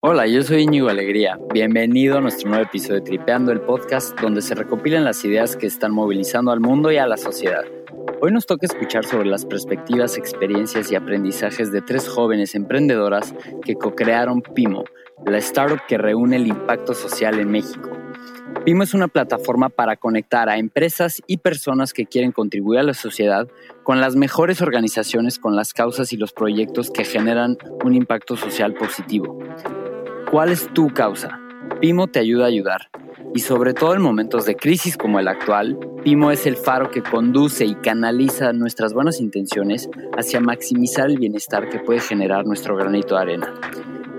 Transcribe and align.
Hola, 0.00 0.28
yo 0.28 0.42
soy 0.42 0.62
Íñigo 0.62 0.88
Alegría. 0.88 1.40
Bienvenido 1.52 2.18
a 2.18 2.20
nuestro 2.20 2.48
nuevo 2.48 2.64
episodio 2.64 3.00
de 3.00 3.00
Tripeando 3.00 3.50
el 3.50 3.60
podcast, 3.60 4.16
donde 4.20 4.42
se 4.42 4.54
recopilan 4.54 5.02
las 5.02 5.24
ideas 5.24 5.56
que 5.56 5.66
están 5.66 5.92
movilizando 5.92 6.52
al 6.52 6.60
mundo 6.60 6.92
y 6.92 6.98
a 6.98 7.06
la 7.08 7.16
sociedad. 7.16 7.64
Hoy 8.20 8.30
nos 8.30 8.46
toca 8.46 8.66
escuchar 8.66 9.04
sobre 9.04 9.28
las 9.28 9.44
perspectivas, 9.44 10.16
experiencias 10.16 10.92
y 10.92 10.94
aprendizajes 10.94 11.72
de 11.72 11.82
tres 11.82 12.08
jóvenes 12.08 12.54
emprendedoras 12.54 13.34
que 13.64 13.74
co-crearon 13.74 14.40
Pimo, 14.40 14.84
la 15.26 15.38
startup 15.38 15.80
que 15.88 15.98
reúne 15.98 16.36
el 16.36 16.46
impacto 16.46 16.94
social 16.94 17.40
en 17.40 17.50
México. 17.50 17.90
Pimo 18.64 18.84
es 18.84 18.94
una 18.94 19.08
plataforma 19.08 19.68
para 19.68 19.96
conectar 19.96 20.48
a 20.48 20.58
empresas 20.58 21.22
y 21.26 21.38
personas 21.38 21.92
que 21.92 22.06
quieren 22.06 22.30
contribuir 22.30 22.78
a 22.78 22.84
la 22.84 22.94
sociedad 22.94 23.48
con 23.82 24.00
las 24.00 24.14
mejores 24.14 24.62
organizaciones, 24.62 25.40
con 25.40 25.56
las 25.56 25.72
causas 25.72 26.12
y 26.12 26.16
los 26.16 26.32
proyectos 26.32 26.90
que 26.90 27.04
generan 27.04 27.56
un 27.84 27.94
impacto 27.94 28.36
social 28.36 28.74
positivo. 28.74 29.38
¿Cuál 30.30 30.52
es 30.52 30.68
tu 30.74 30.88
causa? 30.88 31.40
Pimo 31.80 32.06
te 32.06 32.18
ayuda 32.18 32.44
a 32.44 32.48
ayudar. 32.48 32.90
Y 33.34 33.40
sobre 33.40 33.72
todo 33.72 33.94
en 33.94 34.02
momentos 34.02 34.44
de 34.44 34.56
crisis 34.56 34.98
como 34.98 35.18
el 35.18 35.26
actual, 35.26 35.78
Pimo 36.04 36.30
es 36.30 36.44
el 36.46 36.58
faro 36.58 36.90
que 36.90 37.02
conduce 37.02 37.64
y 37.64 37.74
canaliza 37.76 38.52
nuestras 38.52 38.92
buenas 38.92 39.22
intenciones 39.22 39.88
hacia 40.18 40.40
maximizar 40.40 41.08
el 41.08 41.16
bienestar 41.16 41.70
que 41.70 41.78
puede 41.78 42.00
generar 42.00 42.44
nuestro 42.44 42.76
granito 42.76 43.14
de 43.14 43.22
arena. 43.22 43.54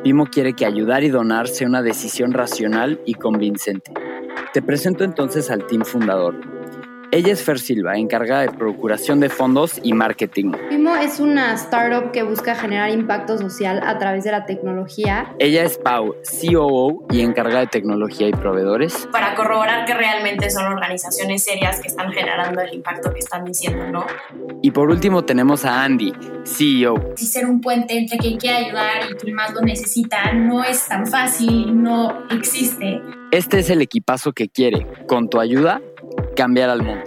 Pimo 0.04 0.26
quiere 0.26 0.54
que 0.54 0.66
ayudar 0.66 1.04
y 1.04 1.10
donar 1.10 1.48
sea 1.48 1.68
una 1.68 1.84
decisión 1.84 2.34
racional 2.34 3.00
y 3.06 3.14
convincente. 3.14 3.94
Te 4.52 4.64
presento 4.64 5.04
entonces 5.04 5.52
al 5.52 5.68
team 5.68 5.84
fundador. 5.86 6.59
Ella 7.12 7.34
es 7.34 7.44
Fer 7.44 7.58
Silva, 7.58 7.98
encargada 7.98 8.42
de 8.42 8.52
procuración 8.52 9.20
de 9.20 9.30
fondos 9.30 9.80
y 9.82 9.94
marketing. 9.94 10.52
Pimo 10.70 10.96
es 10.96 11.20
una 11.20 11.56
startup 11.56 12.12
que 12.12 12.22
busca 12.22 12.54
generar 12.54 12.92
impacto 12.92 13.36
social 13.40 13.82
a 13.84 13.98
través 13.98 14.26
de 14.26 14.32
la 14.32 14.46
tecnología. 14.46 15.34
Ella 15.40 15.64
es 15.64 15.80
Pau, 15.80 16.16
COO 16.40 17.08
y 17.10 17.22
encargada 17.22 17.62
de 17.62 17.68
tecnología 17.68 18.28
y 18.28 18.32
proveedores. 18.32 19.08
Para 19.12 19.34
corroborar 19.34 19.86
que 19.86 19.96
realmente 19.96 20.52
son 20.52 20.66
organizaciones 20.66 21.42
serias 21.42 21.82
que 21.82 21.88
están 21.88 22.12
generando 22.12 22.62
el 22.62 22.76
impacto 22.76 23.12
que 23.12 23.20
están 23.20 23.44
diciendo, 23.44 23.88
¿no? 23.88 24.06
Y 24.62 24.70
por 24.70 24.92
último 24.92 25.26
tenemos 25.26 25.66
a 25.66 25.84
Andy, 25.84 26.14
CEO. 26.46 27.14
Si 27.16 27.26
ser 27.26 27.48
un 27.48 27.60
puente 27.60 27.98
entre 27.98 28.20
quien 28.20 28.38
quiere 28.38 28.68
ayudar 28.68 29.10
y 29.10 29.16
quien 29.16 29.34
más 29.34 29.52
lo 29.56 29.62
necesita 29.62 30.32
no 30.34 30.64
es 30.64 30.88
tan 30.88 31.08
fácil, 31.08 31.82
no 31.82 32.24
existe. 32.30 33.02
Este 33.32 33.60
es 33.60 33.70
el 33.72 33.82
equipazo 33.82 34.32
que 34.32 34.50
quiere, 34.50 34.86
con 35.08 35.30
tu 35.30 35.40
ayuda, 35.40 35.82
cambiar 36.36 36.70
al 36.70 36.84
mundo. 36.84 37.04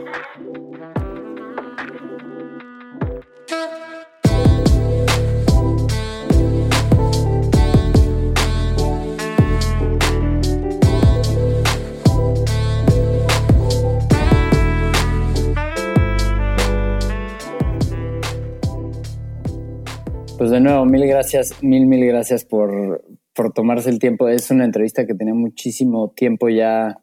Pues 20.42 20.50
de 20.50 20.58
nuevo, 20.58 20.84
mil 20.84 21.06
gracias, 21.06 21.62
mil, 21.62 21.86
mil 21.86 22.04
gracias 22.04 22.44
por, 22.44 23.04
por 23.32 23.52
tomarse 23.52 23.90
el 23.90 24.00
tiempo. 24.00 24.28
Es 24.28 24.50
una 24.50 24.64
entrevista 24.64 25.06
que 25.06 25.14
tenía 25.14 25.34
muchísimo 25.34 26.10
tiempo 26.16 26.48
ya 26.48 27.01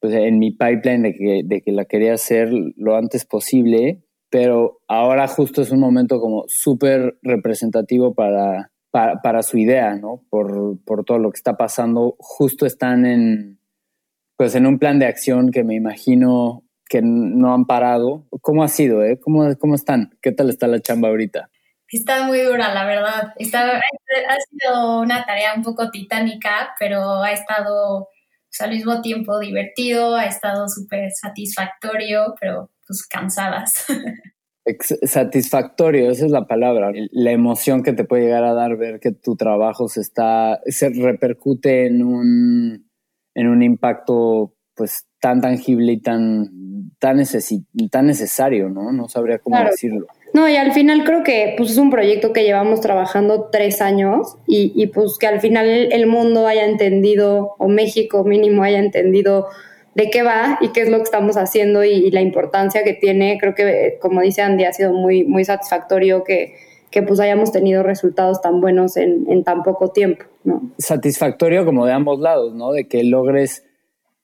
pues, 0.00 0.14
en 0.14 0.38
mi 0.38 0.50
pipeline 0.50 1.02
de 1.02 1.14
que, 1.14 1.40
de 1.44 1.62
que 1.62 1.72
la 1.72 1.84
quería 1.84 2.14
hacer 2.14 2.50
lo 2.76 2.96
antes 2.96 3.24
posible, 3.24 4.02
pero 4.30 4.80
ahora 4.88 5.26
justo 5.26 5.62
es 5.62 5.70
un 5.70 5.80
momento 5.80 6.20
como 6.20 6.44
súper 6.48 7.18
representativo 7.22 8.14
para, 8.14 8.70
para, 8.90 9.42
su 9.42 9.58
idea, 9.58 9.94
¿no? 9.96 10.24
Por, 10.30 10.82
por, 10.84 11.04
todo 11.04 11.18
lo 11.18 11.30
que 11.30 11.36
está 11.36 11.56
pasando. 11.56 12.16
Justo 12.18 12.66
están 12.66 13.06
en, 13.06 13.60
pues 14.36 14.54
en 14.54 14.66
un 14.66 14.78
plan 14.78 14.98
de 14.98 15.06
acción 15.06 15.50
que 15.50 15.64
me 15.64 15.74
imagino 15.74 16.64
que 16.88 17.00
no 17.02 17.54
han 17.54 17.66
parado. 17.66 18.26
¿Cómo 18.42 18.62
ha 18.62 18.68
sido, 18.68 19.02
eh? 19.02 19.18
¿Cómo, 19.20 19.48
cómo 19.58 19.74
están? 19.74 20.10
¿Qué 20.22 20.32
tal 20.32 20.50
está 20.50 20.66
la 20.66 20.80
chamba 20.80 21.08
ahorita? 21.08 21.50
Está 21.90 22.26
muy 22.26 22.40
dura, 22.40 22.74
la 22.74 22.84
verdad. 22.84 23.32
Ha 23.34 24.36
sido 24.50 25.00
una 25.00 25.24
tarea 25.24 25.54
un 25.56 25.62
poco 25.62 25.90
titánica, 25.90 26.74
pero 26.78 27.22
ha 27.22 27.32
estado 27.32 28.08
pues, 28.48 28.60
al 28.60 28.70
mismo 28.70 29.00
tiempo 29.02 29.38
divertido, 29.38 30.16
ha 30.16 30.26
estado 30.26 30.68
súper 30.68 31.10
satisfactorio, 31.12 32.34
pero 32.40 32.70
pues 32.86 33.06
cansadas. 33.06 33.86
Satisfactorio, 35.02 36.10
esa 36.10 36.26
es 36.26 36.30
la 36.30 36.46
palabra. 36.46 36.92
La 37.10 37.30
emoción 37.30 37.82
que 37.82 37.94
te 37.94 38.04
puede 38.04 38.24
llegar 38.24 38.44
a 38.44 38.52
dar 38.52 38.76
ver 38.76 39.00
que 39.00 39.12
tu 39.12 39.34
trabajo 39.34 39.88
se 39.88 40.02
está, 40.02 40.60
se 40.66 40.90
repercute 40.90 41.86
en 41.86 42.02
un, 42.02 42.90
en 43.34 43.48
un 43.48 43.62
impacto 43.62 44.54
pues 44.74 45.06
tan 45.20 45.40
tangible 45.40 45.92
y 45.92 46.02
tan, 46.02 46.90
tan, 46.98 47.22
tan 47.90 48.06
necesario, 48.06 48.68
¿no? 48.68 48.92
No 48.92 49.08
sabría 49.08 49.38
cómo 49.38 49.58
decirlo. 49.58 50.06
No, 50.38 50.48
y 50.48 50.54
al 50.54 50.70
final 50.70 51.02
creo 51.02 51.24
que 51.24 51.54
pues, 51.56 51.72
es 51.72 51.78
un 51.78 51.90
proyecto 51.90 52.32
que 52.32 52.44
llevamos 52.44 52.80
trabajando 52.80 53.48
tres 53.50 53.82
años 53.82 54.36
y, 54.46 54.72
y 54.76 54.86
pues 54.86 55.18
que 55.18 55.26
al 55.26 55.40
final 55.40 55.66
el 55.66 56.06
mundo 56.06 56.46
haya 56.46 56.64
entendido, 56.64 57.56
o 57.58 57.66
México 57.66 58.22
mínimo 58.22 58.62
haya 58.62 58.78
entendido 58.78 59.48
de 59.96 60.10
qué 60.10 60.22
va 60.22 60.56
y 60.60 60.68
qué 60.68 60.82
es 60.82 60.90
lo 60.90 60.98
que 60.98 61.02
estamos 61.02 61.36
haciendo 61.36 61.82
y, 61.82 62.12
la 62.12 62.20
importancia 62.20 62.84
que 62.84 62.94
tiene. 62.94 63.36
Creo 63.40 63.56
que, 63.56 63.98
como 64.00 64.20
dice 64.20 64.42
Andy, 64.42 64.62
ha 64.62 64.72
sido 64.72 64.92
muy, 64.92 65.24
muy 65.24 65.44
satisfactorio 65.44 66.22
que, 66.22 66.54
que 66.92 67.02
pues 67.02 67.18
hayamos 67.18 67.50
tenido 67.50 67.82
resultados 67.82 68.40
tan 68.40 68.60
buenos 68.60 68.96
en, 68.96 69.28
en 69.28 69.42
tan 69.42 69.64
poco 69.64 69.90
tiempo, 69.90 70.24
¿no? 70.44 70.70
Satisfactorio 70.78 71.64
como 71.64 71.84
de 71.84 71.94
ambos 71.94 72.20
lados, 72.20 72.54
¿no? 72.54 72.70
De 72.70 72.86
que 72.86 73.02
logres 73.02 73.64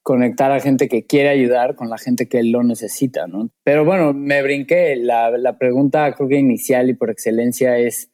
conectar 0.04 0.52
a 0.52 0.60
gente 0.60 0.86
que 0.86 1.06
quiere 1.06 1.30
ayudar 1.30 1.74
con 1.74 1.88
la 1.88 1.98
gente 1.98 2.28
que 2.28 2.44
lo 2.44 2.62
necesita, 2.62 3.26
¿no? 3.26 3.50
Pero 3.64 3.84
bueno, 3.84 4.12
me 4.12 4.42
brinqué. 4.42 4.94
La, 4.96 5.30
la 5.30 5.58
pregunta 5.58 6.12
creo 6.12 6.28
que 6.28 6.38
inicial 6.38 6.90
y 6.90 6.94
por 6.94 7.10
excelencia 7.10 7.78
es, 7.78 8.12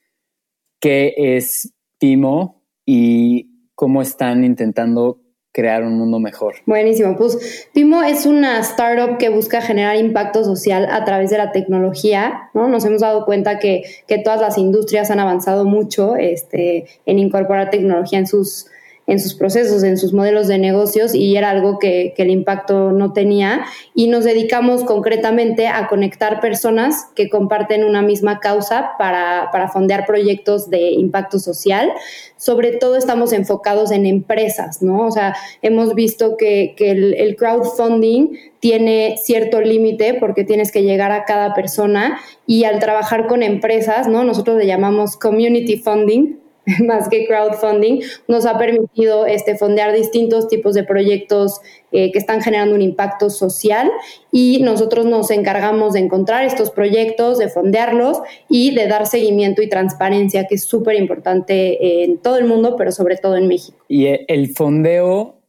¿qué 0.81 1.13
es 1.17 1.75
Pimo 1.99 2.65
y 2.87 3.69
cómo 3.75 4.01
están 4.03 4.45
intentando 4.45 5.21
crear 5.53 5.83
un 5.83 5.99
mundo 5.99 6.21
mejor. 6.21 6.55
Buenísimo, 6.67 7.17
pues 7.17 7.69
Pimo 7.75 8.03
es 8.03 8.25
una 8.25 8.61
startup 8.61 9.19
que 9.19 9.31
busca 9.31 9.61
generar 9.61 9.97
impacto 9.97 10.45
social 10.45 10.87
a 10.91 11.05
través 11.05 11.31
de 11.31 11.39
la 11.39 11.51
tecnología, 11.51 12.51
¿no? 12.55 12.69
Nos 12.69 12.85
hemos 12.85 13.01
dado 13.01 13.25
cuenta 13.25 13.59
que, 13.59 13.83
que 14.07 14.19
todas 14.19 14.41
las 14.41 14.59
industrias 14.59 15.11
han 15.11 15.19
avanzado 15.19 15.65
mucho 15.65 16.17
este, 16.17 16.87
en 17.05 17.19
incorporar 17.19 17.71
tecnología 17.71 18.21
en 18.21 18.27
sus 18.27 18.67
en 19.11 19.19
sus 19.19 19.35
procesos, 19.35 19.83
en 19.83 19.99
sus 19.99 20.13
modelos 20.13 20.47
de 20.47 20.57
negocios 20.57 21.17
y 21.17 21.37
era 21.37 21.51
algo 21.51 21.81
que, 21.81 22.15
el 22.17 22.31
impacto 22.31 22.93
no 22.93 23.13
tenía. 23.13 23.65
Y 23.93 24.07
nos 24.07 24.25
dedicamos 24.25 24.85
concretamente 24.85 25.67
a 25.67 25.89
conectar 25.89 26.41
personas 26.41 27.07
que 27.17 27.29
comparten 27.29 27.83
una 27.83 28.03
misma 28.03 28.39
causa 28.39 28.93
para, 28.99 29.49
para 29.51 29.69
fondear 29.69 30.07
proyectos 30.07 30.71
de 30.71 30.91
impacto 30.91 31.41
social. 31.41 31.91
Sobre 32.37 32.73
todo 32.77 32.97
estamos 32.97 33.33
enfocados 33.33 33.91
en 33.91 34.07
empresas, 34.07 34.81
¿no? 34.81 35.07
O 35.07 35.11
sea, 35.11 35.35
hemos 35.63 35.95
visto 35.95 36.37
que, 36.37 36.77
el, 36.79 37.15
el 37.15 37.35
crowdfunding 37.35 38.37
tiene 38.61 39.17
cierto 39.21 39.61
límite 39.61 40.15
porque 40.15 40.45
tienes 40.45 40.71
que 40.71 40.83
llegar 40.83 41.11
a 41.11 41.25
cada 41.25 41.55
persona 41.55 42.21
y 42.47 42.65
al 42.65 42.79
trabajar 42.79 43.27
con 43.27 43.43
empresas, 43.43 44.07
¿no? 44.07 44.23
Nosotros 44.23 44.59
le 44.59 44.67
llamamos 44.67 45.17
community 45.17 45.79
funding, 45.79 46.40
más 46.87 47.09
que 47.09 47.27
crowdfunding, 47.27 48.01
nos 48.29 48.47
ha 48.47 48.59
permitido 48.59 49.27
este, 49.27 49.57
fondear 49.57 49.93
distintos 49.93 50.49
tipos 50.49 50.75
de 50.75 50.85
proyectos 50.85 51.61
eh, 51.93 52.13
que 52.13 52.19
están 52.19 52.41
generando 52.41 52.75
un 52.75 52.83
impacto 52.83 53.31
social 53.31 53.91
y 54.31 54.61
nosotros 54.63 55.07
nos 55.07 55.31
encargamos 55.31 55.95
de 55.95 56.01
encontrar 56.01 56.45
estos 56.45 56.71
proyectos, 56.71 57.39
de 57.39 57.49
fondearlos 57.49 58.21
y 58.49 58.75
de 58.75 58.87
dar 58.87 59.07
seguimiento 59.07 59.63
y 59.63 59.69
transparencia, 59.69 60.47
que 60.47 60.57
es 60.57 60.65
súper 60.65 60.97
importante 60.97 62.05
en 62.05 62.19
todo 62.19 62.37
el 62.37 62.45
mundo, 62.45 62.77
pero 62.77 62.93
sobre 62.93 63.17
todo 63.17 63.37
en 63.37 63.49
México. 63.49 63.79
¿Y 63.89 64.07
el 64.07 64.55
fondeo 64.55 65.41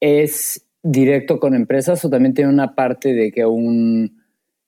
es 0.00 0.64
directo 0.82 1.40
con 1.40 1.54
empresas 1.54 2.04
o 2.04 2.10
también 2.10 2.34
tiene 2.34 2.50
una 2.50 2.74
parte 2.74 3.12
de 3.12 3.32
que 3.32 3.44
un 3.44 4.22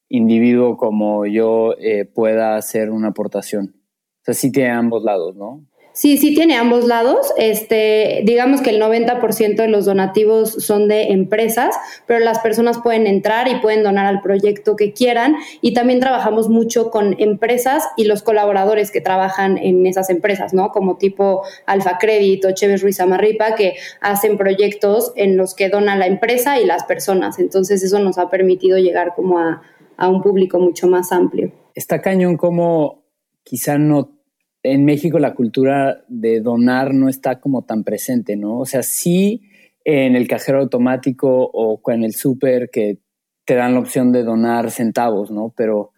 individuo 0.09 0.77
como 0.77 1.27
yo 1.27 1.75
eh, 1.79 2.05
pueda 2.05 2.57
hacer 2.57 2.91
una 2.91 3.09
aportación? 3.09 3.75
O 4.23 4.25
sea, 4.25 4.35
sí 4.35 4.53
tiene 4.53 4.71
ambos 4.71 5.03
lados, 5.05 5.37
¿no? 5.37 5.65
Sí, 6.01 6.17
sí 6.17 6.35
tiene 6.35 6.57
ambos 6.57 6.87
lados. 6.87 7.31
Este, 7.37 8.23
digamos 8.25 8.63
que 8.63 8.71
el 8.71 8.81
90% 8.81 9.57
de 9.57 9.69
los 9.69 9.85
donativos 9.85 10.51
son 10.51 10.89
de 10.89 11.13
empresas, 11.13 11.77
pero 12.07 12.21
las 12.21 12.39
personas 12.39 12.79
pueden 12.79 13.07
entrar 13.07 13.49
y 13.49 13.57
pueden 13.57 13.83
donar 13.83 14.07
al 14.07 14.23
proyecto 14.23 14.77
que 14.77 14.95
quieran. 14.95 15.37
Y 15.61 15.75
también 15.75 16.01
trabajamos 16.01 16.49
mucho 16.49 16.91
con 16.91 17.21
empresas 17.21 17.87
y 17.99 18.05
los 18.05 18.23
colaboradores 18.23 18.91
que 18.91 19.03
trabajan 19.03 19.59
en 19.59 19.87
esas 19.87 20.09
empresas, 20.09 20.55
¿no? 20.55 20.71
Como 20.71 20.97
tipo 20.97 21.43
Alfa 21.67 21.99
Credit 21.99 22.47
o 22.47 22.53
Chévez 22.53 22.81
Ruiz 22.81 22.99
Amarripa, 22.99 23.55
que 23.55 23.75
hacen 24.01 24.39
proyectos 24.39 25.13
en 25.17 25.37
los 25.37 25.55
que 25.55 25.69
dona 25.69 25.97
la 25.97 26.07
empresa 26.07 26.59
y 26.59 26.65
las 26.65 26.85
personas. 26.85 27.39
Entonces, 27.39 27.83
eso 27.83 27.99
nos 27.99 28.17
ha 28.17 28.31
permitido 28.31 28.79
llegar 28.79 29.13
como 29.15 29.39
a, 29.39 29.61
a 29.99 30.09
un 30.09 30.23
público 30.23 30.59
mucho 30.59 30.89
más 30.89 31.13
amplio. 31.13 31.53
Está 31.75 32.01
cañón 32.01 32.39
como 32.39 33.05
quizá 33.45 33.77
no 33.77 34.20
en 34.63 34.85
México 34.85 35.19
la 35.19 35.35
cultura 35.35 36.05
de 36.09 36.41
donar 36.41 36.95
no 36.95 37.09
está 37.09 37.41
como 37.41 37.63
tan 37.63 37.85
presente, 37.85 38.37
¿no? 38.37 38.59
O 38.59 38.67
sea, 38.67 38.83
sí 38.83 39.43
en 39.85 40.17
el 40.17 40.29
cajero 40.29 40.61
automático 40.61 41.51
o 41.53 41.81
en 41.91 42.05
el 42.05 42.13
súper 42.13 42.71
que 42.71 42.99
te 43.51 43.55
dan 43.55 43.75
la 43.75 43.81
opción 43.81 44.13
de 44.13 44.23
donar 44.23 44.71
centavos, 44.71 45.31
¿no? 45.31 45.53
Pero 45.57 45.91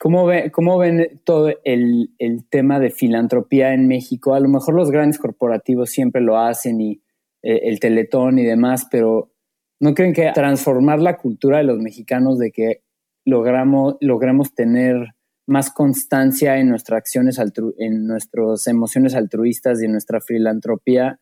¿cómo, 0.00 0.26
ve, 0.26 0.50
cómo 0.50 0.78
ven 0.78 1.20
todo 1.24 1.52
el, 1.64 2.10
el, 2.18 2.44
tema 2.48 2.80
de 2.80 2.90
filantropía 2.90 3.72
en 3.72 3.86
México? 3.86 4.34
A 4.34 4.40
lo 4.40 4.48
mejor 4.48 4.74
los 4.74 4.90
grandes 4.90 5.18
corporativos 5.18 5.90
siempre 5.90 6.20
lo 6.20 6.38
hacen 6.38 6.80
y 6.80 7.02
eh, 7.42 7.60
el 7.68 7.78
teletón 7.78 8.40
y 8.40 8.44
demás, 8.44 8.88
pero 8.90 9.30
¿no 9.78 9.94
creen 9.94 10.12
que 10.12 10.32
transformar 10.34 11.00
la 11.00 11.16
cultura 11.16 11.58
de 11.58 11.64
los 11.64 11.78
mexicanos 11.78 12.38
de 12.38 12.50
que 12.50 12.82
logramos, 13.24 13.96
logremos 14.00 14.52
tener 14.52 15.14
más 15.52 15.70
constancia 15.70 16.56
en 16.58 16.70
nuestras 16.70 16.98
acciones, 16.98 17.38
en 17.78 18.06
nuestras 18.06 18.66
emociones 18.66 19.14
altruistas 19.14 19.82
y 19.82 19.84
en 19.84 19.92
nuestra 19.92 20.20
filantropía. 20.20 21.20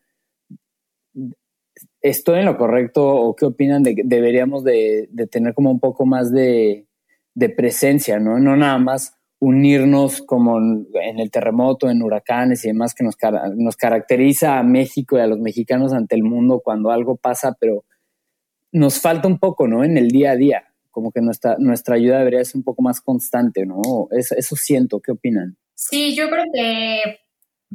¿Estoy 2.01 2.39
en 2.39 2.45
lo 2.45 2.57
correcto 2.57 3.05
o 3.05 3.35
qué 3.35 3.45
opinan 3.45 3.83
de 3.83 3.93
que 3.93 4.03
deberíamos 4.05 4.63
de, 4.63 5.09
tener 5.29 5.53
como 5.53 5.69
un 5.69 5.81
poco 5.81 6.05
más 6.05 6.31
de, 6.31 6.87
presencia, 7.57 8.19
¿no? 8.19 8.39
No 8.39 8.55
nada 8.55 8.77
más 8.77 9.17
unirnos 9.39 10.21
como 10.21 10.59
en 10.59 11.19
el 11.19 11.29
terremoto, 11.29 11.89
en 11.89 12.01
huracanes 12.01 12.63
y 12.63 12.69
demás 12.69 12.93
que 12.93 13.03
nos, 13.03 13.17
nos 13.55 13.75
caracteriza 13.75 14.59
a 14.59 14.63
México 14.63 15.17
y 15.17 15.21
a 15.21 15.27
los 15.27 15.39
mexicanos 15.39 15.93
ante 15.93 16.15
el 16.15 16.23
mundo 16.23 16.61
cuando 16.63 16.91
algo 16.91 17.17
pasa, 17.17 17.57
pero 17.59 17.83
nos 18.71 19.01
falta 19.01 19.27
un 19.27 19.39
poco, 19.39 19.67
¿no? 19.67 19.83
En 19.83 19.97
el 19.97 20.07
día 20.07 20.31
a 20.31 20.35
día 20.37 20.70
como 20.91 21.11
que 21.11 21.21
nuestra, 21.21 21.55
nuestra 21.57 21.95
ayuda 21.95 22.19
debería 22.19 22.43
ser 22.45 22.57
un 22.57 22.63
poco 22.63 22.81
más 22.81 23.01
constante, 23.01 23.65
¿no? 23.65 23.81
Eso, 24.11 24.35
eso 24.37 24.55
siento, 24.55 24.99
¿qué 24.99 25.11
opinan? 25.11 25.57
Sí, 25.73 26.15
yo 26.15 26.29
creo 26.29 26.45
que, 26.53 27.19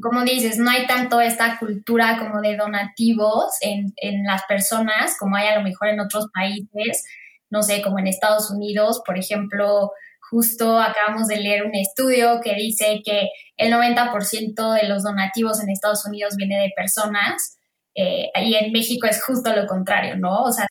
como 0.00 0.22
dices, 0.22 0.58
no 0.58 0.70
hay 0.70 0.86
tanto 0.86 1.20
esta 1.20 1.58
cultura 1.58 2.18
como 2.18 2.40
de 2.40 2.56
donativos 2.56 3.56
en, 3.60 3.92
en 3.96 4.24
las 4.24 4.42
personas 4.44 5.16
como 5.18 5.36
hay 5.36 5.48
a 5.48 5.58
lo 5.58 5.62
mejor 5.62 5.88
en 5.88 6.00
otros 6.00 6.28
países, 6.32 7.04
no 7.50 7.62
sé, 7.62 7.82
como 7.82 7.98
en 7.98 8.06
Estados 8.06 8.50
Unidos, 8.50 9.02
por 9.04 9.18
ejemplo, 9.18 9.92
justo 10.30 10.78
acabamos 10.78 11.28
de 11.28 11.38
leer 11.38 11.64
un 11.64 11.74
estudio 11.74 12.40
que 12.42 12.54
dice 12.54 13.00
que 13.04 13.28
el 13.56 13.72
90% 13.72 14.72
de 14.74 14.88
los 14.88 15.04
donativos 15.04 15.62
en 15.62 15.70
Estados 15.70 16.04
Unidos 16.04 16.36
viene 16.36 16.60
de 16.60 16.72
personas 16.76 17.58
eh, 17.94 18.30
y 18.42 18.54
en 18.54 18.72
México 18.72 19.06
es 19.06 19.22
justo 19.24 19.54
lo 19.54 19.66
contrario, 19.66 20.16
¿no? 20.16 20.42
O 20.42 20.52
sea, 20.52 20.66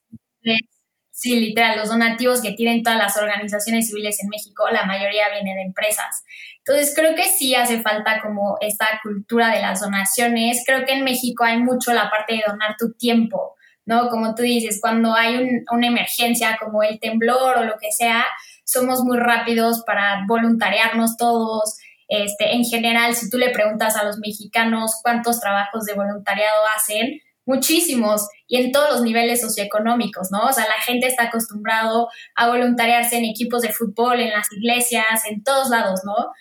Sí, 1.18 1.40
literal, 1.40 1.78
los 1.78 1.88
donativos 1.88 2.42
que 2.42 2.52
tienen 2.52 2.84
todas 2.84 3.00
las 3.00 3.16
organizaciones 3.16 3.88
civiles 3.88 4.22
en 4.22 4.28
México, 4.28 4.66
la 4.70 4.84
mayoría 4.84 5.30
viene 5.30 5.56
de 5.56 5.62
empresas. 5.62 6.26
Entonces, 6.58 6.94
creo 6.94 7.16
que 7.16 7.24
sí 7.24 7.56
hace 7.56 7.82
falta 7.82 8.20
como 8.22 8.58
esta 8.60 9.00
cultura 9.02 9.50
de 9.54 9.62
las 9.62 9.80
donaciones. 9.80 10.62
Creo 10.66 10.86
que 10.86 10.92
en 10.92 11.06
México 11.06 11.46
hay 11.46 11.58
mucho 11.58 11.94
la 11.94 12.10
parte 12.10 12.34
de 12.34 12.44
donar 12.46 12.76
tu 12.78 12.92
tiempo, 12.96 13.56
¿no? 13.86 14.10
Como 14.10 14.36
tú 14.36 14.44
dices, 14.44 14.80
cuando 14.82 15.14
hay 15.14 15.64
una 15.72 15.88
emergencia 15.88 16.58
como 16.62 16.84
el 16.84 17.00
temblor 17.00 17.60
o 17.60 17.64
lo 17.64 17.78
que 17.78 17.94
sea, 17.94 18.26
somos 18.66 19.00
muy 19.06 19.18
rápidos 19.18 19.84
para 19.88 20.26
voluntariarnos 20.28 21.16
todos. 21.16 21.78
Este, 22.10 22.56
en 22.56 22.66
general, 22.66 23.16
si 23.16 23.30
tú 23.30 23.38
le 23.38 23.52
preguntas 23.52 23.96
a 23.96 24.04
los 24.04 24.18
mexicanos 24.18 25.00
cuántos 25.02 25.40
trabajos 25.40 25.86
de 25.86 25.94
voluntariado 25.94 26.62
hacen, 26.76 27.22
muchísimos 27.46 28.28
y 28.48 28.58
en 28.58 28.72
todos 28.72 28.92
los 28.92 29.02
niveles 29.02 29.42
socioeconómicos, 29.42 30.32
¿no? 30.32 30.46
O 30.46 30.54
sea, 30.54 30.66
la 30.66 30.82
gente 30.84 31.08
está 31.08 31.24
acostumbrado 31.24 32.10
a 32.36 32.48
voluntariarse 32.48 33.18
en 33.18 33.26
equipos 33.26 33.62
de 33.62 33.74
fútbol, 33.74 34.20
en 34.20 34.32
las 34.32 34.52
iglesias, 34.52 35.26
en 35.30 35.44
todos 35.44 35.70
lados, 35.70 36.02
¿no? 36.04 36.32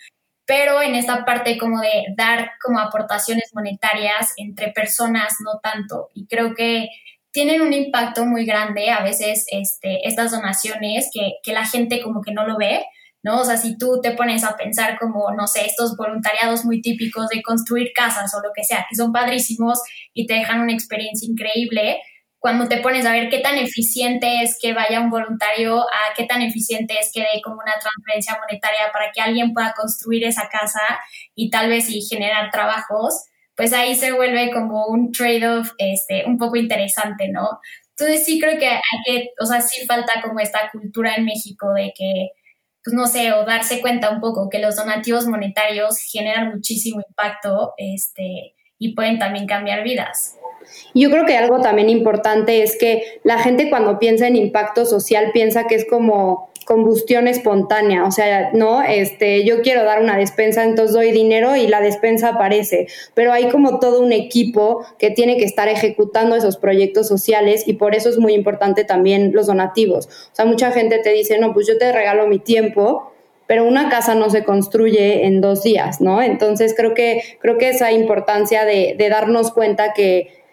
Pero 0.45 0.81
en 0.81 0.95
esta 0.95 1.25
parte 1.25 1.57
como 1.57 1.81
de 1.81 2.05
dar 2.15 2.51
como 2.63 2.79
aportaciones 2.79 3.51
monetarias 3.53 4.33
entre 4.37 4.71
personas, 4.71 5.35
no 5.43 5.59
tanto. 5.61 6.09
Y 6.13 6.27
creo 6.27 6.53
que 6.53 6.89
tienen 7.31 7.61
un 7.61 7.73
impacto 7.73 8.25
muy 8.25 8.45
grande 8.45 8.91
a 8.91 9.03
veces 9.03 9.45
este, 9.51 10.07
estas 10.07 10.31
donaciones 10.31 11.09
que, 11.13 11.33
que 11.43 11.51
la 11.51 11.65
gente 11.65 12.01
como 12.01 12.21
que 12.21 12.31
no 12.31 12.47
lo 12.47 12.57
ve, 12.57 12.85
¿no? 13.25 13.41
O 13.41 13.43
sea, 13.43 13.57
si 13.57 13.75
tú 13.75 13.99
te 14.03 14.11
pones 14.11 14.43
a 14.43 14.55
pensar 14.55 14.99
como, 14.99 15.31
no 15.31 15.47
sé, 15.47 15.65
estos 15.65 15.97
voluntariados 15.97 16.63
muy 16.63 16.79
típicos 16.79 17.27
de 17.29 17.41
construir 17.41 17.91
casas 17.91 18.31
o 18.35 18.37
lo 18.37 18.53
que 18.55 18.63
sea, 18.63 18.85
que 18.87 18.95
son 18.95 19.11
padrísimos 19.11 19.81
y 20.13 20.27
te 20.27 20.35
dejan 20.35 20.61
una 20.61 20.73
experiencia 20.73 21.27
increíble, 21.27 21.97
cuando 22.37 22.67
te 22.67 22.77
pones 22.77 23.03
a 23.07 23.11
ver 23.11 23.29
qué 23.29 23.39
tan 23.39 23.57
eficiente 23.57 24.43
es 24.43 24.59
que 24.61 24.73
vaya 24.73 25.01
un 25.01 25.09
voluntario 25.09 25.81
a 25.81 26.13
qué 26.15 26.25
tan 26.25 26.43
eficiente 26.43 26.99
es 26.99 27.09
que 27.11 27.21
dé 27.21 27.41
como 27.43 27.55
una 27.55 27.73
transferencia 27.81 28.37
monetaria 28.39 28.91
para 28.93 29.11
que 29.11 29.21
alguien 29.21 29.53
pueda 29.53 29.73
construir 29.75 30.23
esa 30.23 30.47
casa 30.47 30.81
y 31.33 31.49
tal 31.49 31.69
vez 31.69 31.89
y 31.89 32.01
generar 32.01 32.51
trabajos, 32.51 33.23
pues 33.55 33.73
ahí 33.73 33.95
se 33.95 34.11
vuelve 34.11 34.51
como 34.51 34.85
un 34.85 35.11
trade-off 35.11 35.71
este, 35.79 36.25
un 36.27 36.37
poco 36.37 36.57
interesante, 36.57 37.29
¿no? 37.29 37.59
Entonces 37.97 38.23
sí 38.23 38.39
creo 38.39 38.59
que 38.59 38.67
hay 38.67 38.81
que, 39.03 39.29
o 39.41 39.47
sea, 39.47 39.61
sí 39.61 39.83
falta 39.87 40.21
como 40.21 40.39
esta 40.39 40.69
cultura 40.71 41.15
en 41.15 41.25
México 41.25 41.73
de 41.73 41.91
que 41.97 42.29
pues 42.85 42.93
no 42.93 43.07
sé, 43.07 43.33
o 43.33 43.43
darse 43.45 43.81
cuenta 43.81 44.11
un 44.11 44.21
poco 44.21 44.47
que 44.47 44.59
los 44.59 44.75
donativos 44.75 45.25
monetarios 45.25 45.97
generan 45.97 46.51
muchísimo 46.53 47.01
impacto 47.05 47.73
este, 47.77 48.53
y 48.77 48.93
pueden 48.93 49.17
también 49.17 49.47
cambiar 49.47 49.83
vidas. 49.83 50.37
Yo 50.93 51.09
creo 51.09 51.25
que 51.25 51.35
algo 51.35 51.61
también 51.61 51.89
importante 51.89 52.61
es 52.61 52.77
que 52.77 53.19
la 53.23 53.39
gente 53.39 53.71
cuando 53.71 53.97
piensa 53.97 54.27
en 54.27 54.35
impacto 54.35 54.85
social 54.85 55.31
piensa 55.33 55.65
que 55.65 55.75
es 55.75 55.85
como 55.89 56.51
combustión 56.65 57.27
espontánea, 57.27 58.05
o 58.05 58.11
sea, 58.11 58.49
no, 58.53 58.81
este, 58.81 59.45
yo 59.45 59.61
quiero 59.61 59.83
dar 59.83 60.01
una 60.01 60.17
despensa, 60.17 60.63
entonces 60.63 60.95
doy 60.95 61.11
dinero 61.11 61.55
y 61.55 61.67
la 61.67 61.79
despensa 61.79 62.29
aparece, 62.29 62.87
pero 63.13 63.31
hay 63.31 63.49
como 63.49 63.79
todo 63.79 64.01
un 64.01 64.11
equipo 64.11 64.83
que 64.97 65.11
tiene 65.11 65.37
que 65.37 65.45
estar 65.45 65.67
ejecutando 65.67 66.35
esos 66.35 66.57
proyectos 66.57 67.07
sociales 67.07 67.67
y 67.67 67.73
por 67.73 67.93
eso 67.93 68.09
es 68.09 68.17
muy 68.17 68.33
importante 68.33 68.83
también 68.83 69.31
los 69.31 69.45
donativos. 69.45 70.07
O 70.07 70.35
sea, 70.35 70.45
mucha 70.45 70.71
gente 70.71 70.99
te 70.99 71.11
dice, 71.11 71.37
no, 71.37 71.53
pues 71.53 71.67
yo 71.67 71.77
te 71.77 71.91
regalo 71.91 72.27
mi 72.27 72.39
tiempo, 72.39 73.11
pero 73.45 73.63
una 73.63 73.89
casa 73.89 74.15
no 74.15 74.31
se 74.31 74.43
construye 74.43 75.27
en 75.27 75.41
dos 75.41 75.61
días, 75.61 76.01
¿no? 76.01 76.23
Entonces 76.23 76.73
creo 76.75 76.95
que, 76.95 77.21
creo 77.39 77.59
que 77.59 77.69
esa 77.69 77.91
importancia 77.91 78.65
de, 78.65 78.95
de 78.97 79.09
darnos 79.09 79.51
cuenta 79.51 79.93
que 79.93 80.44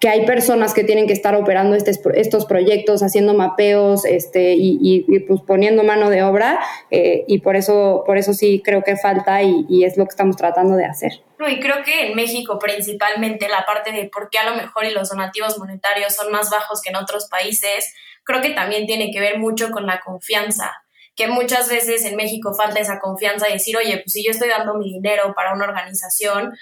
que 0.00 0.08
hay 0.08 0.26
personas 0.26 0.74
que 0.74 0.84
tienen 0.84 1.06
que 1.06 1.12
estar 1.12 1.34
operando 1.34 1.74
este, 1.74 1.92
estos 2.14 2.44
proyectos, 2.44 3.02
haciendo 3.02 3.34
mapeos 3.34 4.04
este, 4.04 4.54
y, 4.56 5.04
pues 5.26 5.40
poniendo 5.46 5.84
mano 5.84 6.10
de 6.10 6.22
obra 6.22 6.60
eh, 6.90 7.24
y 7.26 7.38
por 7.40 7.56
eso, 7.56 8.02
por 8.06 8.18
eso 8.18 8.34
sí 8.34 8.60
creo 8.64 8.82
que 8.82 8.96
falta 8.96 9.42
y, 9.42 9.84
es 9.84 9.96
lo 9.96 10.04
que 10.04 10.10
estamos 10.10 10.36
tratando 10.36 10.76
de 10.76 10.84
hacer. 10.84 11.12
No, 11.38 11.48
y 11.48 11.60
creo 11.60 11.82
que 11.84 12.08
en 12.08 12.16
México 12.16 12.58
principalmente 12.58 13.48
la 13.48 13.64
parte 13.64 13.92
de 13.92 14.08
por 14.08 14.28
qué 14.30 14.38
a 14.38 14.50
lo 14.50 14.56
mejor 14.56 14.84
y 14.84 14.90
los 14.90 15.08
donativos 15.08 15.58
monetarios 15.58 16.14
son 16.14 16.30
más 16.30 16.50
bajos 16.50 16.82
que 16.82 16.90
en 16.90 16.96
otros 16.96 17.28
países, 17.28 17.94
creo 18.24 18.40
que 18.40 18.50
también 18.50 18.86
tiene 18.86 19.10
que 19.10 19.20
ver 19.20 19.38
mucho 19.38 19.70
con 19.70 19.86
la 19.86 20.00
confianza 20.00 20.72
que 21.16 21.28
muchas 21.28 21.68
veces 21.70 22.04
en 22.04 22.14
México 22.14 22.52
falta 22.54 22.78
esa 22.78 23.00
confianza 23.00 23.46
de 23.46 23.54
decir, 23.54 23.74
oye, 23.76 24.02
pues 24.04 24.12
si 24.12 24.22
yo 24.22 24.30
estoy 24.30 24.50
dando 24.50 24.74
mi 24.74 24.92
dinero 24.92 25.32
para 25.34 25.54
una 25.54 25.64
organización, 25.64 26.52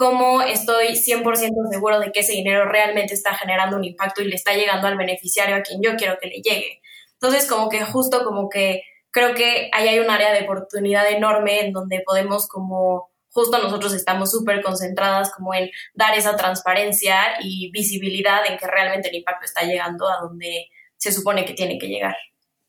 cómo 0.00 0.40
estoy 0.40 0.94
100% 0.94 1.68
seguro 1.70 2.00
de 2.00 2.10
que 2.10 2.20
ese 2.20 2.32
dinero 2.32 2.64
realmente 2.64 3.12
está 3.12 3.34
generando 3.34 3.76
un 3.76 3.84
impacto 3.84 4.22
y 4.22 4.28
le 4.28 4.34
está 4.34 4.54
llegando 4.54 4.86
al 4.86 4.96
beneficiario 4.96 5.56
a 5.56 5.60
quien 5.60 5.82
yo 5.82 5.94
quiero 5.96 6.16
que 6.18 6.28
le 6.28 6.36
llegue. 6.36 6.80
Entonces, 7.12 7.46
como 7.46 7.68
que 7.68 7.82
justo 7.84 8.24
como 8.24 8.48
que 8.48 8.80
creo 9.10 9.34
que 9.34 9.68
ahí 9.74 9.88
hay 9.88 9.98
un 9.98 10.08
área 10.08 10.32
de 10.32 10.44
oportunidad 10.44 11.06
enorme 11.10 11.60
en 11.60 11.74
donde 11.74 12.02
podemos 12.02 12.48
como 12.48 13.10
justo 13.28 13.58
nosotros 13.62 13.92
estamos 13.92 14.30
súper 14.30 14.62
concentradas 14.62 15.34
como 15.34 15.52
en 15.52 15.68
dar 15.92 16.16
esa 16.16 16.34
transparencia 16.34 17.16
y 17.42 17.70
visibilidad 17.70 18.40
en 18.48 18.56
que 18.56 18.66
realmente 18.66 19.10
el 19.10 19.16
impacto 19.16 19.44
está 19.44 19.64
llegando 19.66 20.08
a 20.08 20.16
donde 20.22 20.68
se 20.96 21.12
supone 21.12 21.44
que 21.44 21.52
tiene 21.52 21.76
que 21.76 21.88
llegar. 21.88 22.16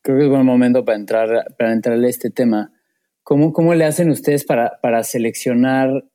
Creo 0.02 0.18
que 0.18 0.24
es 0.26 0.30
buen 0.30 0.46
momento 0.46 0.84
para 0.84 0.98
entrar 0.98 1.46
para 1.58 1.72
entrarle 1.72 2.08
a 2.08 2.10
este 2.10 2.30
tema. 2.30 2.74
¿Cómo, 3.24 3.54
cómo 3.54 3.74
le 3.74 3.86
hacen 3.86 4.10
ustedes 4.10 4.44
para, 4.44 4.82
para 4.82 5.06
seleccionar 5.06 6.11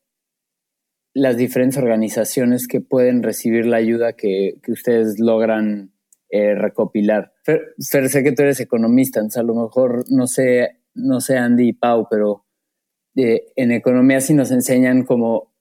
las 1.17 1.39
diferentes 1.39 1.79
organizaciones 1.79 2.69
que 2.69 2.83
pueden 2.83 3.23
recibir 3.23 3.65
la 3.65 3.79
ayuda 3.79 4.13
que, 4.13 4.61
ustedes 4.69 5.19
logran 5.19 5.91
eh, 6.29 6.55
recopilar. 6.55 7.33
Fer, 7.43 7.73
sé 7.79 8.23
que 8.23 8.33
tú 8.33 8.43
eres 8.43 8.61
economista, 8.61 9.21
entonces 9.21 9.41
a 9.41 9.43
lo 9.43 9.55
mejor 9.55 10.05
no 10.11 10.27
sé, 10.27 10.77
no 10.93 11.21
sé 11.21 11.39
Andy 11.39 11.69
y 11.69 11.73
Pau, 11.73 12.07
pero 12.11 12.45
eh, 13.17 13.47
en 13.57 13.73
economía 13.73 14.21
sí 14.21 14.35
nos 14.35 14.51
enseñan 14.51 15.05
como 15.05 15.55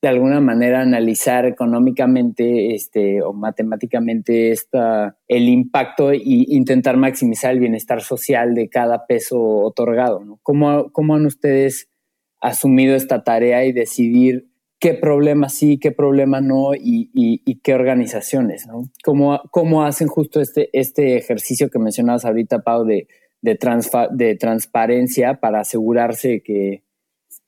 de 0.00 0.08
alguna 0.08 0.40
manera 0.40 0.80
analizar 0.80 1.44
económicamente 1.44 2.74
este, 2.74 3.20
o 3.20 3.34
matemáticamente 3.34 4.50
esta, 4.50 5.18
el 5.28 5.46
impacto 5.50 6.10
e 6.10 6.22
intentar 6.24 6.96
maximizar 6.96 7.52
el 7.52 7.60
bienestar 7.60 8.00
social 8.00 8.54
de 8.54 8.70
cada 8.70 9.06
peso 9.06 9.38
otorgado. 9.38 10.38
¿Cómo, 10.42 10.90
¿Cómo 10.90 11.16
han 11.16 11.26
ustedes 11.26 11.90
asumido 12.40 12.96
esta 12.96 13.24
tarea 13.24 13.66
y 13.66 13.72
decidir 13.72 14.51
qué 14.82 14.94
problemas 14.94 15.54
sí, 15.54 15.78
qué 15.78 15.92
problemas 15.92 16.42
no 16.42 16.74
y, 16.74 17.60
qué 17.62 17.72
organizaciones, 17.72 18.66
¿no? 18.66 18.90
¿Cómo, 19.04 19.84
hacen 19.84 20.08
justo 20.08 20.40
este, 20.40 20.70
este 20.72 21.16
ejercicio 21.16 21.70
que 21.70 21.78
mencionabas 21.78 22.24
ahorita, 22.24 22.62
Pau, 22.62 22.84
de, 22.84 23.06
de, 23.42 23.56
de 24.10 24.34
transparencia 24.34 25.38
para 25.38 25.60
asegurarse 25.60 26.42
que, 26.42 26.82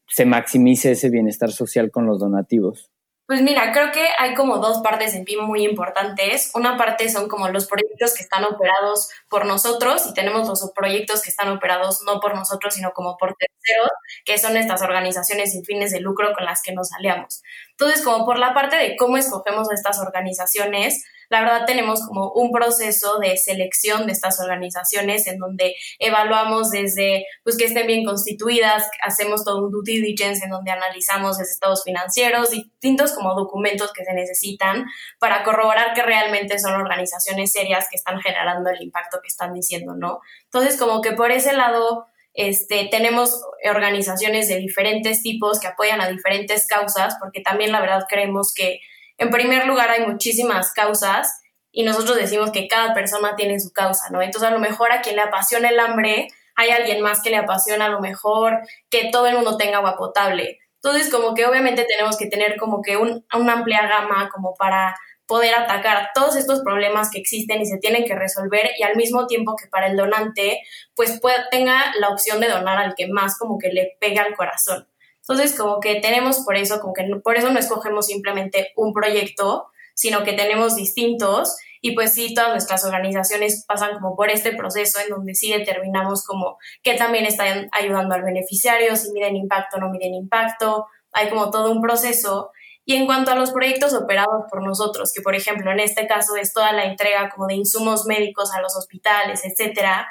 se 0.06 0.26
maximice 0.26 0.92
ese 0.92 1.10
bienestar 1.10 1.50
social 1.50 1.90
con 1.90 2.06
los 2.06 2.20
donativos? 2.20 2.92
Pues 3.26 3.40
mira, 3.40 3.72
creo 3.72 3.90
que 3.90 4.06
hay 4.18 4.34
como 4.34 4.58
dos 4.58 4.82
partes 4.82 5.14
en 5.14 5.24
PIM 5.24 5.44
muy 5.46 5.64
importantes. 5.64 6.50
Una 6.54 6.76
parte 6.76 7.08
son 7.08 7.26
como 7.26 7.48
los 7.48 7.66
proyectos 7.66 8.12
que 8.14 8.22
están 8.22 8.44
operados 8.44 9.08
por 9.30 9.46
nosotros 9.46 10.06
y 10.06 10.12
tenemos 10.12 10.46
los 10.46 10.70
proyectos 10.76 11.22
que 11.22 11.30
están 11.30 11.48
operados 11.48 12.02
no 12.04 12.20
por 12.20 12.34
nosotros, 12.34 12.74
sino 12.74 12.92
como 12.92 13.16
por 13.16 13.34
terceros, 13.34 13.88
que 14.26 14.36
son 14.36 14.58
estas 14.58 14.82
organizaciones 14.82 15.52
sin 15.52 15.64
fines 15.64 15.90
de 15.90 16.00
lucro 16.00 16.34
con 16.34 16.44
las 16.44 16.60
que 16.60 16.72
nos 16.72 16.92
aliamos. 16.92 17.42
Entonces, 17.78 18.04
como 18.04 18.24
por 18.24 18.38
la 18.38 18.54
parte 18.54 18.76
de 18.76 18.96
cómo 18.96 19.16
escogemos 19.16 19.70
estas 19.72 19.98
organizaciones, 20.00 21.04
la 21.28 21.40
verdad 21.40 21.64
tenemos 21.66 22.06
como 22.06 22.30
un 22.32 22.52
proceso 22.52 23.18
de 23.18 23.36
selección 23.36 24.06
de 24.06 24.12
estas 24.12 24.40
organizaciones 24.40 25.26
en 25.26 25.38
donde 25.38 25.74
evaluamos 25.98 26.70
desde 26.70 27.26
pues 27.42 27.56
que 27.56 27.64
estén 27.64 27.86
bien 27.86 28.04
constituidas, 28.04 28.88
hacemos 29.02 29.44
todo 29.44 29.64
un 29.64 29.70
due 29.70 29.82
diligence 29.84 30.44
en 30.44 30.50
donde 30.50 30.70
analizamos 30.70 31.38
los 31.38 31.48
estados 31.48 31.82
financieros, 31.84 32.50
distintos 32.50 33.12
como 33.12 33.34
documentos 33.34 33.92
que 33.92 34.04
se 34.04 34.12
necesitan 34.12 34.86
para 35.18 35.42
corroborar 35.44 35.94
que 35.94 36.02
realmente 36.02 36.58
son 36.58 36.74
organizaciones 36.74 37.52
serias 37.52 37.88
que 37.90 37.96
están 37.96 38.20
generando 38.20 38.70
el 38.70 38.82
impacto 38.82 39.18
que 39.20 39.28
están 39.28 39.54
diciendo, 39.54 39.94
¿no? 39.96 40.20
Entonces, 40.44 40.78
como 40.78 41.00
que 41.00 41.12
por 41.12 41.32
ese 41.32 41.52
lado, 41.54 42.06
este, 42.34 42.88
tenemos 42.90 43.40
organizaciones 43.64 44.48
de 44.48 44.56
diferentes 44.56 45.22
tipos 45.22 45.60
que 45.60 45.68
apoyan 45.68 46.00
a 46.00 46.08
diferentes 46.08 46.66
causas, 46.66 47.16
porque 47.20 47.40
también 47.40 47.72
la 47.72 47.80
verdad 47.80 48.04
creemos 48.08 48.52
que 48.52 48.80
en 49.18 49.30
primer 49.30 49.66
lugar 49.66 49.90
hay 49.90 50.04
muchísimas 50.04 50.72
causas 50.72 51.40
y 51.70 51.84
nosotros 51.84 52.16
decimos 52.16 52.50
que 52.50 52.66
cada 52.68 52.92
persona 52.92 53.36
tiene 53.36 53.60
su 53.60 53.72
causa, 53.72 54.10
¿no? 54.10 54.20
Entonces 54.20 54.48
a 54.48 54.52
lo 54.52 54.58
mejor 54.58 54.92
a 54.92 55.00
quien 55.00 55.16
le 55.16 55.22
apasiona 55.22 55.70
el 55.70 55.78
hambre, 55.78 56.28
hay 56.56 56.70
alguien 56.70 57.00
más 57.00 57.22
que 57.22 57.30
le 57.30 57.36
apasiona 57.36 57.86
a 57.86 57.90
lo 57.90 58.00
mejor 58.00 58.60
que 58.90 59.10
todo 59.10 59.26
el 59.26 59.36
mundo 59.36 59.56
tenga 59.56 59.78
agua 59.78 59.96
potable. 59.96 60.58
Entonces 60.82 61.10
como 61.10 61.34
que 61.34 61.46
obviamente 61.46 61.84
tenemos 61.84 62.18
que 62.18 62.26
tener 62.26 62.56
como 62.56 62.82
que 62.82 62.96
un, 62.96 63.24
una 63.34 63.52
amplia 63.54 63.86
gama 63.86 64.28
como 64.32 64.54
para 64.54 64.96
poder 65.26 65.54
atacar 65.54 66.10
todos 66.14 66.36
estos 66.36 66.60
problemas 66.60 67.10
que 67.10 67.18
existen 67.18 67.60
y 67.60 67.66
se 67.66 67.78
tienen 67.78 68.04
que 68.04 68.14
resolver 68.14 68.70
y 68.78 68.82
al 68.82 68.96
mismo 68.96 69.26
tiempo 69.26 69.56
que 69.56 69.68
para 69.68 69.86
el 69.86 69.96
donante 69.96 70.60
pues 70.94 71.18
pueda, 71.20 71.48
tenga 71.50 71.92
la 71.98 72.10
opción 72.10 72.40
de 72.40 72.48
donar 72.48 72.78
al 72.78 72.94
que 72.94 73.08
más 73.08 73.38
como 73.38 73.58
que 73.58 73.68
le 73.68 73.96
pega 74.00 74.22
al 74.22 74.34
corazón. 74.36 74.88
Entonces, 75.20 75.56
como 75.56 75.80
que 75.80 76.00
tenemos 76.00 76.40
por 76.40 76.56
eso, 76.56 76.80
como 76.80 76.92
que 76.92 77.04
por 77.22 77.38
eso 77.38 77.50
no 77.50 77.58
escogemos 77.58 78.06
simplemente 78.06 78.72
un 78.76 78.92
proyecto, 78.92 79.68
sino 79.94 80.22
que 80.22 80.34
tenemos 80.34 80.76
distintos 80.76 81.56
y 81.80 81.92
pues 81.92 82.14
sí, 82.14 82.34
todas 82.34 82.50
nuestras 82.50 82.84
organizaciones 82.84 83.64
pasan 83.66 83.94
como 83.94 84.16
por 84.16 84.30
este 84.30 84.52
proceso 84.52 85.00
en 85.00 85.10
donde 85.10 85.34
sí 85.34 85.52
determinamos 85.52 86.24
como 86.24 86.58
que 86.82 86.94
también 86.94 87.26
están 87.26 87.68
ayudando 87.72 88.14
al 88.14 88.22
beneficiario, 88.22 88.96
si 88.96 89.12
miden 89.12 89.36
impacto 89.36 89.76
o 89.76 89.80
no 89.80 89.90
miden 89.90 90.14
impacto, 90.14 90.86
hay 91.12 91.28
como 91.28 91.50
todo 91.50 91.70
un 91.70 91.80
proceso. 91.80 92.50
Y 92.84 92.96
en 92.96 93.06
cuanto 93.06 93.30
a 93.30 93.34
los 93.34 93.50
proyectos 93.50 93.94
operados 93.94 94.44
por 94.50 94.62
nosotros, 94.62 95.12
que 95.14 95.22
por 95.22 95.34
ejemplo 95.34 95.72
en 95.72 95.80
este 95.80 96.06
caso 96.06 96.36
es 96.36 96.52
toda 96.52 96.72
la 96.72 96.84
entrega 96.84 97.30
como 97.30 97.46
de 97.46 97.54
insumos 97.54 98.04
médicos 98.06 98.52
a 98.52 98.60
los 98.60 98.76
hospitales, 98.76 99.42
etcétera, 99.44 100.06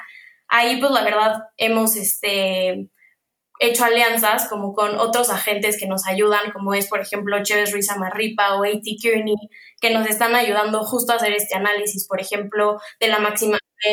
ahí 0.48 0.80
pues 0.80 0.90
la 0.90 1.02
verdad 1.02 1.44
hemos 1.56 1.96
este 1.96 2.90
hecho 3.60 3.84
alianzas 3.84 4.48
como 4.48 4.74
con 4.74 4.98
otros 4.98 5.30
agentes 5.30 5.78
que 5.78 5.86
nos 5.86 6.06
ayudan, 6.06 6.50
como 6.52 6.74
es, 6.74 6.88
por 6.88 7.00
ejemplo, 7.00 7.42
Chévez 7.42 7.72
Ruiz 7.72 7.88
Amarripa 7.90 8.56
o 8.56 8.64
A.T. 8.64 8.96
Kearney, 9.00 9.36
que 9.80 9.90
nos 9.90 10.08
están 10.08 10.34
ayudando 10.34 10.82
justo 10.84 11.12
a 11.12 11.16
hacer 11.16 11.32
este 11.32 11.54
análisis, 11.54 12.06
por 12.08 12.20
ejemplo, 12.20 12.80
de 13.00 13.08
la 13.08 13.20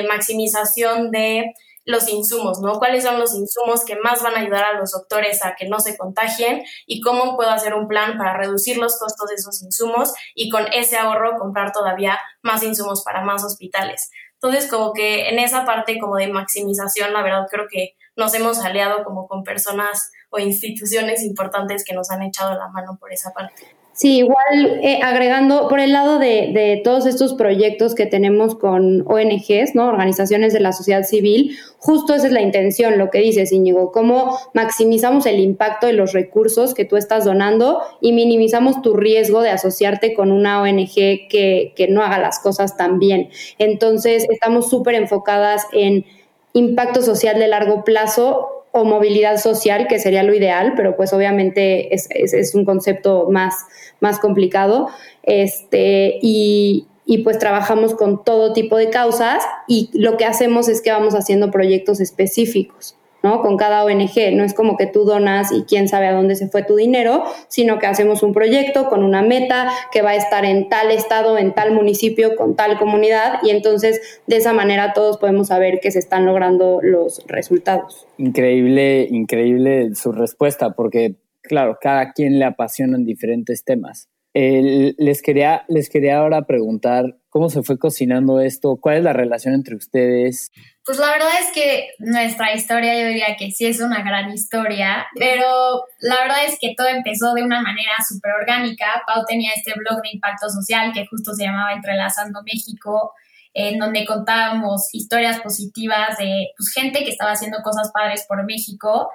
maximización 0.08 1.12
de 1.12 1.54
los 1.92 2.08
insumos, 2.10 2.60
¿no? 2.60 2.80
¿Cuáles 2.80 3.04
son 3.04 3.20
los 3.20 3.36
insumos 3.36 3.86
que 3.86 3.96
más 3.98 4.24
van 4.24 4.36
a 4.36 4.40
ayudar 4.40 4.64
a 4.64 4.74
los 4.74 4.92
doctores 4.92 5.44
a 5.46 5.56
que 5.56 5.68
no 5.68 5.80
se 5.80 5.98
contagien 5.98 6.64
y 6.86 7.02
cómo 7.02 7.36
puedo 7.36 7.52
hacer 7.52 7.74
un 7.74 7.88
plan 7.88 8.18
para 8.18 8.38
reducir 8.38 8.78
los 8.78 8.98
costos 8.98 9.30
de 9.30 9.36
esos 9.36 9.62
insumos 9.62 10.14
y 10.34 10.50
con 10.50 10.66
ese 10.74 10.98
ahorro 10.98 11.38
comprar 11.38 11.72
todavía 11.72 12.20
más 12.42 12.64
insumos 12.64 13.04
para 13.04 13.22
más 13.22 13.44
hospitales? 13.44 14.10
Entonces, 14.34 14.70
como 14.70 14.94
que 14.94 15.30
en 15.30 15.38
esa 15.38 15.66
parte 15.66 16.00
como 16.00 16.16
de 16.16 16.28
maximización, 16.28 17.14
la 17.14 17.22
verdad 17.22 17.48
creo 17.52 17.68
que 17.70 17.96
nos 18.16 18.34
hemos 18.34 18.60
aliado 18.60 19.04
como 19.04 19.28
con 19.28 19.44
personas 19.44 20.12
o 20.32 20.40
instituciones 20.40 21.24
importantes 21.24 21.84
que 21.86 21.94
nos 21.94 22.10
han 22.10 22.24
echado 22.24 22.58
la 22.58 22.70
mano 22.70 22.98
por 23.00 23.14
esa 23.14 23.32
parte. 23.34 23.81
Sí, 23.94 24.20
igual 24.20 24.80
eh, 24.82 25.00
agregando 25.04 25.68
por 25.68 25.82
el 25.82 25.92
lado 25.92 26.18
de, 26.18 26.52
de, 26.54 26.82
todos 26.82 27.06
estos 27.06 27.34
proyectos 27.34 27.94
que 27.94 28.06
tenemos 28.06 28.56
con 28.56 29.02
ONGs, 29.06 29.76
¿no? 29.76 29.88
Organizaciones 29.88 30.54
de 30.54 30.62
la 30.62 30.72
sociedad 30.72 31.04
civil, 31.04 31.58
justo 31.78 32.14
esa 32.14 32.28
es 32.28 32.34
la 32.34 32.42
intención, 32.42 32.98
lo 32.98 33.10
que 33.10 33.20
dices, 33.20 33.52
Íñigo, 33.52 33.92
cómo 33.92 34.38
maximizamos 34.54 35.26
el 35.26 35.40
impacto 35.40 35.88
de 35.88 35.94
los 35.94 36.14
recursos 36.14 36.74
que 36.74 36.86
tú 36.86 36.96
estás 36.96 37.26
donando 37.26 37.82
y 38.00 38.14
minimizamos 38.14 38.82
tu 38.82 38.94
riesgo 38.94 39.42
de 39.42 39.50
asociarte 39.50 40.14
con 40.14 40.32
una 40.32 40.62
ONG 40.62 40.94
que, 40.94 41.74
que 41.76 41.88
no 41.90 42.02
haga 42.02 42.18
las 42.18 42.40
cosas 42.40 42.78
tan 42.78 42.98
bien. 42.98 43.30
Entonces, 43.58 44.26
estamos 44.30 44.70
súper 44.70 44.96
enfocadas 44.96 45.66
en 45.74 46.06
impacto 46.54 47.02
social 47.02 47.38
de 47.40 47.48
largo 47.50 47.84
plazo 47.84 48.61
o 48.72 48.86
movilidad 48.86 49.38
social, 49.38 49.88
que 49.88 50.00
sería 50.00 50.24
lo 50.24 50.34
ideal, 50.34 50.74
pero 50.76 50.96
pues 50.96 51.14
obviamente 51.14 51.94
es, 51.94 52.08
es, 52.12 52.56
un 52.56 52.66
concepto 52.66 53.28
más, 53.30 53.54
más 54.00 54.20
complicado. 54.20 54.88
Este, 55.24 56.20
y, 56.22 56.88
y 57.06 57.20
pues 57.20 57.38
trabajamos 57.38 57.96
con 57.96 58.24
todo 58.24 58.54
tipo 58.54 58.78
de 58.78 58.90
causas 58.90 59.44
y 59.68 59.90
lo 59.94 60.18
que 60.18 60.26
hacemos 60.26 60.70
es 60.70 60.82
que 60.82 60.92
vamos 60.92 61.14
haciendo 61.14 61.52
proyectos 61.52 62.00
específicos. 62.00 62.96
¿No? 63.24 63.42
Con 63.42 63.58
cada 63.58 63.84
ONG. 63.86 64.34
No 64.34 64.44
es 64.44 64.54
como 64.54 64.78
que 64.78 64.88
tú 64.88 65.06
donas 65.06 65.52
y 65.52 65.64
quién 65.64 65.88
sabe 65.88 66.08
a 66.08 66.14
dónde 66.14 66.36
se 66.36 66.48
fue 66.48 66.64
tu 66.64 66.76
dinero, 66.76 67.24
sino 67.48 67.80
que 67.80 67.88
hacemos 67.88 68.24
un 68.24 68.34
proyecto 68.34 68.90
con 68.90 69.04
una 69.04 69.22
meta 69.22 69.72
que 69.92 70.02
va 70.02 70.12
a 70.12 70.16
estar 70.16 70.46
en 70.46 70.70
tal 70.70 70.92
estado, 70.92 71.38
en 71.38 71.54
tal 71.54 71.74
municipio, 71.74 72.36
con 72.36 72.56
tal 72.56 72.78
comunidad 72.78 73.40
y 73.44 73.50
entonces 73.50 74.22
de 74.28 74.38
esa 74.38 74.54
manera 74.54 74.94
todos 74.94 75.18
podemos 75.18 75.48
saber 75.48 75.80
que 75.82 75.92
se 75.92 76.00
están 76.00 76.26
logrando 76.26 76.80
los 76.82 77.24
resultados. 77.28 78.08
Increíble, 78.18 79.08
increíble 79.10 79.96
su 79.96 80.12
respuesta, 80.12 80.72
porque 80.74 81.16
claro, 81.42 81.78
cada 81.82 82.14
quien 82.14 82.40
le 82.40 82.46
apasionan 82.46 83.06
diferentes 83.06 83.64
temas. 83.64 84.10
les, 84.34 85.22
quería, 85.22 85.64
les 85.68 85.90
quería 85.90 86.20
ahora 86.20 86.46
preguntar 86.46 87.18
cómo 87.30 87.50
se 87.50 87.64
fue 87.64 87.78
cocinando 87.78 88.40
esto, 88.40 88.78
cuál 88.78 88.98
es 88.98 89.04
la 89.04 89.14
relación 89.14 89.54
entre 89.54 89.76
ustedes. 89.76 90.52
Pues 90.84 90.98
la 90.98 91.12
verdad 91.12 91.30
es 91.40 91.52
que 91.54 91.92
nuestra 92.00 92.54
historia 92.56 93.00
yo 93.00 93.08
diría 93.08 93.36
que 93.38 93.52
sí 93.52 93.68
es 93.68 93.82
una 93.82 94.02
gran 94.02 94.32
historia, 94.32 95.06
pero 95.16 95.84
la 96.00 96.16
verdad 96.22 96.46
es 96.46 96.58
que 96.60 96.74
todo 96.76 96.88
empezó 96.88 97.34
de 97.36 97.44
una 97.44 97.62
manera 97.62 97.94
súper 98.08 98.32
orgánica. 98.34 99.04
Pau 99.06 99.24
tenía 99.28 99.52
este 99.54 99.74
blog 99.76 100.02
de 100.02 100.10
impacto 100.14 100.50
social 100.50 100.92
que 100.92 101.06
justo 101.06 101.34
se 101.34 101.44
llamaba 101.44 101.74
Entrelazando 101.74 102.42
México, 102.44 103.14
en 103.54 103.78
donde 103.78 104.06
contábamos 104.06 104.90
historias 104.92 105.40
positivas 105.42 106.18
de 106.18 106.48
pues, 106.58 106.74
gente 106.74 107.04
que 107.04 107.12
estaba 107.12 107.34
haciendo 107.34 107.60
cosas 107.62 107.92
padres 107.94 108.26
por 108.28 108.44
México, 108.44 109.12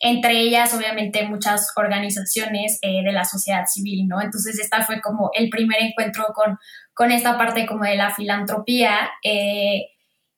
entre 0.00 0.38
ellas 0.38 0.74
obviamente 0.74 1.26
muchas 1.26 1.72
organizaciones 1.74 2.78
eh, 2.82 3.02
de 3.02 3.12
la 3.12 3.24
sociedad 3.24 3.64
civil, 3.66 4.06
¿no? 4.06 4.20
Entonces 4.20 4.58
esta 4.58 4.82
fue 4.84 5.00
como 5.00 5.30
el 5.34 5.48
primer 5.48 5.80
encuentro 5.80 6.26
con, 6.34 6.58
con 6.92 7.12
esta 7.12 7.38
parte 7.38 7.66
como 7.66 7.84
de 7.84 7.96
la 7.96 8.14
filantropía 8.14 9.10
eh, 9.24 9.86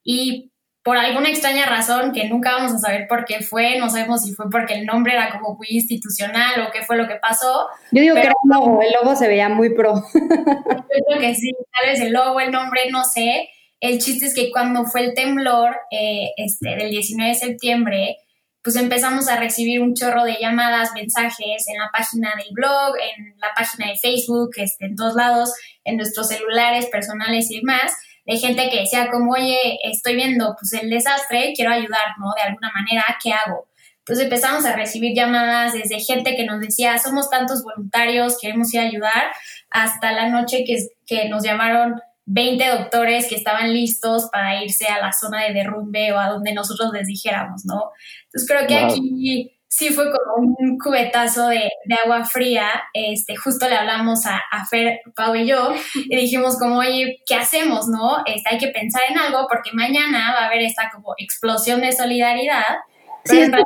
y 0.03 0.50
por 0.83 0.97
alguna 0.97 1.29
extraña 1.29 1.67
razón 1.67 2.11
que 2.11 2.27
nunca 2.27 2.53
vamos 2.53 2.73
a 2.73 2.79
saber 2.79 3.07
por 3.07 3.25
qué 3.25 3.41
fue, 3.41 3.77
no 3.77 3.89
sabemos 3.89 4.23
si 4.23 4.33
fue 4.33 4.49
porque 4.49 4.73
el 4.73 4.85
nombre 4.85 5.13
era 5.13 5.29
como 5.31 5.55
muy 5.55 5.67
institucional 5.69 6.61
o 6.61 6.71
qué 6.71 6.81
fue 6.81 6.97
lo 6.97 7.07
que 7.07 7.15
pasó. 7.15 7.67
Yo 7.91 8.01
digo 8.01 8.15
que 8.15 8.21
era 8.21 8.33
el 8.43 8.49
logo, 8.49 8.81
el 8.81 8.91
logo 8.91 9.15
se 9.15 9.27
veía 9.27 9.47
muy 9.47 9.75
pro. 9.75 10.03
Yo 10.13 11.05
creo 11.07 11.19
que 11.19 11.35
sí, 11.35 11.51
tal 11.71 11.87
vez 11.87 11.99
el 11.99 12.13
logo, 12.13 12.39
el 12.39 12.51
nombre, 12.51 12.89
no 12.89 13.03
sé. 13.03 13.49
El 13.79 13.99
chiste 13.99 14.25
es 14.25 14.33
que 14.33 14.51
cuando 14.51 14.85
fue 14.85 15.01
el 15.01 15.13
temblor 15.13 15.75
eh, 15.91 16.31
este, 16.37 16.75
del 16.75 16.89
19 16.89 17.29
de 17.29 17.35
septiembre, 17.35 18.17
pues 18.63 18.75
empezamos 18.75 19.27
a 19.27 19.37
recibir 19.37 19.81
un 19.81 19.93
chorro 19.93 20.23
de 20.23 20.37
llamadas, 20.39 20.93
mensajes 20.93 21.67
en 21.67 21.79
la 21.79 21.89
página 21.91 22.33
del 22.37 22.53
blog, 22.53 22.95
en 22.95 23.39
la 23.39 23.49
página 23.55 23.87
de 23.87 23.97
Facebook, 23.97 24.51
este, 24.57 24.85
en 24.85 24.95
todos 24.95 25.15
lados, 25.15 25.53
en 25.83 25.97
nuestros 25.97 26.27
celulares 26.27 26.87
personales 26.87 27.51
y 27.51 27.59
demás 27.59 27.93
de 28.25 28.37
gente 28.37 28.69
que 28.69 28.81
decía 28.81 29.09
como, 29.11 29.33
oye, 29.33 29.79
estoy 29.83 30.15
viendo 30.15 30.55
pues 30.59 30.73
el 30.81 30.89
desastre, 30.89 31.53
quiero 31.55 31.71
ayudar, 31.71 32.15
¿no? 32.19 32.27
De 32.35 32.43
alguna 32.43 32.71
manera, 32.73 33.03
¿qué 33.21 33.31
hago? 33.33 33.67
Entonces 33.99 34.25
empezamos 34.25 34.65
a 34.65 34.75
recibir 34.75 35.15
llamadas 35.15 35.73
desde 35.73 35.99
gente 35.99 36.35
que 36.35 36.45
nos 36.45 36.59
decía, 36.59 36.97
somos 36.97 37.29
tantos 37.29 37.63
voluntarios, 37.63 38.37
queremos 38.39 38.73
ir 38.73 38.79
a 38.79 38.83
ayudar, 38.83 39.23
hasta 39.69 40.11
la 40.11 40.29
noche 40.29 40.63
que, 40.65 40.77
que 41.05 41.29
nos 41.29 41.43
llamaron 41.43 42.01
20 42.25 42.67
doctores 42.67 43.27
que 43.27 43.35
estaban 43.35 43.73
listos 43.73 44.29
para 44.31 44.63
irse 44.63 44.87
a 44.87 44.99
la 44.99 45.11
zona 45.11 45.43
de 45.43 45.53
derrumbe 45.53 46.11
o 46.11 46.19
a 46.19 46.29
donde 46.29 46.53
nosotros 46.53 46.91
les 46.93 47.07
dijéramos, 47.07 47.65
¿no? 47.65 47.91
Entonces 48.25 48.47
creo 48.47 48.67
que 48.67 48.77
aquí 48.77 49.60
sí 49.71 49.89
fue 49.89 50.11
como 50.11 50.45
un 50.47 50.77
cubetazo 50.77 51.47
de, 51.47 51.71
agua 52.03 52.25
fría. 52.25 52.83
Este, 52.93 53.35
justo 53.37 53.67
le 53.67 53.75
hablamos 53.75 54.25
a, 54.25 54.41
a, 54.51 54.65
Fer, 54.65 54.99
Pau 55.15 55.33
y 55.33 55.47
yo, 55.47 55.73
y 55.95 56.15
dijimos 56.15 56.59
como, 56.59 56.79
oye, 56.79 57.21
¿qué 57.25 57.35
hacemos, 57.35 57.87
no? 57.87 58.17
Este, 58.25 58.49
hay 58.49 58.57
que 58.57 58.67
pensar 58.67 59.01
en 59.09 59.17
algo 59.17 59.47
porque 59.49 59.71
mañana 59.73 60.33
va 60.33 60.41
a 60.41 60.45
haber 60.47 60.61
esta 60.61 60.91
como 60.91 61.15
explosión 61.17 61.81
de 61.81 61.93
solidaridad 61.93 62.77
Sí, 63.23 63.39
es 63.39 63.49
el 63.49 63.65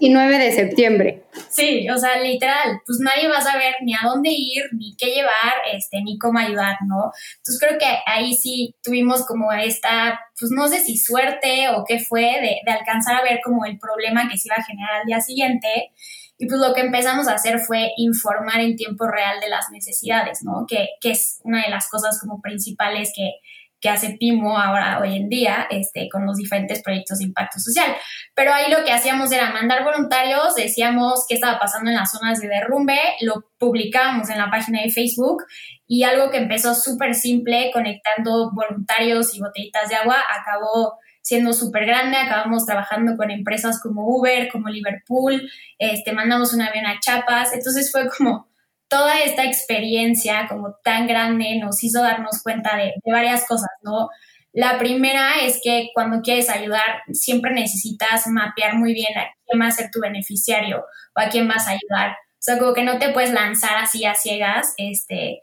19 0.00 0.38
de 0.38 0.52
septiembre. 0.52 1.24
Sí, 1.50 1.88
o 1.90 1.98
sea, 1.98 2.20
literal, 2.20 2.80
pues 2.86 2.98
nadie 3.00 3.28
va 3.28 3.38
a 3.38 3.42
saber 3.42 3.74
ni 3.82 3.94
a 3.94 4.00
dónde 4.04 4.30
ir, 4.30 4.62
ni 4.72 4.96
qué 4.96 5.06
llevar, 5.06 5.54
este, 5.72 6.02
ni 6.02 6.18
cómo 6.18 6.38
ayudar, 6.38 6.76
¿no? 6.86 7.12
Entonces 7.36 7.60
creo 7.60 7.78
que 7.78 7.98
ahí 8.06 8.34
sí 8.34 8.74
tuvimos 8.82 9.26
como 9.26 9.52
esta, 9.52 10.20
pues 10.38 10.50
no 10.50 10.68
sé 10.68 10.80
si 10.80 10.96
suerte 10.96 11.68
o 11.68 11.84
qué 11.86 11.98
fue, 11.98 12.22
de, 12.22 12.60
de 12.64 12.72
alcanzar 12.72 13.16
a 13.16 13.22
ver 13.22 13.40
como 13.44 13.64
el 13.66 13.78
problema 13.78 14.28
que 14.30 14.38
se 14.38 14.48
iba 14.48 14.56
a 14.56 14.64
generar 14.64 15.00
al 15.00 15.06
día 15.06 15.20
siguiente. 15.20 15.92
Y 16.38 16.46
pues 16.46 16.60
lo 16.60 16.74
que 16.74 16.82
empezamos 16.82 17.28
a 17.28 17.34
hacer 17.34 17.58
fue 17.60 17.92
informar 17.96 18.60
en 18.60 18.76
tiempo 18.76 19.06
real 19.06 19.40
de 19.40 19.48
las 19.48 19.70
necesidades, 19.70 20.40
¿no? 20.42 20.66
Que, 20.68 20.88
que 21.00 21.10
es 21.12 21.40
una 21.44 21.62
de 21.62 21.70
las 21.70 21.88
cosas 21.88 22.20
como 22.20 22.40
principales 22.40 23.12
que, 23.14 23.30
que 23.86 23.90
hace 23.90 24.16
Pimo 24.18 24.58
ahora, 24.58 24.98
hoy 24.98 25.14
en 25.14 25.28
día, 25.28 25.68
este, 25.70 26.08
con 26.10 26.26
los 26.26 26.36
diferentes 26.36 26.82
proyectos 26.82 27.18
de 27.18 27.26
impacto 27.26 27.60
social. 27.60 27.94
Pero 28.34 28.52
ahí 28.52 28.68
lo 28.68 28.84
que 28.84 28.90
hacíamos 28.90 29.30
era 29.30 29.52
mandar 29.52 29.84
voluntarios, 29.84 30.56
decíamos 30.56 31.24
qué 31.28 31.36
estaba 31.36 31.60
pasando 31.60 31.90
en 31.90 31.94
las 31.94 32.10
zonas 32.10 32.40
de 32.40 32.48
derrumbe, 32.48 32.98
lo 33.20 33.44
publicábamos 33.58 34.28
en 34.28 34.38
la 34.38 34.50
página 34.50 34.82
de 34.82 34.90
Facebook 34.90 35.44
y 35.86 36.02
algo 36.02 36.32
que 36.32 36.38
empezó 36.38 36.74
súper 36.74 37.14
simple, 37.14 37.70
conectando 37.72 38.50
voluntarios 38.52 39.36
y 39.36 39.40
botellitas 39.40 39.88
de 39.88 39.94
agua, 39.94 40.16
acabó 40.36 40.98
siendo 41.22 41.52
súper 41.52 41.86
grande, 41.86 42.16
acabamos 42.16 42.66
trabajando 42.66 43.16
con 43.16 43.30
empresas 43.30 43.80
como 43.80 44.04
Uber, 44.04 44.48
como 44.50 44.68
Liverpool, 44.68 45.48
este, 45.78 46.12
mandamos 46.12 46.52
un 46.54 46.62
avión 46.62 46.86
a 46.86 46.98
Chiapas, 46.98 47.52
entonces 47.52 47.92
fue 47.92 48.08
como 48.08 48.48
toda 48.88 49.20
esta 49.20 49.44
experiencia 49.44 50.46
como 50.48 50.76
tan 50.82 51.06
grande 51.06 51.58
nos 51.60 51.82
hizo 51.82 52.02
darnos 52.02 52.42
cuenta 52.42 52.76
de, 52.76 52.94
varias 53.04 53.46
cosas, 53.46 53.70
¿no? 53.82 54.08
La 54.52 54.78
primera 54.78 55.40
es 55.42 55.60
que 55.62 55.90
cuando 55.94 56.22
quieres 56.22 56.48
ayudar, 56.48 57.02
siempre 57.12 57.52
necesitas 57.52 58.26
mapear 58.26 58.74
muy 58.76 58.94
bien 58.94 59.16
a 59.18 59.28
quién 59.44 59.60
va 59.60 59.66
a 59.66 59.70
ser 59.70 59.90
tu 59.90 60.00
beneficiario 60.00 60.84
o 61.14 61.20
a 61.20 61.28
quién 61.28 61.46
vas 61.46 61.66
a 61.66 61.72
ayudar. 61.72 62.12
O 62.12 62.38
sea, 62.46 62.58
como 62.58 62.72
que 62.72 62.82
no 62.82 62.98
te 62.98 63.10
puedes 63.10 63.32
lanzar 63.32 63.76
así 63.76 64.06
a 64.06 64.14
ciegas 64.14 64.72
este, 64.78 65.42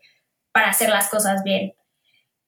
para 0.51 0.69
hacer 0.69 0.89
las 0.89 1.09
cosas 1.09 1.43
bien. 1.43 1.73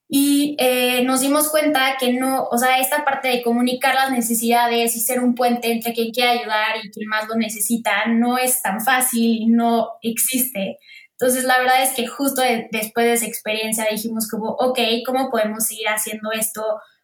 Y 0.07 0.55
eh, 0.59 1.03
nos 1.03 1.21
dimos 1.21 1.50
cuenta 1.50 1.95
que 2.00 2.13
no, 2.13 2.43
o 2.43 2.57
sea, 2.57 2.79
esta 2.79 3.03
parte 3.03 3.27
de 3.27 3.41
comunicar 3.41 3.95
las 3.95 4.12
necesidades 4.12 4.95
y 4.95 5.00
ser 5.00 5.19
un 5.19 5.33
puente 5.33 5.71
entre 5.71 5.93
quien 5.93 6.12
quiere 6.12 6.29
ayudar 6.29 6.77
y 6.83 6.91
quien 6.91 7.07
más 7.09 7.27
lo 7.27 7.35
necesita 7.35 8.05
no 8.07 8.38
es 8.38 8.62
tan 8.62 8.81
fácil 8.81 9.41
y 9.41 9.47
no 9.47 9.89
existe. 10.01 10.77
Entonces, 11.19 11.45
la 11.45 11.57
verdad 11.59 11.81
es 11.81 11.93
que 11.93 12.07
justo 12.07 12.41
después 12.71 13.05
de 13.05 13.13
esa 13.13 13.25
experiencia 13.25 13.85
dijimos 13.89 14.29
como, 14.29 14.50
ok, 14.51 14.79
¿cómo 15.05 15.29
podemos 15.31 15.65
seguir 15.65 15.88
haciendo 15.88 16.31
esto 16.31 16.62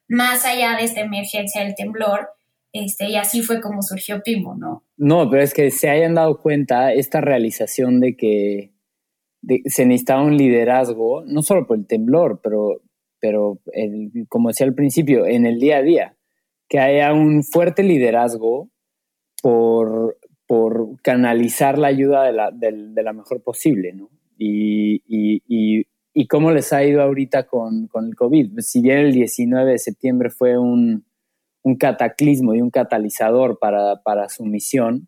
más 0.07 0.45
allá 0.45 0.75
de 0.75 0.83
esta 0.83 1.01
emergencia 1.01 1.63
del 1.63 1.75
temblor? 1.75 2.29
Este, 2.73 3.09
y 3.09 3.15
así 3.15 3.41
fue 3.41 3.61
como 3.61 3.81
surgió 3.81 4.21
Pimo, 4.21 4.55
¿no? 4.55 4.83
No, 4.97 5.29
pero 5.29 5.41
es 5.41 5.53
que 5.53 5.71
se 5.71 5.89
hayan 5.89 6.15
dado 6.15 6.39
cuenta 6.39 6.93
esta 6.93 7.19
realización 7.19 7.99
de 7.99 8.15
que 8.15 8.73
se 9.65 9.85
necesitaba 9.85 10.21
un 10.21 10.37
liderazgo, 10.37 11.23
no 11.25 11.41
solo 11.41 11.65
por 11.65 11.77
el 11.77 11.87
temblor, 11.87 12.39
pero, 12.43 12.81
pero 13.21 13.59
como 14.27 14.49
decía 14.49 14.67
al 14.67 14.75
principio, 14.75 15.25
en 15.25 15.45
el 15.45 15.59
día 15.59 15.77
a 15.77 15.81
día, 15.81 16.17
que 16.67 16.79
haya 16.79 17.13
un 17.13 17.43
fuerte 17.43 17.83
liderazgo 17.83 18.69
por 19.41 20.17
por 20.51 21.01
canalizar 21.01 21.77
la 21.77 21.87
ayuda 21.87 22.25
de 22.25 22.33
la, 22.33 22.51
de, 22.51 23.01
la 23.01 23.13
mejor 23.13 23.41
posible, 23.41 23.93
¿no? 23.93 24.09
Y, 24.37 25.01
y, 25.07 25.87
y, 26.13 26.27
cómo 26.27 26.51
les 26.51 26.73
ha 26.73 26.83
ido 26.83 27.01
ahorita 27.01 27.47
con, 27.47 27.87
con, 27.87 28.07
el 28.07 28.15
COVID. 28.17 28.59
Si 28.59 28.81
bien 28.81 28.97
el 28.97 29.13
19 29.13 29.71
de 29.71 29.77
septiembre 29.77 30.29
fue 30.29 30.57
un, 30.57 31.05
un 31.63 31.77
cataclismo 31.77 32.53
y 32.53 32.59
un 32.59 32.69
catalizador 32.69 33.59
para, 33.59 34.01
para, 34.03 34.27
su 34.27 34.43
misión, 34.43 35.07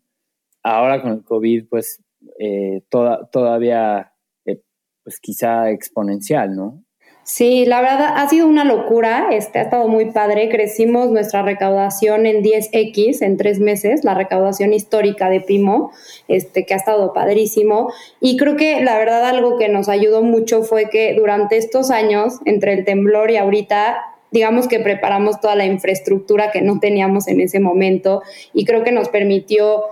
ahora 0.62 1.02
con 1.02 1.12
el 1.12 1.24
COVID, 1.24 1.66
pues 1.68 2.02
eh, 2.38 2.80
toda, 2.88 3.28
todavía, 3.28 4.14
eh, 4.46 4.62
pues 5.02 5.20
quizá 5.20 5.68
exponencial, 5.68 6.56
¿no? 6.56 6.82
Sí, 7.24 7.64
la 7.64 7.80
verdad 7.80 8.12
ha 8.16 8.28
sido 8.28 8.46
una 8.46 8.64
locura, 8.64 9.28
este, 9.32 9.58
ha 9.58 9.62
estado 9.62 9.88
muy 9.88 10.10
padre. 10.10 10.50
Crecimos 10.50 11.10
nuestra 11.10 11.40
recaudación 11.40 12.26
en 12.26 12.42
10x 12.42 13.22
en 13.22 13.38
tres 13.38 13.60
meses, 13.60 14.04
la 14.04 14.12
recaudación 14.12 14.74
histórica 14.74 15.30
de 15.30 15.40
Pimo, 15.40 15.90
este, 16.28 16.66
que 16.66 16.74
ha 16.74 16.76
estado 16.76 17.14
padrísimo. 17.14 17.90
Y 18.20 18.36
creo 18.36 18.56
que 18.56 18.82
la 18.84 18.98
verdad 18.98 19.24
algo 19.24 19.56
que 19.56 19.70
nos 19.70 19.88
ayudó 19.88 20.22
mucho 20.22 20.64
fue 20.64 20.90
que 20.90 21.14
durante 21.14 21.56
estos 21.56 21.90
años, 21.90 22.40
entre 22.44 22.74
el 22.74 22.84
temblor 22.84 23.30
y 23.30 23.38
ahorita, 23.38 23.96
digamos 24.30 24.68
que 24.68 24.80
preparamos 24.80 25.40
toda 25.40 25.56
la 25.56 25.64
infraestructura 25.64 26.50
que 26.50 26.60
no 26.60 26.78
teníamos 26.78 27.26
en 27.28 27.40
ese 27.40 27.58
momento 27.58 28.22
y 28.52 28.66
creo 28.66 28.84
que 28.84 28.92
nos 28.92 29.08
permitió 29.08 29.84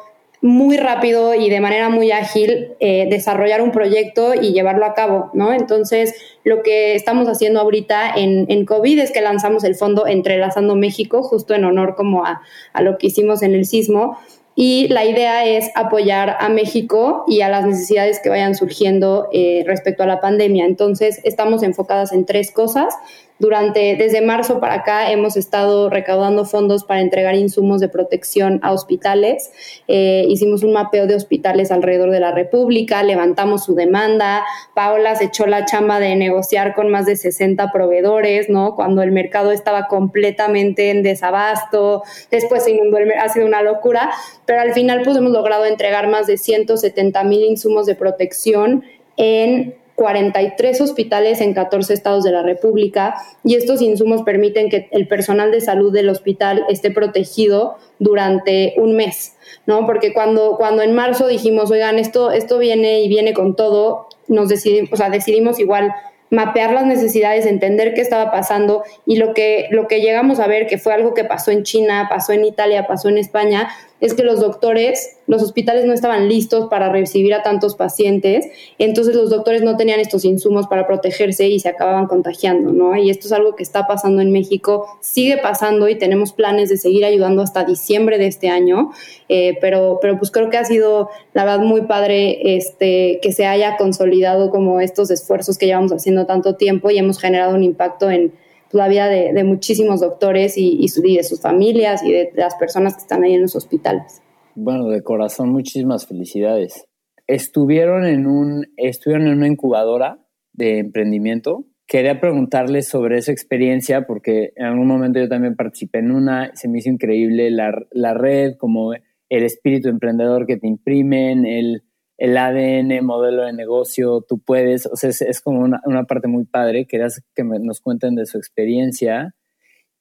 muy 0.42 0.76
rápido 0.76 1.34
y 1.34 1.48
de 1.48 1.60
manera 1.60 1.88
muy 1.88 2.10
ágil 2.10 2.72
eh, 2.80 3.06
desarrollar 3.08 3.62
un 3.62 3.70
proyecto 3.70 4.34
y 4.34 4.52
llevarlo 4.52 4.84
a 4.84 4.92
cabo, 4.92 5.30
¿no? 5.34 5.52
Entonces, 5.52 6.14
lo 6.42 6.62
que 6.64 6.96
estamos 6.96 7.28
haciendo 7.28 7.60
ahorita 7.60 8.12
en, 8.16 8.46
en 8.48 8.66
COVID 8.66 8.98
es 8.98 9.12
que 9.12 9.20
lanzamos 9.20 9.62
el 9.62 9.76
fondo 9.76 10.04
Entrelazando 10.04 10.74
México, 10.74 11.22
justo 11.22 11.54
en 11.54 11.64
honor 11.64 11.94
como 11.94 12.26
a, 12.26 12.42
a 12.72 12.82
lo 12.82 12.98
que 12.98 13.06
hicimos 13.06 13.42
en 13.42 13.54
el 13.54 13.64
sismo, 13.66 14.18
y 14.54 14.88
la 14.88 15.04
idea 15.04 15.46
es 15.46 15.70
apoyar 15.74 16.36
a 16.38 16.48
México 16.48 17.24
y 17.26 17.40
a 17.40 17.48
las 17.48 17.64
necesidades 17.64 18.20
que 18.20 18.28
vayan 18.28 18.54
surgiendo 18.54 19.28
eh, 19.32 19.64
respecto 19.66 20.02
a 20.02 20.06
la 20.06 20.20
pandemia. 20.20 20.66
Entonces, 20.66 21.20
estamos 21.24 21.62
enfocadas 21.62 22.12
en 22.12 22.26
tres 22.26 22.50
cosas. 22.50 22.94
Durante, 23.42 23.96
desde 23.96 24.20
marzo 24.20 24.60
para 24.60 24.74
acá 24.74 25.10
hemos 25.10 25.36
estado 25.36 25.90
recaudando 25.90 26.44
fondos 26.44 26.84
para 26.84 27.00
entregar 27.00 27.34
insumos 27.34 27.80
de 27.80 27.88
protección 27.88 28.60
a 28.62 28.70
hospitales. 28.70 29.50
Eh, 29.88 30.26
hicimos 30.28 30.62
un 30.62 30.72
mapeo 30.72 31.08
de 31.08 31.16
hospitales 31.16 31.72
alrededor 31.72 32.12
de 32.12 32.20
la 32.20 32.30
República, 32.30 33.02
levantamos 33.02 33.64
su 33.64 33.74
demanda. 33.74 34.44
Paola 34.76 35.16
se 35.16 35.24
echó 35.24 35.48
la 35.48 35.64
chamba 35.64 35.98
de 35.98 36.14
negociar 36.14 36.72
con 36.76 36.88
más 36.88 37.04
de 37.04 37.16
60 37.16 37.72
proveedores, 37.72 38.48
¿no? 38.48 38.76
Cuando 38.76 39.02
el 39.02 39.10
mercado 39.10 39.50
estaba 39.50 39.88
completamente 39.88 40.90
en 40.90 41.02
desabasto. 41.02 42.04
Después 42.30 42.62
se 42.62 42.70
inundó 42.70 42.98
ha 43.20 43.28
sido 43.28 43.44
una 43.44 43.62
locura, 43.62 44.12
pero 44.46 44.60
al 44.60 44.72
final 44.72 45.02
pues 45.02 45.16
hemos 45.16 45.32
logrado 45.32 45.64
entregar 45.64 46.06
más 46.06 46.28
de 46.28 46.38
170 46.38 47.24
mil 47.24 47.42
insumos 47.42 47.86
de 47.86 47.96
protección 47.96 48.84
en 49.16 49.81
43 50.02 50.80
hospitales 50.80 51.40
en 51.40 51.54
14 51.54 51.94
estados 51.94 52.24
de 52.24 52.32
la 52.32 52.42
República 52.42 53.14
y 53.44 53.54
estos 53.54 53.80
insumos 53.80 54.22
permiten 54.22 54.68
que 54.68 54.88
el 54.90 55.06
personal 55.06 55.52
de 55.52 55.60
salud 55.60 55.92
del 55.92 56.08
hospital 56.08 56.64
esté 56.68 56.90
protegido 56.90 57.76
durante 58.00 58.74
un 58.78 58.96
mes, 58.96 59.36
¿no? 59.64 59.86
Porque 59.86 60.12
cuando, 60.12 60.56
cuando 60.56 60.82
en 60.82 60.92
marzo 60.92 61.28
dijimos, 61.28 61.70
oigan, 61.70 62.00
esto, 62.00 62.32
esto 62.32 62.58
viene 62.58 63.02
y 63.02 63.08
viene 63.08 63.32
con 63.32 63.54
todo, 63.54 64.08
nos 64.26 64.48
decidimos, 64.48 64.92
o 64.92 64.96
sea, 64.96 65.08
decidimos 65.08 65.60
igual 65.60 65.94
mapear 66.30 66.72
las 66.72 66.86
necesidades, 66.86 67.46
entender 67.46 67.94
qué 67.94 68.00
estaba 68.00 68.32
pasando 68.32 68.82
y 69.06 69.18
lo 69.18 69.34
que, 69.34 69.68
lo 69.70 69.86
que 69.86 70.00
llegamos 70.00 70.40
a 70.40 70.48
ver, 70.48 70.66
que 70.66 70.78
fue 70.78 70.94
algo 70.94 71.14
que 71.14 71.22
pasó 71.22 71.52
en 71.52 71.62
China, 71.62 72.08
pasó 72.10 72.32
en 72.32 72.44
Italia, 72.44 72.88
pasó 72.88 73.08
en 73.08 73.18
España, 73.18 73.68
es 74.02 74.14
que 74.14 74.24
los 74.24 74.40
doctores, 74.40 75.16
los 75.28 75.42
hospitales 75.44 75.84
no 75.86 75.92
estaban 75.92 76.28
listos 76.28 76.68
para 76.68 76.90
recibir 76.90 77.32
a 77.34 77.44
tantos 77.44 77.76
pacientes, 77.76 78.46
entonces 78.78 79.14
los 79.14 79.30
doctores 79.30 79.62
no 79.62 79.76
tenían 79.76 80.00
estos 80.00 80.24
insumos 80.24 80.66
para 80.66 80.88
protegerse 80.88 81.46
y 81.46 81.60
se 81.60 81.68
acababan 81.68 82.08
contagiando, 82.08 82.72
¿no? 82.72 82.96
Y 82.96 83.10
esto 83.10 83.28
es 83.28 83.32
algo 83.32 83.54
que 83.54 83.62
está 83.62 83.86
pasando 83.86 84.20
en 84.20 84.32
México, 84.32 84.88
sigue 85.00 85.36
pasando 85.38 85.88
y 85.88 85.96
tenemos 85.96 86.32
planes 86.32 86.68
de 86.68 86.78
seguir 86.78 87.04
ayudando 87.04 87.42
hasta 87.42 87.62
diciembre 87.64 88.18
de 88.18 88.26
este 88.26 88.48
año, 88.48 88.90
eh, 89.28 89.56
pero, 89.60 90.00
pero 90.02 90.18
pues 90.18 90.32
creo 90.32 90.50
que 90.50 90.58
ha 90.58 90.64
sido, 90.64 91.08
la 91.32 91.44
verdad, 91.44 91.64
muy 91.64 91.82
padre 91.82 92.56
este, 92.56 93.20
que 93.22 93.32
se 93.32 93.46
haya 93.46 93.76
consolidado 93.76 94.50
como 94.50 94.80
estos 94.80 95.12
esfuerzos 95.12 95.58
que 95.58 95.66
llevamos 95.66 95.92
haciendo 95.92 96.26
tanto 96.26 96.56
tiempo 96.56 96.90
y 96.90 96.98
hemos 96.98 97.20
generado 97.20 97.54
un 97.54 97.62
impacto 97.62 98.10
en 98.10 98.32
la 98.72 98.88
vida 98.88 99.08
de, 99.08 99.44
muchísimos 99.44 100.00
doctores 100.00 100.54
y, 100.56 100.86
de 101.16 101.22
sus 101.22 101.40
familias 101.40 102.02
y 102.04 102.12
de, 102.12 102.32
las 102.34 102.54
personas 102.56 102.94
que 102.94 103.02
están 103.02 103.22
ahí 103.24 103.34
en 103.34 103.42
los 103.42 103.56
hospitales. 103.56 104.22
Bueno, 104.54 104.88
de 104.88 105.02
corazón, 105.02 105.50
muchísimas 105.50 106.06
felicidades. 106.06 106.86
Estuvieron 107.26 108.04
en, 108.04 108.26
un, 108.26 108.66
estuvieron 108.76 109.28
en 109.28 109.38
una 109.38 109.46
incubadora 109.46 110.18
de 110.52 110.80
emprendimiento. 110.80 111.66
Quería 111.86 112.20
preguntarles 112.20 112.88
sobre 112.88 113.18
esa 113.18 113.32
experiencia 113.32 114.06
porque 114.06 114.52
en 114.56 114.66
algún 114.66 114.86
momento 114.86 115.20
yo 115.20 115.28
también 115.28 115.56
participé 115.56 115.98
en 115.98 116.10
una, 116.10 116.50
se 116.54 116.68
me 116.68 116.78
hizo 116.78 116.90
increíble 116.90 117.50
la, 117.50 117.72
la 117.90 118.14
red, 118.14 118.56
como 118.58 118.92
el 118.92 119.44
espíritu 119.44 119.88
emprendedor 119.88 120.46
que 120.46 120.56
te 120.56 120.68
imprimen, 120.68 121.46
el, 121.46 121.82
el 122.18 122.36
ADN, 122.36 123.04
modelo 123.04 123.44
de 123.44 123.52
negocio, 123.52 124.24
tú 124.28 124.38
puedes, 124.38 124.86
o 124.86 124.96
sea, 124.96 125.10
es, 125.10 125.40
como 125.40 125.60
una, 125.60 125.80
una, 125.84 126.04
parte 126.04 126.28
muy 126.28 126.44
padre, 126.44 126.86
querías 126.86 127.22
que 127.34 127.42
nos 127.42 127.80
cuenten 127.80 128.14
de 128.14 128.26
su 128.26 128.38
experiencia 128.38 129.34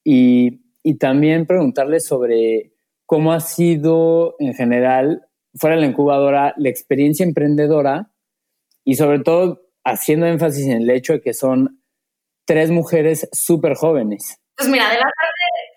y, 0.04 0.62
y 0.84 0.98
también 0.98 1.46
preguntarles 1.46 2.06
sobre 2.06 2.74
cómo 3.06 3.34
ha 3.34 3.40
sido 3.40 4.36
en 4.40 4.54
general, 4.54 5.28
fuera 5.56 5.76
de 5.76 5.82
la 5.82 5.88
incubadora, 5.88 6.54
la 6.58 6.70
experiencia 6.70 7.26
emprendedora 7.26 8.12
y 8.84 8.96
sobre 8.96 9.20
todo 9.20 9.62
haciendo 9.84 10.28
énfasis 10.28 10.68
en 10.68 10.84
el 10.84 10.90
hecho 10.90 11.14
de 11.14 11.22
que 11.22 11.34
son 11.34 11.82
tres 12.46 12.72
mujeres 12.72 13.28
súper 13.32 13.76
jóvenes. 13.76 14.40
Pues 14.56 14.70
mira, 14.70 14.90
de 14.90 14.96
la 14.96 15.04
parte 15.04 15.32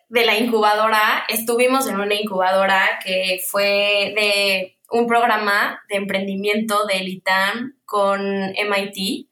de 0.08 0.26
la 0.26 0.38
incubadora, 0.38 1.24
estuvimos 1.28 1.88
en 1.88 1.96
una 1.96 2.14
incubadora 2.14 3.00
que 3.04 3.40
fue 3.46 4.12
de 4.14 4.78
un 4.94 5.08
programa 5.08 5.82
de 5.88 5.96
emprendimiento 5.96 6.86
del 6.86 7.08
ITAM 7.08 7.74
con 7.84 8.20
MIT. 8.22 9.28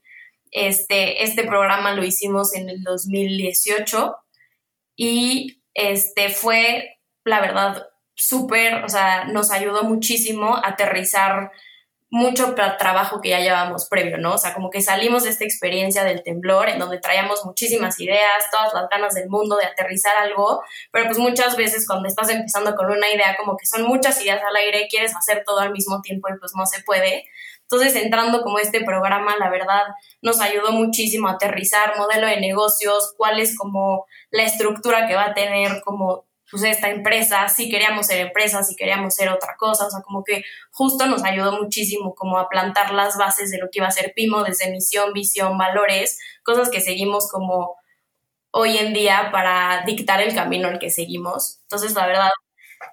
Este, 0.51 1.23
este 1.23 1.45
programa 1.45 1.95
lo 1.95 2.05
hicimos 2.05 2.53
en 2.57 2.69
el 2.69 2.83
2018 2.83 4.17
y 4.97 5.63
este 5.73 6.31
fue, 6.31 6.99
la 7.25 7.41
verdad, 7.41 7.87
súper, 8.15 8.83
o 8.83 8.89
sea, 8.89 9.27
nos 9.27 9.53
ayudó 9.53 9.85
muchísimo 9.85 10.57
a 10.57 10.71
aterrizar 10.71 11.53
mucho 12.13 12.55
trabajo 12.55 13.23
que 13.23 13.31
ya 13.31 13.41
llevamos 13.41 13.89
previo, 13.89 14.19
¿no? 14.19 14.35
O 14.35 14.39
sea, 14.39 14.53
como 14.53 14.69
que 14.69 14.83
salimos 14.83 15.25
de 15.25 15.31
esta 15.31 15.45
experiencia 15.45 16.05
del 16.05 16.23
temblor 16.23 16.69
en 16.69 16.79
donde 16.79 16.99
traíamos 16.99 17.43
muchísimas 17.47 17.99
ideas, 18.01 18.51
todas 18.51 18.75
las 18.75 18.87
ganas 18.91 19.15
del 19.15 19.31
mundo 19.31 19.57
de 19.57 19.65
aterrizar 19.65 20.15
algo, 20.19 20.63
pero 20.91 21.07
pues 21.07 21.17
muchas 21.17 21.57
veces 21.57 21.87
cuando 21.89 22.07
estás 22.09 22.29
empezando 22.29 22.75
con 22.75 22.91
una 22.91 23.11
idea, 23.11 23.35
como 23.39 23.57
que 23.57 23.65
son 23.65 23.85
muchas 23.85 24.23
ideas 24.23 24.43
al 24.47 24.55
aire, 24.57 24.89
quieres 24.91 25.17
hacer 25.17 25.43
todo 25.47 25.61
al 25.61 25.73
mismo 25.73 26.03
tiempo 26.03 26.29
y 26.29 26.39
pues 26.39 26.53
no 26.55 26.67
se 26.67 26.83
puede. 26.83 27.25
Entonces, 27.63 27.97
entrando 27.97 28.43
como 28.43 28.59
este 28.59 28.85
programa, 28.85 29.35
la 29.39 29.49
verdad, 29.49 29.85
nos 30.21 30.43
ayudó 30.43 30.71
muchísimo 30.73 31.29
a 31.29 31.33
aterrizar 31.33 31.97
modelo 31.97 32.27
de 32.27 32.43
negocios, 32.43 33.15
cuál 33.17 33.41
es 33.41 33.57
como 33.57 34.05
la 34.31 34.43
estructura 34.43 35.07
que 35.07 35.15
va 35.15 35.29
a 35.29 35.35
tener 35.35 35.81
como 35.83 36.27
pues 36.53 36.65
esta 36.65 36.91
empresa, 36.91 37.49
si 37.49 37.71
queríamos 37.71 38.07
ser 38.07 38.21
empresa, 38.21 38.63
si 38.63 38.77
queríamos 38.77 39.15
ser 39.15 39.31
otra 39.31 39.57
cosa, 39.57 39.87
o 39.87 39.91
sea, 39.91 40.03
como 40.03 40.23
que 40.23 40.45
justo 40.71 41.07
nos 41.07 41.25
ayudó 41.25 41.53
muchísimo 41.53 42.15
como 42.15 42.39
a 42.39 42.51
plantar 42.51 42.93
las 42.93 43.17
bases 43.17 43.51
de 43.51 43.57
lo 43.57 43.71
que 43.71 43.79
iba 43.79 43.89
a 43.89 43.91
ser 43.91 44.13
Pimo 44.15 44.45
desde 44.45 44.71
misión, 44.71 45.15
visión, 45.15 45.57
valores, 45.57 46.21
cosas 46.43 46.69
que 46.69 46.83
seguimos 46.83 47.31
como 47.31 47.77
hoy 48.51 48.77
en 48.77 48.93
día 48.93 49.31
para 49.33 49.83
dictar 49.87 50.21
el 50.21 50.35
camino 50.35 50.69
al 50.69 50.79
que 50.79 50.91
seguimos. 50.91 51.61
Entonces, 51.63 51.95
la 51.95 52.07
verdad, 52.07 52.31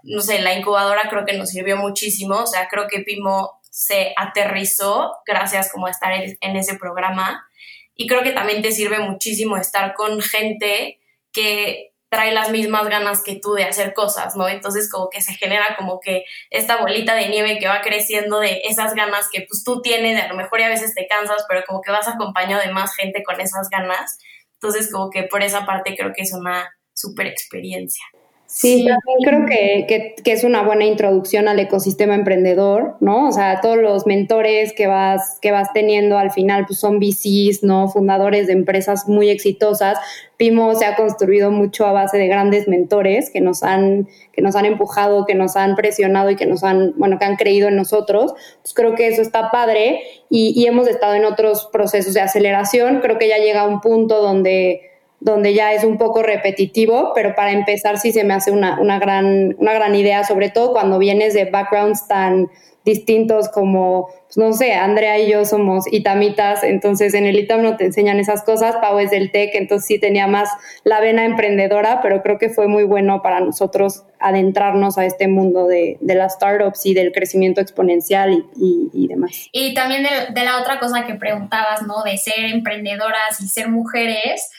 no 0.03 0.21
sé, 0.21 0.39
la 0.39 0.53
incubadora 0.53 1.09
creo 1.09 1.25
que 1.25 1.37
nos 1.37 1.49
sirvió 1.49 1.75
muchísimo, 1.75 2.37
o 2.43 2.47
sea, 2.47 2.69
creo 2.69 2.87
que 2.87 3.01
Pimo 3.01 3.59
se 3.69 4.13
aterrizó 4.15 5.17
gracias 5.27 5.69
como 5.69 5.87
a 5.87 5.91
estar 5.91 6.13
en 6.13 6.55
ese 6.55 6.77
programa 6.77 7.45
y 7.93 8.07
creo 8.07 8.23
que 8.23 8.31
también 8.31 8.61
te 8.61 8.71
sirve 8.71 8.99
muchísimo 8.99 9.57
estar 9.57 9.93
con 9.95 10.21
gente 10.21 11.01
que 11.33 11.88
trae 12.09 12.33
las 12.33 12.49
mismas 12.49 12.87
ganas 12.89 13.21
que 13.23 13.39
tú 13.39 13.53
de 13.53 13.63
hacer 13.63 13.93
cosas, 13.93 14.35
¿no? 14.35 14.49
Entonces 14.49 14.89
como 14.91 15.09
que 15.09 15.21
se 15.21 15.33
genera 15.33 15.75
como 15.77 15.99
que 15.99 16.25
esta 16.49 16.77
bolita 16.77 17.15
de 17.15 17.29
nieve 17.29 17.59
que 17.59 17.67
va 17.67 17.81
creciendo 17.81 18.39
de 18.39 18.61
esas 18.65 18.95
ganas 18.95 19.29
que 19.31 19.45
pues 19.47 19.63
tú 19.63 19.81
tienes, 19.81 20.21
a 20.21 20.27
lo 20.27 20.35
mejor 20.35 20.59
y 20.59 20.63
a 20.63 20.69
veces 20.69 20.95
te 20.95 21.07
cansas, 21.07 21.45
pero 21.47 21.63
como 21.67 21.81
que 21.81 21.91
vas 21.91 22.07
acompañado 22.07 22.61
de 22.61 22.73
más 22.73 22.95
gente 22.95 23.23
con 23.23 23.39
esas 23.39 23.69
ganas. 23.69 24.17
Entonces 24.55 24.91
como 24.91 25.09
que 25.09 25.23
por 25.23 25.43
esa 25.43 25.65
parte 25.65 25.95
creo 25.95 26.11
que 26.13 26.23
es 26.23 26.33
una 26.33 26.75
súper 26.93 27.27
experiencia. 27.27 28.03
Sí, 28.51 28.88
creo 29.23 29.45
que, 29.45 30.15
que, 30.23 30.31
es 30.31 30.43
una 30.43 30.63
buena 30.63 30.83
introducción 30.83 31.47
al 31.47 31.59
ecosistema 31.59 32.15
emprendedor, 32.15 32.95
¿no? 32.99 33.27
O 33.27 33.31
sea, 33.31 33.62
todos 33.62 33.77
los 33.77 34.07
mentores 34.07 34.73
que 34.73 34.88
vas, 34.88 35.38
que 35.39 35.51
vas 35.51 35.71
teniendo 35.71 36.17
al 36.17 36.31
final 36.31 36.65
pues 36.65 36.79
son 36.79 36.97
VCs, 36.99 37.62
¿no? 37.62 37.89
Fundadores 37.89 38.47
de 38.47 38.53
empresas 38.53 39.07
muy 39.07 39.29
exitosas. 39.29 39.99
Pimo 40.35 40.73
se 40.73 40.85
ha 40.85 40.95
construido 40.95 41.51
mucho 41.51 41.85
a 41.85 41.91
base 41.91 42.17
de 42.17 42.27
grandes 42.27 42.67
mentores 42.67 43.29
que 43.29 43.39
nos 43.39 43.62
han, 43.62 44.07
que 44.31 44.41
nos 44.41 44.55
han 44.55 44.65
empujado, 44.65 45.27
que 45.27 45.35
nos 45.35 45.55
han 45.55 45.75
presionado 45.75 46.31
y 46.31 46.35
que 46.35 46.47
nos 46.47 46.63
han, 46.63 46.95
bueno, 46.97 47.19
que 47.19 47.25
han 47.25 47.35
creído 47.35 47.67
en 47.67 47.75
nosotros. 47.75 48.33
Pues 48.63 48.73
creo 48.73 48.95
que 48.95 49.09
eso 49.09 49.21
está 49.21 49.51
padre 49.51 50.01
y, 50.27 50.59
y 50.59 50.65
hemos 50.65 50.88
estado 50.88 51.13
en 51.13 51.25
otros 51.25 51.69
procesos 51.71 52.15
de 52.15 52.21
aceleración. 52.21 53.01
Creo 53.01 53.19
que 53.19 53.27
ya 53.27 53.38
llega 53.38 53.67
un 53.67 53.79
punto 53.79 54.23
donde 54.23 54.88
donde 55.19 55.53
ya 55.53 55.73
es 55.73 55.84
un 55.84 55.97
poco 55.97 56.23
repetitivo, 56.23 57.12
pero 57.13 57.36
para 57.36 57.51
empezar 57.51 57.97
sí 57.97 58.12
se 58.12 58.23
me 58.23 58.34
hace 58.34 58.51
una, 58.51 58.79
una, 58.79 58.99
gran, 58.99 59.55
una 59.58 59.73
gran 59.73 59.95
idea, 59.95 60.23
sobre 60.23 60.49
todo 60.49 60.71
cuando 60.71 60.97
vienes 60.97 61.34
de 61.34 61.45
backgrounds 61.45 62.08
tan 62.08 62.49
distintos 62.86 63.49
como, 63.49 64.08
pues 64.25 64.38
no 64.38 64.53
sé, 64.53 64.73
Andrea 64.73 65.19
y 65.19 65.29
yo 65.29 65.45
somos 65.45 65.86
itamitas, 65.91 66.63
entonces 66.63 67.13
en 67.13 67.25
el 67.25 67.38
itam 67.38 67.62
no 67.62 67.75
te 67.75 67.86
enseñan 67.86 68.19
esas 68.19 68.43
cosas, 68.43 68.77
Pau 68.77 68.97
es 68.99 69.12
del 69.12 69.32
TEC, 69.32 69.53
entonces 69.55 69.86
sí 69.86 69.99
tenía 69.99 70.27
más 70.27 70.49
la 70.84 70.99
vena 70.99 71.25
emprendedora, 71.25 72.01
pero 72.01 72.23
creo 72.23 72.38
que 72.39 72.49
fue 72.49 72.67
muy 72.67 72.86
bueno 72.86 73.21
para 73.21 73.41
nosotros 73.41 74.05
adentrarnos 74.19 74.97
a 74.97 75.05
este 75.05 75.27
mundo 75.27 75.67
de, 75.67 75.97
de 76.01 76.15
las 76.15 76.34
startups 76.34 76.86
y 76.86 76.93
del 76.93 77.12
crecimiento 77.12 77.62
exponencial 77.62 78.45
y, 78.55 78.89
y, 78.93 79.08
demás. 79.08 79.49
Y 79.51 79.73
también 79.73 80.03
de, 80.03 80.34
de 80.34 80.45
la 80.45 80.60
otra 80.60 80.79
cosa 80.79 81.05
que 81.05 81.15
preguntabas, 81.15 81.84
¿no? 81.84 82.03
De 82.03 82.17
ser 82.17 82.45
emprendedoras 82.45 83.39
y 83.41 83.47
ser 83.47 83.69
mujeres, 83.69 84.49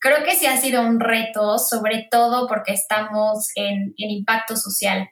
creo 0.00 0.24
que 0.24 0.34
sí 0.34 0.46
ha 0.46 0.56
sido 0.56 0.82
un 0.82 1.00
reto, 1.00 1.58
sobre 1.58 2.08
todo 2.10 2.46
porque 2.46 2.72
estamos 2.72 3.48
en, 3.54 3.94
impacto 3.96 4.56
social. 4.56 5.08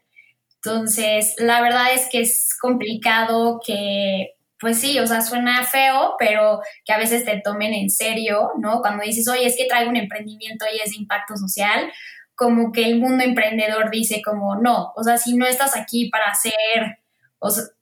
Entonces, 0.56 1.34
la 1.38 1.60
verdad 1.60 1.92
es 1.92 2.08
que 2.10 2.20
es 2.20 2.56
complicado 2.60 3.60
que, 3.64 4.34
pues 4.58 4.78
sí, 4.78 4.98
o 4.98 5.06
sea, 5.06 5.20
suena 5.20 5.64
feo, 5.64 6.14
pero 6.18 6.60
que 6.84 6.92
a 6.92 6.98
veces 6.98 7.24
te 7.24 7.40
tomen 7.40 7.74
en 7.74 7.90
serio, 7.90 8.50
¿no? 8.58 8.80
Cuando 8.80 9.04
dices, 9.04 9.28
oye, 9.28 9.46
es 9.46 9.56
que 9.56 9.66
traigo 9.66 9.90
un 9.90 9.96
emprendimiento 9.96 10.64
y 10.72 10.80
es 10.80 10.90
de 10.90 10.96
impacto 10.96 11.36
social, 11.36 11.92
como 12.34 12.72
que 12.72 12.84
el 12.84 12.98
mundo 12.98 13.24
emprendedor 13.24 13.90
dice 13.90 14.22
como, 14.22 14.56
no, 14.56 14.92
o 14.96 15.02
sea, 15.04 15.18
si 15.18 15.36
no 15.36 15.46
estás 15.46 15.76
aquí 15.76 16.10
para 16.10 16.26
hacer 16.26 16.98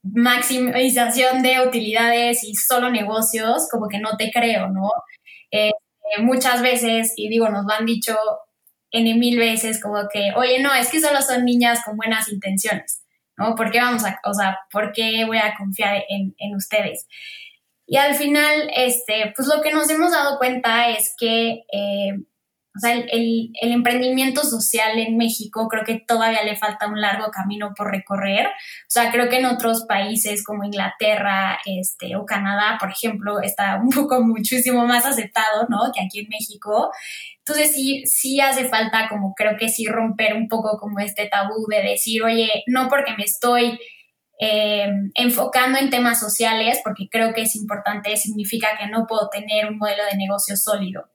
maximización 0.03 1.43
de 1.43 1.61
utilidades 1.67 2.45
y 2.45 2.55
solo 2.55 2.91
negocios, 2.91 3.69
como 3.71 3.89
que 3.89 3.99
no 3.99 4.17
te 4.17 4.31
creo, 4.31 4.69
¿no? 4.69 4.91
Eh, 5.51 5.71
eh, 6.05 6.23
muchas 6.23 6.63
veces, 6.63 7.13
y 7.17 7.29
digo, 7.29 7.49
nos 7.49 7.65
lo 7.65 7.73
han 7.73 7.87
dicho 7.87 8.17
en 8.91 9.19
mil 9.19 9.39
veces, 9.39 9.83
como 9.83 10.09
que, 10.13 10.33
oye, 10.37 10.61
no, 10.61 10.73
es 10.73 10.89
que 10.89 11.01
solo 11.01 11.21
son 11.21 11.45
niñas 11.45 11.83
con 11.85 11.97
buenas 11.97 12.31
intenciones, 12.31 13.03
¿no? 13.37 13.55
¿Por 13.57 13.71
qué 13.71 13.81
vamos 13.81 14.05
a, 14.05 14.21
o 14.25 14.33
sea, 14.33 14.59
por 14.71 14.93
qué 14.93 15.25
voy 15.25 15.39
a 15.39 15.57
confiar 15.57 16.05
en, 16.09 16.35
en 16.39 16.55
ustedes? 16.55 17.09
Y 17.87 17.97
al 17.97 18.15
final, 18.15 18.71
este, 18.75 19.33
pues 19.35 19.49
lo 19.49 19.61
que 19.63 19.73
nos 19.73 19.91
hemos 19.91 20.13
dado 20.13 20.39
cuenta 20.39 20.91
es 20.91 21.15
que 21.19 21.65
eh, 21.73 22.13
o 22.77 22.81
sea, 22.81 22.93
el, 22.93 23.53
el, 23.61 23.73
emprendimiento 23.73 24.43
social 24.43 24.99
en 24.99 25.17
México 25.17 25.69
creo 25.69 25.85
que 25.85 26.01
todavía 26.01 26.43
le 26.43 26.57
falta 26.57 26.89
un 26.89 27.01
largo 27.01 27.31
camino 27.31 27.73
por 27.77 27.89
recorrer. 27.89 28.47
O 28.47 28.89
sea, 28.89 29.13
creo 29.13 29.29
que 29.29 29.39
en 29.39 29.47
otros 29.47 29.85
países 29.87 30.43
como 30.43 30.65
Inglaterra 30.65 31.59
este, 31.67 32.17
o 32.17 32.27
Canadá, 32.27 32.77
por 32.81 32.91
ejemplo, 32.91 33.41
está 33.41 33.81
un 33.81 33.91
poco 33.95 34.21
muchísimo 34.23 34.87
más 34.87 35.07
aceptado, 35.07 35.67
¿no? 35.69 35.93
Que 35.95 36.05
aquí 36.05 36.21
en 36.21 36.29
México. 36.29 36.91
Entonces 37.39 37.73
sí, 37.73 38.03
sí 38.07 38.41
hace 38.41 38.65
falta 38.65 39.09
como 39.09 39.35
creo 39.35 39.57
que 39.57 39.69
sí 39.69 39.87
romper 39.87 40.35
un 40.35 40.49
poco 40.49 40.77
como 40.79 40.99
este 40.99 41.29
tabú 41.29 41.67
de 41.69 41.81
decir, 41.81 42.25
oye, 42.25 42.65
no 42.67 42.89
porque 42.89 43.15
me 43.17 43.23
estoy 43.23 43.79
eh, 44.41 44.89
enfocando 45.15 45.79
en 45.79 45.91
temas 45.91 46.19
sociales, 46.19 46.81
porque 46.83 47.09
creo 47.09 47.33
que 47.35 47.43
es 47.43 47.55
importante, 47.55 48.17
significa 48.17 48.77
que 48.79 48.89
no 48.89 49.07
puedo 49.07 49.29
tener 49.29 49.67
un 49.67 49.79
modelo 49.79 50.03
de 50.11 50.17
negocio 50.17 50.57
sólido. 50.57 51.14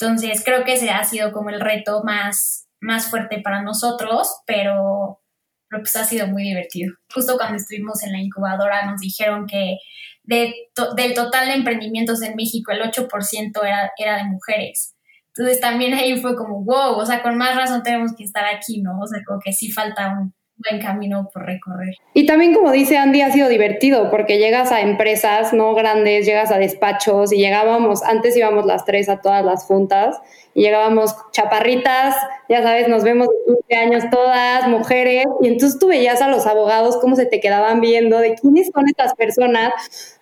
Entonces, 0.00 0.42
creo 0.44 0.64
que 0.64 0.74
ese 0.74 0.90
ha 0.90 1.04
sido 1.04 1.30
como 1.30 1.50
el 1.50 1.60
reto 1.60 2.02
más, 2.04 2.68
más 2.80 3.10
fuerte 3.10 3.40
para 3.42 3.62
nosotros, 3.62 4.28
pero, 4.46 5.20
pues 5.68 5.94
ha 5.96 6.04
sido 6.04 6.26
muy 6.26 6.44
divertido. 6.44 6.94
Justo 7.12 7.36
cuando 7.36 7.56
estuvimos 7.56 8.02
en 8.02 8.12
la 8.12 8.20
incubadora 8.20 8.86
nos 8.86 9.00
dijeron 9.00 9.46
que 9.46 9.76
de 10.22 10.54
del 10.96 11.14
total 11.14 11.48
de 11.48 11.54
emprendimientos 11.54 12.22
en 12.22 12.34
México, 12.34 12.72
el 12.72 12.80
8% 12.82 13.62
era, 13.62 13.92
era 13.98 14.16
de 14.16 14.24
mujeres. 14.24 14.94
Entonces 15.34 15.60
también 15.60 15.94
ahí 15.94 16.20
fue 16.20 16.34
como, 16.34 16.64
wow, 16.64 16.96
o 16.96 17.06
sea, 17.06 17.22
con 17.22 17.36
más 17.36 17.54
razón 17.56 17.82
tenemos 17.82 18.12
que 18.16 18.24
estar 18.24 18.44
aquí, 18.46 18.80
¿no? 18.80 18.98
O 19.00 19.06
sea, 19.06 19.20
como 19.26 19.40
que 19.40 19.52
sí 19.52 19.70
falta 19.70 20.18
un, 20.18 20.34
buen 20.68 20.82
camino 20.82 21.28
por 21.32 21.46
recorrer. 21.46 21.94
Y 22.14 22.26
también, 22.26 22.54
como 22.54 22.70
dice 22.72 22.98
Andy, 22.98 23.22
ha 23.22 23.32
sido 23.32 23.48
divertido 23.48 24.10
porque 24.10 24.38
llegas 24.38 24.72
a 24.72 24.80
empresas 24.80 25.52
no 25.52 25.74
grandes, 25.74 26.26
llegas 26.26 26.50
a 26.50 26.58
despachos 26.58 27.32
y 27.32 27.38
llegábamos, 27.38 28.02
antes 28.02 28.36
íbamos 28.36 28.66
las 28.66 28.84
tres 28.84 29.08
a 29.08 29.20
todas 29.20 29.44
las 29.44 29.64
juntas 29.64 30.20
y 30.54 30.62
llegábamos 30.62 31.14
chaparritas, 31.32 32.16
ya 32.48 32.62
sabes, 32.62 32.88
nos 32.88 33.04
vemos 33.04 33.28
de 33.28 33.54
15 33.68 33.76
años 33.76 34.04
todas, 34.10 34.68
mujeres, 34.68 35.24
y 35.40 35.48
entonces 35.48 35.78
tú 35.78 35.88
veías 35.88 36.20
a 36.22 36.28
los 36.28 36.46
abogados 36.46 36.96
cómo 36.96 37.16
se 37.16 37.26
te 37.26 37.40
quedaban 37.40 37.80
viendo, 37.80 38.18
de 38.18 38.34
quiénes 38.34 38.70
son 38.74 38.88
estas 38.88 39.14
personas, 39.14 39.72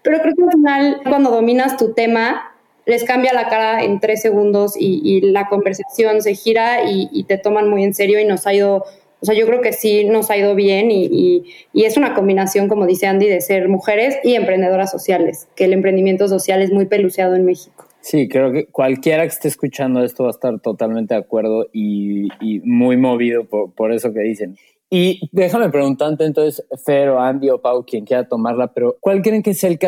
pero 0.02 0.20
creo 0.20 0.34
que 0.34 0.42
al 0.42 0.52
final, 0.52 1.00
cuando 1.08 1.30
dominas 1.30 1.76
tu 1.76 1.94
tema, 1.94 2.54
les 2.84 3.04
cambia 3.04 3.34
la 3.34 3.48
cara 3.48 3.82
en 3.82 4.00
tres 4.00 4.22
segundos 4.22 4.74
y, 4.78 5.20
la 5.20 5.48
conversación 5.48 6.22
se 6.22 6.34
gira 6.34 6.84
y, 6.90 7.08
y, 7.12 7.24
te 7.24 7.36
toman 7.36 7.68
muy 7.68 7.84
en 7.84 7.92
serio 7.92 8.18
y 8.18 8.24
nos 8.24 8.46
ha 8.46 8.54
ido 8.54 8.84
o 9.20 9.26
sea, 9.26 9.34
yo 9.34 9.46
creo 9.46 9.60
que 9.60 9.72
sí 9.72 10.04
nos 10.04 10.30
ha 10.30 10.36
ido 10.36 10.54
bien 10.54 10.90
y, 10.90 11.44
es 11.74 11.96
una 11.96 12.14
combinación, 12.14 12.68
como 12.68 12.86
dice 12.86 13.06
Andy, 13.06 13.26
de 13.26 13.40
ser 13.40 13.68
mujeres 13.68 14.18
y 14.22 14.34
emprendedoras 14.34 14.90
sociales, 14.90 15.48
que 15.56 15.64
el 15.64 15.72
emprendimiento 15.72 16.28
social 16.28 16.62
es 16.62 16.70
muy 16.70 16.86
peluceado 16.86 17.34
en 17.34 17.44
México. 17.44 17.86
Sí, 18.00 18.28
creo 18.28 18.52
que 18.52 18.66
cualquiera 18.66 19.22
que 19.22 19.28
esté 19.28 19.48
escuchando 19.48 20.04
esto 20.04 20.24
va 20.24 20.30
a 20.30 20.32
estar 20.32 20.60
totalmente 20.60 21.14
de 21.14 21.20
acuerdo 21.20 21.66
y, 21.72 22.28
muy 22.64 22.96
movido 22.96 23.44
por, 23.44 23.92
eso 23.92 24.12
que 24.12 24.20
dicen. 24.20 24.56
Y 24.90 25.28
déjame 25.32 25.68
preguntarte 25.68 26.24
entonces, 26.24 26.64
Fer 26.86 27.10
o 27.10 27.20
Andy 27.20 27.50
o 27.50 27.60
Pau, 27.60 27.84
quien 27.84 28.04
quiera 28.04 28.26
tomarla, 28.26 28.72
pero 28.72 28.96
¿cuál 29.00 29.20
creen 29.20 29.42
que 29.42 29.50
es 29.50 29.64
el, 29.64 29.78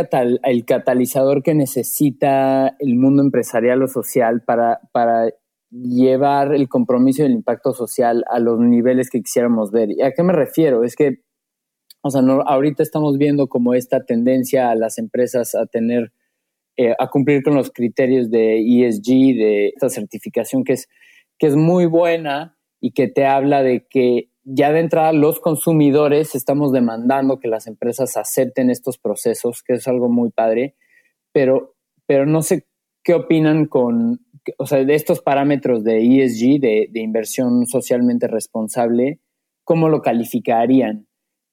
el 0.43 0.65
catalizador 0.65 1.43
que 1.43 1.55
necesita 1.55 2.77
el 2.79 2.97
mundo 2.97 3.23
empresarial 3.23 3.83
o 3.83 3.89
social 3.89 4.43
para, 4.43 4.81
para 4.93 5.31
llevar 5.71 6.55
el 6.55 6.69
compromiso 6.69 7.23
y 7.23 7.27
el 7.27 7.33
impacto 7.33 7.73
social 7.73 8.25
a 8.29 8.39
los 8.39 8.59
niveles 8.59 9.09
que 9.11 9.23
quisiéramos 9.23 9.71
ver. 9.71 9.91
¿Y 9.91 10.03
a 10.03 10.13
qué 10.13 10.23
me 10.23 10.33
refiero? 10.33 10.85
Es 10.85 10.97
que, 10.97 11.23
o 12.03 12.11
sea, 12.11 12.23
no, 12.23 12.43
ahorita 12.43 12.83
estamos 12.83 13.19
viendo 13.19 13.49
como 13.49 13.75
esta 13.75 14.05
tendencia 14.05 14.71
a 14.71 14.75
las 14.75 14.99
empresas 14.99 15.55
a 15.55 15.67
tener, 15.67 16.13
eh, 16.77 16.95
a 16.99 17.09
cumplir 17.09 17.43
con 17.43 17.55
los 17.55 17.71
criterios 17.71 18.31
de 18.31 18.59
ESG, 18.59 19.37
de 19.37 19.69
esta 19.69 19.89
certificación 19.89 20.65
que 20.65 20.75
es, 20.75 20.89
que 21.39 21.47
es 21.47 21.57
muy 21.57 21.87
buena 21.87 22.57
y 22.81 22.93
que 22.93 23.09
te 23.09 23.27
habla 23.27 23.63
de 23.63 23.87
que 23.89 24.31
ya 24.43 24.73
de 24.73 24.81
entrada 24.81 25.13
los 25.13 25.39
consumidores 25.39 26.35
estamos 26.35 26.73
demandando 26.73 27.39
que 27.39 27.49
las 27.49 27.67
empresas 27.67 28.17
acepten 28.17 28.71
estos 28.71 28.99
procesos, 28.99 29.63
que 29.63 29.75
es 29.75 29.87
algo 29.87 30.09
muy 30.09 30.31
padre, 30.31 30.75
pero, 31.33 31.77
pero 32.07 32.27
no 32.27 32.43
sé 32.43 32.67
qué 33.05 33.15
opinan 33.15 33.67
con, 33.67 34.21
o 34.59 34.67
sea, 34.67 34.85
de 34.85 34.95
estos 34.95 35.21
parámetros 35.21 35.85
de 35.85 35.99
ESG, 35.99 36.61
de, 36.61 37.01
inversión 37.01 37.67
socialmente 37.67 38.29
responsable, 38.29 39.21
¿cómo 39.65 39.89
lo 39.89 40.03
calificarían? 40.03 41.07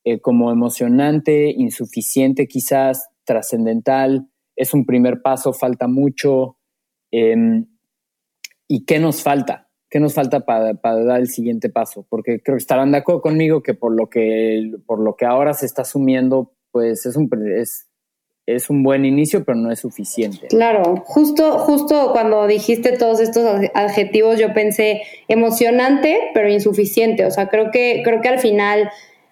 Eh, 0.03 0.19
¿Como 0.19 0.51
emocionante, 0.51 1.49
insuficiente 1.49 2.47
quizás, 2.47 3.09
trascendental? 3.25 4.29
¿Es 4.55 4.73
un 4.73 4.85
primer 4.85 5.21
paso? 5.21 5.53
¿Falta 5.53 5.87
mucho? 5.87 6.57
Em, 7.11 7.67
¿Y 8.67 8.85
qué 8.85 8.99
nos 8.99 9.23
falta? 9.23 9.69
¿Qué 9.89 9.99
nos 9.99 10.13
falta 10.13 10.41
para, 10.41 10.73
dar 10.73 11.19
el 11.19 11.29
siguiente 11.29 11.69
paso? 11.69 12.05
Porque 12.09 12.41
creo 12.41 12.57
que 12.57 12.61
estarán 12.61 12.91
de 12.91 12.97
acuerdo 12.97 13.21
conmigo 13.21 13.63
que 13.63 13.73
por 13.73 13.95
lo 13.95 14.09
que, 14.09 14.73
por 14.85 14.99
lo 14.99 15.15
que 15.15 15.25
ahora 15.25 15.53
se 15.53 15.65
está 15.65 15.83
asumiendo, 15.83 16.53
pues 16.71 17.05
es 17.05 17.15
un, 17.15 17.29
es, 17.55 17.86
es 18.47 18.69
un 18.69 18.81
buen 18.81 19.03
inicio, 19.03 19.43
pero 19.43 19.57
no 19.57 19.71
es 19.71 19.81
suficiente. 19.81 20.47
Claro, 20.47 21.03
justo, 21.05 21.59
justo 21.59 22.11
cuando 22.13 22.47
dijiste 22.47 22.93
todos 22.93 23.19
estos 23.19 23.45
adjetivos, 23.73 24.39
yo 24.39 24.53
pensé 24.53 25.01
emocionante, 25.27 26.31
pero 26.33 26.49
insuficiente. 26.49 27.25
O 27.25 27.31
sea, 27.31 27.49
creo 27.49 27.71
que, 27.71 28.01
creo 28.05 28.21
que 28.21 28.29
al 28.29 28.39
final 28.39 28.89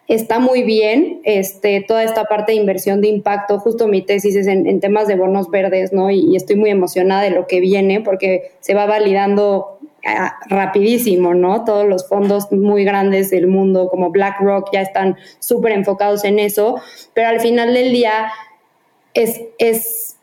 está 0.09 0.39
muy 0.39 0.63
bien 0.63 1.21
este, 1.23 1.83
toda 1.87 2.03
esta 2.03 2.25
parte 2.25 2.51
de 2.51 2.57
inversión 2.57 2.99
de 2.99 3.07
impacto. 3.07 3.57
Justo 3.57 3.87
mi 3.87 4.01
tesis 4.01 4.35
es 4.35 4.47
en, 4.47 4.81
temas 4.81 5.07
de 5.07 5.15
bonos 5.15 5.49
verdes, 5.49 5.93
¿no? 5.93 6.11
Y, 6.11 6.35
estoy 6.35 6.57
muy 6.57 6.69
emocionada 6.69 7.21
de 7.21 7.31
lo 7.31 7.47
que 7.47 7.61
viene 7.61 8.01
porque 8.01 8.51
se 8.59 8.73
va 8.73 8.85
validando 8.85 9.79
rapidísimo, 10.49 11.33
¿no? 11.33 11.63
Todos 11.63 11.87
los 11.87 12.07
fondos 12.07 12.51
muy 12.51 12.83
grandes 12.83 13.31
del 13.31 13.47
mundo 13.47 13.87
como 13.89 14.11
BlackRock 14.11 14.69
ya 14.71 14.81
están 14.81 15.15
súper 15.39 15.71
enfocados 15.71 16.25
en 16.25 16.37
eso, 16.37 16.79
pero 17.15 17.29
al 17.29 17.39
final 17.39 17.73
del 17.73 17.91
día 17.91 18.27
es, 19.15 19.41
es 19.57 20.14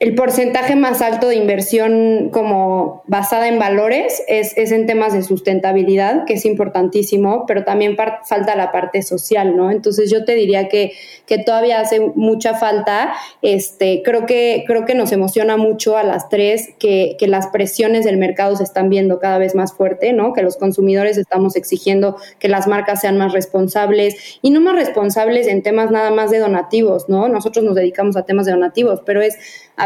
el 0.00 0.14
porcentaje 0.14 0.76
más 0.76 1.02
alto 1.02 1.26
de 1.26 1.34
inversión 1.34 2.30
como 2.30 3.02
basada 3.08 3.48
en 3.48 3.58
valores 3.58 4.22
es, 4.28 4.56
en 4.56 4.86
temas 4.86 5.12
de 5.12 5.24
sustentabilidad, 5.24 6.24
que 6.24 6.34
es 6.34 6.44
importantísimo, 6.44 7.46
pero 7.46 7.64
también 7.64 7.96
falta 7.96 8.54
la 8.54 8.70
parte 8.70 9.02
social, 9.02 9.56
¿no? 9.56 9.72
Entonces 9.72 10.08
yo 10.08 10.24
te 10.24 10.36
diría 10.36 10.68
que, 10.68 10.92
que 11.26 11.38
todavía 11.38 11.80
hace 11.80 11.98
mucha 12.14 12.54
falta. 12.54 13.12
Este, 13.42 14.02
creo, 14.04 14.24
que, 14.24 14.62
creo 14.68 14.84
que 14.84 14.94
nos 14.94 15.10
emociona 15.10 15.56
mucho 15.56 15.96
a 15.96 16.04
las 16.04 16.28
tres 16.28 16.68
que, 16.78 17.16
que 17.18 17.26
las 17.26 17.48
presiones 17.48 18.04
del 18.04 18.18
mercado 18.18 18.54
se 18.54 18.62
están 18.62 18.90
viendo 18.90 19.18
cada 19.18 19.38
vez 19.38 19.56
más 19.56 19.72
fuerte, 19.72 20.12
¿no? 20.12 20.32
Que 20.32 20.42
los 20.42 20.56
consumidores 20.56 21.18
estamos 21.18 21.56
exigiendo 21.56 22.16
que 22.38 22.46
las 22.46 22.68
marcas 22.68 23.00
sean 23.00 23.18
más 23.18 23.32
responsables 23.32 24.38
y 24.42 24.50
no 24.50 24.60
más 24.60 24.76
responsables 24.76 25.48
en 25.48 25.64
temas 25.64 25.90
nada 25.90 26.12
más 26.12 26.30
de 26.30 26.38
donativos, 26.38 27.08
¿no? 27.08 27.28
Nosotros 27.28 27.64
nos 27.64 27.74
dedicamos 27.74 28.16
a 28.16 28.22
temas 28.22 28.46
de 28.46 28.52
donativos, 28.52 29.02
pero 29.04 29.22
es 29.22 29.36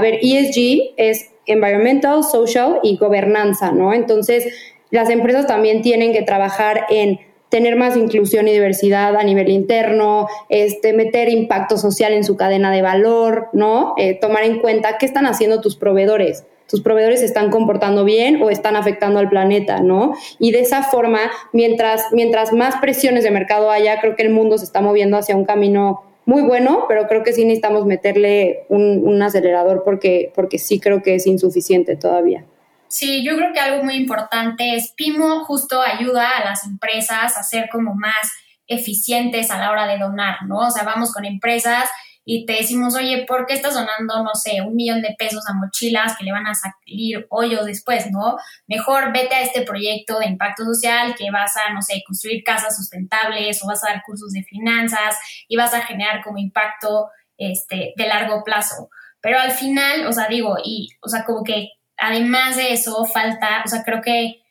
ver, 0.03 0.19
ESG 0.21 0.93
es 0.99 1.31
environmental, 1.47 2.23
social 2.23 2.81
y 2.83 2.97
gobernanza, 2.99 3.73
¿no? 3.73 3.95
Entonces, 3.95 4.47
las 4.91 5.09
empresas 5.09 5.47
también 5.47 5.81
tienen 5.81 6.13
que 6.13 6.23
trabajar 6.23 6.85
en 6.91 7.19
tener 7.49 7.77
más 7.77 7.97
inclusión 7.97 8.49
y 8.49 8.53
diversidad 8.53 9.15
a 9.15 9.23
nivel 9.25 9.51
interno, 9.51 10.27
este, 10.49 10.95
meter 10.95 11.29
impacto 11.29 11.77
social 11.77 12.15
en 12.15 12.25
su 12.25 12.37
cadena 12.37 12.71
de 12.71 12.81
valor, 12.81 13.49
¿no? 13.53 13.95
Eh, 13.99 14.19
tomar 14.19 14.45
en 14.45 14.61
cuenta 14.61 14.97
qué 14.99 15.05
están 15.05 15.27
haciendo 15.27 15.61
tus 15.61 15.77
proveedores. 15.77 16.45
¿Tus 16.67 16.81
proveedores 16.81 17.21
se 17.21 17.27
están 17.27 17.51
comportando 17.51 18.05
bien 18.05 18.43
o 18.43 18.49
están 18.49 18.77
afectando 18.77 19.19
al 19.19 19.29
planeta, 19.29 19.81
¿no? 19.81 20.15
Y 20.39 20.53
de 20.53 20.61
esa 20.61 20.83
forma, 20.83 21.21
mientras, 21.53 22.07
mientras 22.13 22.55
más 22.55 22.77
presiones 22.77 23.25
de 23.25 23.31
mercado 23.31 23.71
haya, 23.71 24.01
creo 24.01 24.17
que 24.17 24.23
el 24.23 24.31
mundo 24.31 24.57
se 24.57 24.65
está 24.65 24.81
moviendo 24.81 25.19
hacia 25.19 25.37
un 25.37 25.45
camino 25.45 26.05
muy 26.25 26.43
bueno, 26.43 26.85
pero 26.89 27.09
creo 27.09 27.23
que 27.23 27.33
sí 27.33 27.45
necesitamos 27.45 27.85
meterle 27.85 28.65
un, 28.69 29.21
acelerador 29.23 29.83
porque, 29.85 30.33
porque 30.35 30.59
sí 30.59 30.81
creo 30.81 31.03
que 31.03 31.15
es 31.15 31.27
insuficiente 31.27 31.97
todavía. 31.97 32.45
Sí, 32.89 33.25
yo 33.25 33.37
creo 33.37 33.53
que 33.53 33.61
algo 33.61 33.85
muy 33.85 33.95
importante 33.95 34.75
es 34.75 34.93
Pimo 34.93 35.45
justo 35.45 35.81
ayuda 35.81 36.37
a 36.37 36.45
las 36.45 36.65
empresas 36.67 37.37
a 37.37 37.43
ser 37.43 37.69
como 37.71 37.95
más 37.95 38.33
eficientes 38.67 39.51
a 39.51 39.59
la 39.59 39.71
hora 39.71 39.87
de 39.87 39.99
donar, 39.99 40.43
¿no? 40.47 40.59
O 40.59 40.71
sea, 40.71 40.85
vamos 40.85 41.13
con 41.13 41.25
empresas 41.25 41.89
y 42.25 42.47
te 42.47 42.55
decimos, 42.55 42.95
oye, 42.95 43.25
¿por 43.27 43.47
qué 43.47 43.55
estás 43.55 43.75
donando, 43.75 44.23
no 44.23 44.35
sé, 44.35 44.61
un 44.61 44.77
millón 44.77 45.03
de 45.03 45.15
pesos 45.19 45.45
a 45.49 45.55
mochilas 45.55 46.17
que 46.17 46.25
le 46.25 46.33
van 46.33 46.47
a 46.47 46.55
salir 46.55 47.27
hoyos 47.31 47.67
después, 47.67 48.11
¿no? 48.13 48.37
Mejor 48.69 49.13
vete 49.13 49.35
a 49.35 49.43
este 49.43 49.63
proyecto 49.63 50.19
de 50.19 50.27
impacto 50.27 50.65
social 50.65 51.15
que 51.17 51.31
vas 51.31 51.57
a, 51.57 51.73
no 51.73 51.83
sé, 51.83 52.03
construir 52.07 52.45
casas 52.45 52.77
sustentables 52.77 53.63
o 53.63 53.67
vas 53.67 53.83
a 53.85 53.93
dar 53.93 54.03
cursos 54.05 54.33
de 54.33 54.45
finanzas 54.45 55.19
y 55.49 55.57
vas 55.57 55.75
a 55.75 55.83
generar 55.83 56.23
como 56.23 56.39
impacto 56.39 57.11
este, 57.37 57.93
de 57.97 58.07
largo 58.07 58.45
plazo. 58.45 58.89
Pero 59.21 59.39
al 59.39 59.53
final, 59.53 60.07
o 60.07 60.13
sea, 60.13 60.29
digo, 60.29 60.57
y, 60.63 60.91
o 61.01 61.09
sea, 61.09 61.25
como 61.25 61.43
que 61.43 61.71
además 61.97 62.57
de 62.57 62.73
eso, 62.73 63.05
falta, 63.05 63.63
o 63.65 63.69
sea, 63.69 63.83
creo 63.83 64.01
que 64.01 64.42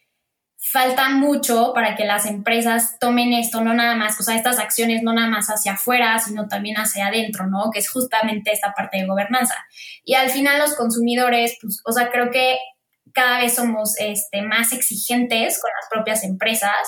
falta 0.71 1.09
mucho 1.09 1.73
para 1.73 1.95
que 1.95 2.05
las 2.05 2.25
empresas 2.25 2.97
tomen 2.97 3.33
esto, 3.33 3.61
no 3.61 3.73
nada 3.73 3.95
más, 3.95 4.17
o 4.19 4.23
sea, 4.23 4.35
estas 4.35 4.57
acciones 4.57 5.03
no 5.03 5.11
nada 5.11 5.27
más 5.27 5.47
hacia 5.47 5.73
afuera, 5.73 6.17
sino 6.19 6.47
también 6.47 6.77
hacia 6.77 7.07
adentro, 7.07 7.47
¿no? 7.47 7.71
Que 7.73 7.79
es 7.79 7.89
justamente 7.89 8.53
esta 8.53 8.73
parte 8.73 8.99
de 8.99 9.05
gobernanza. 9.05 9.55
Y 10.05 10.13
al 10.13 10.29
final 10.29 10.59
los 10.59 10.75
consumidores, 10.75 11.57
pues, 11.61 11.81
o 11.85 11.91
sea, 11.91 12.09
creo 12.09 12.31
que 12.31 12.57
cada 13.13 13.39
vez 13.39 13.55
somos 13.55 13.97
este, 13.99 14.43
más 14.43 14.71
exigentes 14.71 15.59
con 15.61 15.69
las 15.79 15.89
propias 15.89 16.23
empresas 16.23 16.87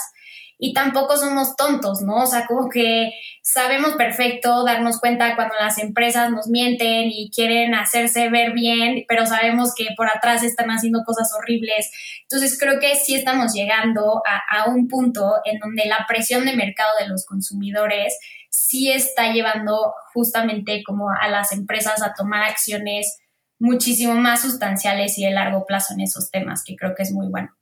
y 0.65 0.71
tampoco 0.71 1.17
somos 1.17 1.57
tontos, 1.57 2.01
¿no? 2.03 2.23
O 2.23 2.25
sea, 2.25 2.45
como 2.45 2.69
que 2.69 3.11
sabemos 3.41 3.95
perfecto 3.95 4.63
darnos 4.63 4.97
cuenta 4.97 5.35
cuando 5.35 5.55
las 5.59 5.77
empresas 5.77 6.31
nos 6.31 6.47
mienten 6.47 7.09
y 7.11 7.29
quieren 7.31 7.75
hacerse 7.75 8.29
ver 8.29 8.53
bien, 8.53 9.03
pero 9.09 9.25
sabemos 9.25 9.75
que 9.75 9.87
por 9.97 10.07
atrás 10.07 10.41
están 10.41 10.69
haciendo 10.69 11.03
cosas 11.03 11.29
horribles. 11.37 11.91
Entonces 12.21 12.57
creo 12.57 12.79
que 12.79 12.95
sí 12.95 13.13
estamos 13.13 13.53
llegando 13.53 14.21
a, 14.25 14.69
un 14.69 14.87
punto 14.87 15.33
en 15.43 15.59
donde 15.59 15.83
la 15.85 16.05
presión 16.07 16.45
de 16.45 16.55
mercado 16.55 16.91
de 16.97 17.09
los 17.09 17.25
consumidores 17.25 18.17
sí 18.49 18.89
está 18.89 19.33
llevando 19.33 19.93
justamente 20.13 20.81
como 20.85 21.09
a 21.09 21.27
las 21.27 21.51
empresas 21.51 22.01
a 22.01 22.13
tomar 22.13 22.45
acciones 22.45 23.19
muchísimo 23.59 24.13
más 24.13 24.43
sustanciales 24.43 25.17
y 25.17 25.25
de 25.25 25.31
largo 25.31 25.65
plazo 25.65 25.93
en 25.93 25.99
esos 25.99 26.31
temas, 26.31 26.63
que 26.65 26.77
creo 26.77 26.95
que 26.95 27.03
es 27.03 27.11
muy 27.11 27.27
bueno. 27.27 27.53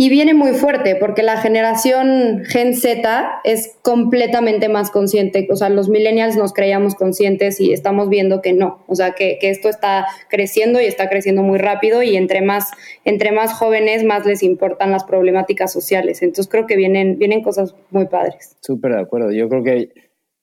Y 0.00 0.10
viene 0.10 0.32
muy 0.32 0.52
fuerte 0.52 0.94
porque 0.94 1.24
la 1.24 1.38
generación 1.38 2.44
Gen 2.44 2.72
Z 2.74 3.40
es 3.42 3.76
completamente 3.82 4.68
más 4.68 4.92
consciente. 4.92 5.48
O 5.50 5.56
sea, 5.56 5.70
los 5.70 5.88
millennials 5.88 6.36
nos 6.36 6.52
creíamos 6.52 6.94
conscientes 6.94 7.60
y 7.60 7.72
estamos 7.72 8.08
viendo 8.08 8.40
que 8.40 8.52
no. 8.52 8.84
O 8.86 8.94
sea, 8.94 9.14
que, 9.14 9.40
esto 9.42 9.68
está 9.68 10.06
creciendo 10.30 10.80
y 10.80 10.84
está 10.84 11.08
creciendo 11.08 11.42
muy 11.42 11.58
rápido 11.58 12.04
y 12.04 12.14
entre 12.14 12.42
más, 12.42 12.70
entre 13.04 13.32
más 13.32 13.52
jóvenes 13.54 14.04
más 14.04 14.24
les 14.24 14.44
importan 14.44 14.92
las 14.92 15.02
problemáticas 15.02 15.72
sociales. 15.72 16.22
Entonces 16.22 16.46
creo 16.48 16.66
que 16.68 16.76
vienen, 16.76 17.18
vienen 17.18 17.42
cosas 17.42 17.74
muy 17.90 18.06
padres. 18.06 18.56
Súper 18.60 18.92
de 18.92 19.00
acuerdo. 19.00 19.32
Yo 19.32 19.48
creo 19.48 19.64
que 19.64 19.88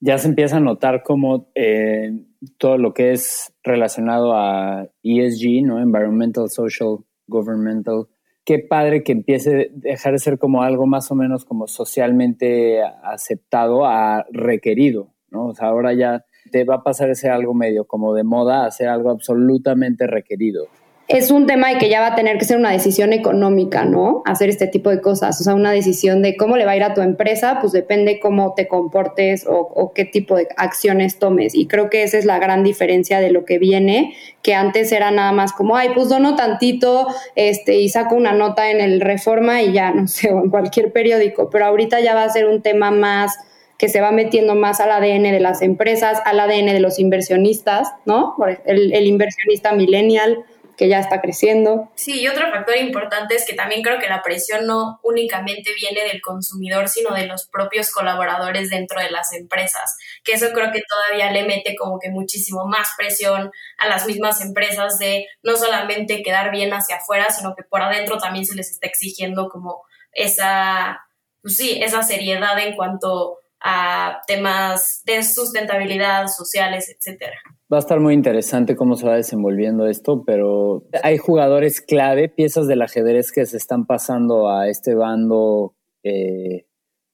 ya 0.01 0.17
se 0.17 0.27
empieza 0.27 0.57
a 0.57 0.59
notar 0.59 1.01
como 1.01 1.49
eh, 1.55 2.11
todo 2.57 2.77
lo 2.77 2.93
que 2.93 3.13
es 3.13 3.53
relacionado 3.63 4.33
a 4.33 4.89
ESG, 5.01 5.63
¿no? 5.63 5.79
Environmental, 5.79 6.49
Social, 6.49 6.97
Governmental 7.25 8.07
qué 8.45 8.59
padre 8.59 9.03
que 9.03 9.11
empiece 9.11 9.49
a 9.49 9.65
dejar 9.73 10.13
de 10.13 10.19
ser 10.19 10.37
como 10.37 10.61
algo 10.61 10.85
más 10.85 11.11
o 11.11 11.15
menos 11.15 11.45
como 11.45 11.67
socialmente 11.67 12.81
aceptado 13.03 13.85
a 13.85 14.25
requerido, 14.31 15.09
¿no? 15.31 15.47
O 15.47 15.55
sea, 15.55 15.69
ahora 15.69 15.93
ya 15.93 16.25
te 16.51 16.63
va 16.63 16.75
a 16.75 16.83
pasar 16.83 17.09
ese 17.09 17.29
algo 17.29 17.53
medio 17.53 17.85
como 17.85 18.13
de 18.13 18.23
moda 18.23 18.65
a 18.65 18.71
ser 18.71 18.87
algo 18.87 19.09
absolutamente 19.09 20.07
requerido 20.07 20.67
es 21.07 21.29
un 21.29 21.45
tema 21.45 21.69
de 21.69 21.77
que 21.77 21.87
ya 21.87 22.01
va 22.01 22.07
a 22.07 22.15
tener 22.15 22.39
que 22.39 22.45
ser 22.45 22.57
una 22.57 22.71
decisión 22.71 23.13
económica, 23.13 23.85
¿no? 23.85 24.23
Hacer 24.25 24.49
este 24.49 24.65
tipo 24.65 24.89
de 24.89 25.01
cosas. 25.01 25.39
O 25.39 25.43
sea, 25.43 25.53
una 25.53 25.71
decisión 25.71 26.23
de 26.23 26.35
cómo 26.35 26.57
le 26.57 26.65
va 26.65 26.71
a 26.71 26.77
ir 26.77 26.83
a 26.83 26.95
tu 26.95 27.01
empresa, 27.01 27.59
pues 27.61 27.73
depende 27.73 28.19
cómo 28.19 28.55
te 28.55 28.67
comportes 28.67 29.45
o, 29.47 29.91
qué 29.93 30.05
tipo 30.05 30.35
de 30.35 30.47
acciones 30.57 31.19
tomes. 31.19 31.53
Y 31.53 31.67
creo 31.67 31.91
que 31.91 32.01
esa 32.01 32.17
es 32.17 32.25
la 32.25 32.39
gran 32.39 32.63
diferencia 32.63 33.19
de 33.19 33.29
lo 33.29 33.45
que 33.45 33.59
viene, 33.59 34.15
que 34.41 34.55
antes 34.55 34.91
era 34.91 35.11
nada 35.11 35.31
más 35.31 35.53
como, 35.53 35.75
ay, 35.75 35.89
pues 35.93 36.09
dono 36.09 36.35
tantito 36.35 37.07
este, 37.35 37.75
y 37.75 37.89
saco 37.89 38.15
una 38.15 38.33
nota 38.33 38.71
en 38.71 38.81
el 38.81 38.99
Reforma 38.99 39.61
y 39.61 39.73
ya, 39.73 39.91
no 39.95 40.07
sé, 40.07 40.33
o 40.33 40.43
en 40.43 40.49
cualquier 40.49 40.91
periódico. 40.91 41.51
Pero 41.51 41.65
ahorita 41.65 41.99
ya 41.99 42.15
va 42.15 42.23
a 42.23 42.29
ser 42.29 42.47
un 42.47 42.63
tema 42.63 42.89
más 42.89 43.37
que 43.77 43.89
se 43.89 44.01
va 44.01 44.11
metiendo 44.11 44.55
más 44.55 44.79
al 44.79 44.89
ADN 44.89 45.23
de 45.23 45.39
las 45.39 45.61
empresas, 45.61 46.19
al 46.25 46.39
ADN 46.39 46.67
de 46.67 46.79
los 46.79 46.97
inversionistas, 46.97 47.89
¿no? 48.05 48.35
El, 48.65 48.93
el 48.93 49.05
inversionista 49.05 49.73
millennial 49.73 50.45
que 50.77 50.87
ya 50.89 50.99
está 50.99 51.21
creciendo. 51.21 51.91
Sí, 51.95 52.21
y 52.21 52.27
otro 52.27 52.49
factor 52.51 52.77
importante 52.77 53.35
es 53.35 53.45
que 53.45 53.53
también 53.55 53.81
creo 53.81 53.99
que 53.99 54.09
la 54.09 54.21
presión 54.21 54.65
no 54.65 54.99
únicamente 55.03 55.73
viene 55.73 56.03
del 56.03 56.21
consumidor, 56.21 56.89
sino 56.89 57.13
de 57.13 57.27
los 57.27 57.47
propios 57.47 57.91
colaboradores 57.91 58.69
dentro 58.69 58.99
de 58.99 59.09
las 59.09 59.33
empresas, 59.33 59.97
que 60.23 60.33
eso 60.33 60.47
creo 60.53 60.71
que 60.71 60.81
todavía 60.87 61.31
le 61.31 61.45
mete 61.45 61.75
como 61.75 61.99
que 61.99 62.09
muchísimo 62.09 62.65
más 62.65 62.89
presión 62.97 63.51
a 63.77 63.87
las 63.87 64.05
mismas 64.05 64.41
empresas 64.41 64.99
de 64.99 65.27
no 65.43 65.55
solamente 65.55 66.23
quedar 66.23 66.51
bien 66.51 66.73
hacia 66.73 66.97
afuera, 66.97 67.29
sino 67.29 67.55
que 67.55 67.63
por 67.63 67.81
adentro 67.81 68.17
también 68.17 68.45
se 68.45 68.55
les 68.55 68.71
está 68.71 68.87
exigiendo 68.87 69.49
como 69.49 69.83
esa, 70.11 71.05
pues 71.41 71.57
sí, 71.57 71.79
esa 71.81 72.03
seriedad 72.03 72.57
en 72.59 72.75
cuanto 72.75 73.39
a 73.61 74.21
temas 74.27 75.01
de 75.05 75.23
sustentabilidad 75.23 76.27
sociales, 76.27 76.89
etcétera. 76.89 77.39
Va 77.75 77.79
a 77.79 77.81
estar 77.81 77.99
muy 77.99 78.13
interesante 78.13 78.77
cómo 78.77 78.95
se 78.95 79.05
va 79.05 79.17
desenvolviendo 79.17 79.85
esto, 79.87 80.23
pero 80.25 80.87
hay 81.03 81.17
jugadores 81.17 81.81
clave, 81.81 82.29
piezas 82.29 82.67
del 82.67 82.81
ajedrez 82.81 83.33
que 83.33 83.45
se 83.45 83.57
están 83.57 83.85
pasando 83.85 84.49
a 84.49 84.69
este 84.69 84.95
bando, 84.95 85.75
eh, 86.01 86.67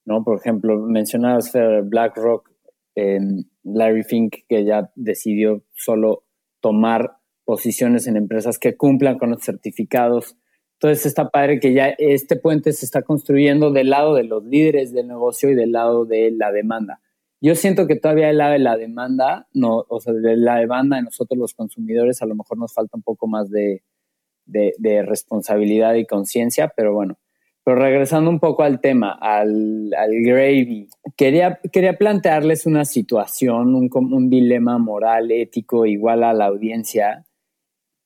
¿no? 0.06 0.24
Por 0.24 0.38
ejemplo, 0.38 0.78
mencionabas 0.78 1.52
BlackRock, 1.86 2.48
Larry 3.64 4.04
Fink, 4.04 4.36
que 4.48 4.64
ya 4.64 4.92
decidió 4.94 5.64
solo 5.74 6.26
tomar 6.60 7.18
posiciones 7.44 8.06
en 8.06 8.16
empresas 8.16 8.60
que 8.60 8.78
cumplan 8.78 9.18
con 9.18 9.32
los 9.32 9.44
certificados. 9.44 10.38
Entonces 10.74 11.08
está 11.08 11.32
padre 11.32 11.60
que 11.60 11.74
ya 11.74 11.88
este 11.98 12.36
puente 12.36 12.72
se 12.74 12.86
está 12.86 13.02
construyendo 13.02 13.72
del 13.72 13.90
lado 13.90 14.14
de 14.14 14.26
los 14.26 14.44
líderes 14.44 14.94
del 14.94 15.08
negocio 15.08 15.50
y 15.50 15.56
del 15.56 15.72
lado 15.72 16.06
de 16.06 16.30
la 16.30 16.52
demanda. 16.52 17.01
Yo 17.44 17.56
siento 17.56 17.88
que 17.88 17.96
todavía 17.96 18.30
el 18.30 18.38
de 18.38 18.60
la 18.60 18.78
demanda, 18.78 19.48
o 19.62 20.00
sea, 20.00 20.14
de 20.14 20.38
la 20.38 20.58
demanda 20.58 20.98
de 20.98 21.04
nosotros 21.04 21.40
los 21.40 21.56
consumidores, 21.56 22.22
a 22.22 22.28
lo 22.28 22.36
mejor 22.36 22.60
nos 22.60 22.72
falta 22.72 22.96
un 22.96 23.02
poco 23.02 23.28
más 23.28 23.50
de, 23.50 23.82
de, 24.46 25.02
responsabilidad 25.02 25.96
y 25.96 26.06
conciencia, 26.06 26.72
pero 26.76 26.94
bueno. 26.94 27.18
Pero 27.64 27.78
regresando 27.78 28.30
un 28.30 28.40
poco 28.40 28.62
al 28.62 28.80
tema, 28.80 29.12
al, 29.20 29.92
al 29.96 30.12
gravy, 30.22 30.88
quería, 31.18 31.60
quería 31.72 31.98
plantearles 31.98 32.68
una 32.68 32.86
situación, 32.86 33.74
un, 33.74 33.90
un 33.92 34.30
dilema 34.30 34.78
moral, 34.78 35.32
ético, 35.32 35.88
igual 35.88 36.24
a 36.24 36.34
la 36.34 36.46
audiencia, 36.46 37.26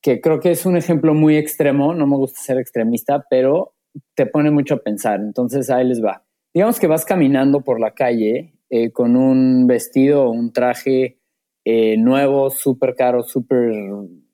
que 0.01 0.21
creo 0.21 0.39
que 0.39 0.51
es 0.51 0.65
un 0.65 0.77
ejemplo 0.77 1.13
muy 1.13 1.35
extremo, 1.35 1.93
no 1.93 2.07
me 2.07 2.15
gusta 2.15 2.39
ser 2.39 2.57
extremista, 2.57 3.25
pero 3.29 3.73
te 4.13 4.25
pone 4.25 4.49
mucho 4.49 4.75
a 4.75 4.83
pensar. 4.83 5.19
Entonces 5.19 5.69
ahí 5.69 5.85
les 5.85 6.03
va. 6.03 6.23
Digamos 6.53 6.79
que 6.79 6.87
vas 6.87 7.03
caminando 7.03 7.61
por 7.61 7.81
la 7.81 7.91
calle 7.91 8.54
eh, 8.69 8.91
con 8.91 9.15
un 9.15 9.67
vestido 9.67 10.23
o 10.23 10.31
un 10.31 10.51
traje 10.51 11.19
eh, 11.63 11.97
nuevo, 11.97 12.49
súper 12.49 12.95
caro, 12.95 13.23
súper 13.23 13.71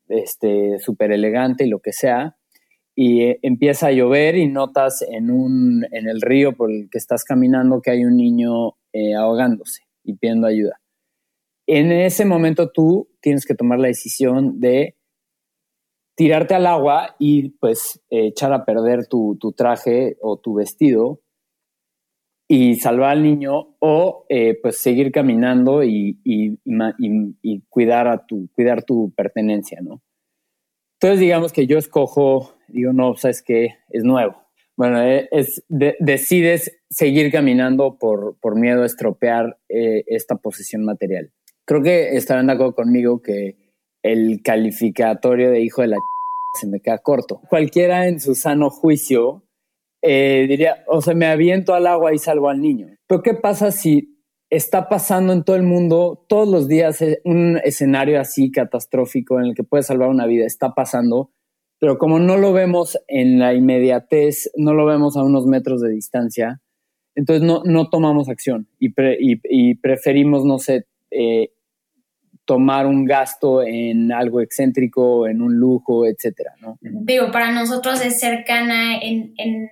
este, 0.08 0.80
super 0.80 1.12
elegante 1.12 1.66
y 1.66 1.70
lo 1.70 1.80
que 1.80 1.92
sea, 1.92 2.38
y 2.96 3.24
eh, 3.24 3.40
empieza 3.42 3.88
a 3.88 3.92
llover 3.92 4.38
y 4.38 4.48
notas 4.48 5.02
en, 5.02 5.32
un, 5.32 5.86
en 5.92 6.08
el 6.08 6.22
río 6.22 6.54
por 6.54 6.72
el 6.72 6.90
que 6.90 6.98
estás 6.98 7.26
caminando 7.26 7.82
que 7.82 7.92
hay 7.92 8.06
un 8.06 8.16
niño 8.16 8.78
ahogándose 9.18 9.84
y 10.04 10.16
pidiendo 10.16 10.48
ayuda. 10.48 10.82
En 11.68 11.92
ese 11.92 12.26
momento 12.26 12.70
tú 12.72 13.10
tienes 13.22 13.46
que 13.46 13.56
tomar 13.56 13.80
la 13.80 13.88
decisión 13.88 14.60
de 14.60 14.98
tirarte 16.16 16.56
al 16.56 16.68
agua 16.68 17.16
y 17.20 17.50
pues 17.52 18.02
echar 18.10 18.52
a 18.52 18.66
perder 18.66 19.08
tu, 19.08 19.38
tu 19.40 19.54
traje 19.54 20.18
o 20.22 20.38
tu 20.38 20.56
vestido 20.56 21.22
y 22.54 22.76
salvar 22.76 23.12
al 23.12 23.24
niño 23.24 23.78
o 23.80 24.26
eh, 24.28 24.60
pues 24.62 24.76
seguir 24.76 25.14
caminando 25.14 25.86
y, 25.86 26.20
y, 26.26 26.58
cuidar, 27.70 28.10
a 28.10 28.26
tu, 28.26 28.50
cuidar 28.52 28.84
tu 28.84 29.14
pertenencia, 29.16 29.80
¿no? 29.82 30.02
Entonces 31.00 31.22
digamos 31.22 31.54
que 31.54 31.66
yo 31.66 31.78
escojo, 31.78 32.58
digo, 32.68 32.92
no, 32.92 33.16
sabes 33.16 33.42
que 33.42 33.76
es 33.88 34.04
nuevo. 34.04 34.36
Bueno, 34.76 35.02
eh, 35.02 35.30
es, 35.32 35.64
decides 35.70 36.78
seguir 36.90 37.32
caminando 37.32 37.98
por, 37.98 38.38
por 38.42 38.60
miedo 38.60 38.84
a 38.84 38.86
estropear 38.86 39.58
eh, 39.70 40.04
esta 40.08 40.36
posesión 40.36 40.84
material. 40.84 41.32
Creo 41.64 41.82
que 41.82 42.18
estarán 42.18 42.48
de 42.48 42.54
acuerdo 42.54 42.76
conmigo 42.76 43.22
que 43.22 43.56
el 44.04 44.42
calificatorio 44.44 45.52
de 45.52 45.62
hijo 45.62 45.84
de 45.84 45.88
la 45.88 45.98
se 46.60 46.68
me 46.68 46.82
queda 46.82 46.98
corto. 46.98 47.40
Cualquiera 47.50 48.10
en 48.10 48.20
su 48.20 48.36
sano 48.36 48.70
juicio 48.70 49.46
eh, 50.02 50.46
diría, 50.48 50.84
o 50.88 51.02
sea, 51.02 51.14
me 51.14 51.28
aviento 51.28 51.74
al 51.74 51.88
agua 51.88 52.14
y 52.14 52.18
salvo 52.18 52.50
al 52.50 52.62
niño. 52.62 52.88
Pero 53.08 53.22
¿qué 53.22 53.34
pasa 53.34 53.72
si 53.72 54.18
está 54.50 54.90
pasando 54.90 55.32
en 55.34 55.44
todo 55.44 55.56
el 55.56 55.64
mundo 55.64 56.26
todos 56.28 56.48
los 56.48 56.68
días 56.68 57.02
eh, 57.02 57.22
un 57.24 57.60
escenario 57.64 58.20
así 58.20 58.52
catastrófico 58.52 59.40
en 59.40 59.48
el 59.48 59.56
que 59.56 59.64
puede 59.64 59.84
salvar 59.84 60.10
una 60.10 60.26
vida? 60.26 60.46
Está 60.46 60.74
pasando, 60.74 61.32
pero 61.80 61.98
como 61.98 62.20
no 62.20 62.38
lo 62.38 62.54
vemos 62.54 62.98
en 63.08 63.40
la 63.40 63.54
inmediatez, 63.54 64.52
no 64.56 64.74
lo 64.74 64.86
vemos 64.86 65.18
a 65.18 65.24
unos 65.24 65.46
metros 65.46 65.82
de 65.82 65.90
distancia, 65.90 66.62
entonces 67.16 67.44
no, 67.44 67.62
no 67.66 67.90
tomamos 67.90 68.30
acción 68.30 68.68
y, 68.80 68.92
y, 69.20 69.76
preferimos, 69.76 70.46
no 70.46 70.60
sé, 70.60 70.86
eh, 71.12 71.52
tomar 72.52 72.86
un 72.86 73.06
gasto 73.06 73.64
en 73.64 74.12
algo 74.12 74.42
excéntrico, 74.42 75.26
en 75.26 75.42
un 75.42 75.56
lujo, 75.56 76.06
etcétera, 76.06 76.52
¿no? 76.60 76.78
Digo, 76.82 77.32
para 77.32 77.50
nosotros 77.50 78.02
es 78.02 78.20
cercana 78.20 78.98
en, 78.98 79.34
en, 79.38 79.70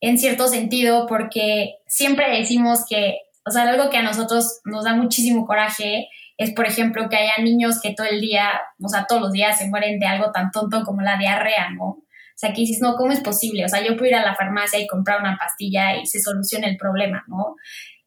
en 0.00 0.18
cierto 0.18 0.46
sentido 0.48 1.06
porque 1.06 1.76
siempre 1.86 2.30
decimos 2.30 2.84
que, 2.86 3.20
o 3.46 3.50
sea, 3.50 3.62
algo 3.62 3.88
que 3.88 3.96
a 3.96 4.02
nosotros 4.02 4.60
nos 4.66 4.84
da 4.84 4.94
muchísimo 4.94 5.46
coraje 5.46 6.08
es, 6.36 6.52
por 6.52 6.66
ejemplo, 6.66 7.08
que 7.08 7.16
haya 7.16 7.42
niños 7.42 7.80
que 7.82 7.94
todo 7.94 8.06
el 8.06 8.20
día, 8.20 8.50
o 8.82 8.88
sea, 8.90 9.06
todos 9.08 9.22
los 9.22 9.32
días 9.32 9.56
se 9.56 9.70
mueren 9.70 9.98
de 9.98 10.04
algo 10.04 10.30
tan 10.30 10.50
tonto 10.50 10.82
como 10.84 11.00
la 11.00 11.16
diarrea, 11.16 11.70
¿no? 11.70 11.84
O 11.86 12.36
sea, 12.36 12.52
que 12.52 12.60
dices, 12.60 12.82
no, 12.82 12.96
¿cómo 12.96 13.12
es 13.12 13.20
posible? 13.20 13.64
O 13.64 13.68
sea, 13.68 13.82
yo 13.82 13.96
puedo 13.96 14.10
ir 14.10 14.16
a 14.16 14.26
la 14.26 14.34
farmacia 14.34 14.78
y 14.78 14.86
comprar 14.86 15.20
una 15.20 15.38
pastilla 15.38 15.96
y 15.96 16.04
se 16.04 16.20
soluciona 16.20 16.66
el 16.66 16.76
problema, 16.76 17.24
¿no? 17.28 17.56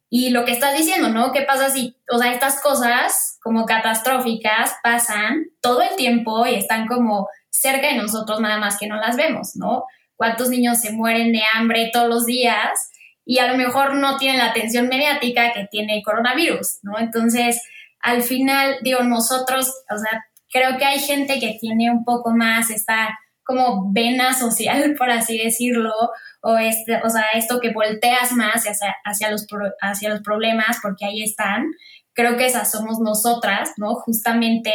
Y 0.10 0.30
lo 0.30 0.46
que 0.46 0.54
estás 0.54 0.78
diciendo, 0.78 1.10
¿no? 1.10 1.32
¿Qué 1.34 1.42
pasa 1.42 1.70
si, 1.70 1.98
o 2.10 2.18
sea, 2.18 2.32
estas 2.32 2.62
cosas 2.62 3.38
como 3.44 3.66
catastróficas 3.66 4.76
pasan 4.82 5.48
todo 5.62 5.82
el 5.82 5.96
tiempo 5.98 6.46
y 6.46 6.56
están 6.56 6.88
como 6.88 7.28
cerca 7.50 7.88
de 7.88 7.96
nosotros 7.96 8.40
nada 8.40 8.58
más 8.58 8.78
que 8.78 8.88
no 8.88 8.96
las 8.96 9.18
vemos, 9.18 9.56
¿no? 9.56 9.86
¿Cuántos 10.16 10.50
niños 10.50 10.80
se 10.80 10.94
mueren 10.94 11.32
de 11.32 11.42
hambre 11.54 11.90
todos 11.92 12.08
los 12.08 12.26
días 12.26 12.90
y 13.26 13.40
a 13.40 13.52
lo 13.52 13.58
mejor 13.58 13.96
no 13.96 14.18
tienen 14.18 14.40
la 14.40 14.52
atención 14.52 14.88
mediática 14.88 15.52
que 15.52 15.68
tiene 15.70 15.98
el 15.98 16.04
coronavirus, 16.04 16.80
¿no? 16.84 16.98
Entonces, 16.98 17.62
al 18.00 18.24
final, 18.24 18.78
digo, 18.84 19.04
nosotros, 19.04 19.74
o 19.94 19.98
sea, 19.98 20.26
creo 20.50 20.78
que 20.78 20.86
hay 20.86 21.00
gente 21.00 21.40
que 21.40 21.58
tiene 21.60 21.92
un 21.92 22.06
poco 22.06 22.32
más 22.32 22.70
esta 22.70 23.20
como 23.48 23.92
vena 23.92 24.34
social, 24.34 24.94
por 24.98 25.10
así 25.10 25.38
decirlo, 25.38 25.94
o, 26.42 26.58
este, 26.58 27.02
o 27.04 27.10
sea, 27.10 27.24
esto 27.34 27.60
que 27.60 27.72
volteas 27.72 28.34
más 28.34 28.66
hacia, 28.68 28.96
hacia, 29.04 29.32
los, 29.32 29.48
hacia 29.82 30.10
los 30.10 30.22
problemas 30.22 30.78
porque 30.82 31.06
ahí 31.06 31.24
están, 31.24 31.66
creo 32.14 32.38
que 32.38 32.46
esas 32.46 32.72
somos 32.72 33.00
nosotras, 33.00 33.72
¿no? 33.78 33.96
Justamente 33.96 34.74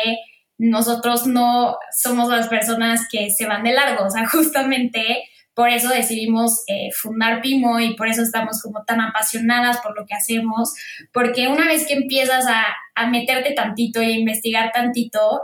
nosotros 0.59 1.27
no 1.27 1.77
somos 1.97 2.29
las 2.29 2.49
personas 2.49 3.07
que 3.11 3.31
se 3.31 3.47
van 3.47 3.63
de 3.63 3.73
largo, 3.73 4.07
o 4.07 4.11
sea, 4.11 4.27
justamente 4.31 5.25
por 5.55 5.69
eso 5.69 5.91
decidimos 5.91 6.63
eh, 6.67 6.89
fundar 6.95 7.43
Pimo 7.43 7.79
y 7.79 7.95
por 7.95 8.09
eso 8.09 8.23
estamos 8.23 8.63
como 8.63 8.85
tan 8.85 9.03
apasionadas 9.03 9.79
por 9.79 9.95
lo 9.99 10.07
que 10.07 10.15
hacemos, 10.15 10.73
porque 11.13 11.49
una 11.49 11.67
vez 11.67 11.87
que 11.87 11.93
empiezas 11.93 12.47
a, 12.47 12.65
a 12.95 13.11
meterte 13.11 13.53
tantito 13.53 14.03
y 14.03 14.13
a 14.13 14.19
investigar 14.19 14.73
tantito, 14.73 15.43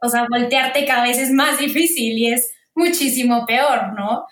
o 0.00 0.08
sea, 0.08 0.26
voltearte 0.30 0.86
cada 0.86 1.02
vez 1.02 1.18
es 1.18 1.32
más 1.32 1.58
difícil 1.66 2.16
y 2.16 2.32
es 2.32 2.50
muchísimo 2.74 3.44
peor, 3.46 3.92
¿no? 3.94 4.26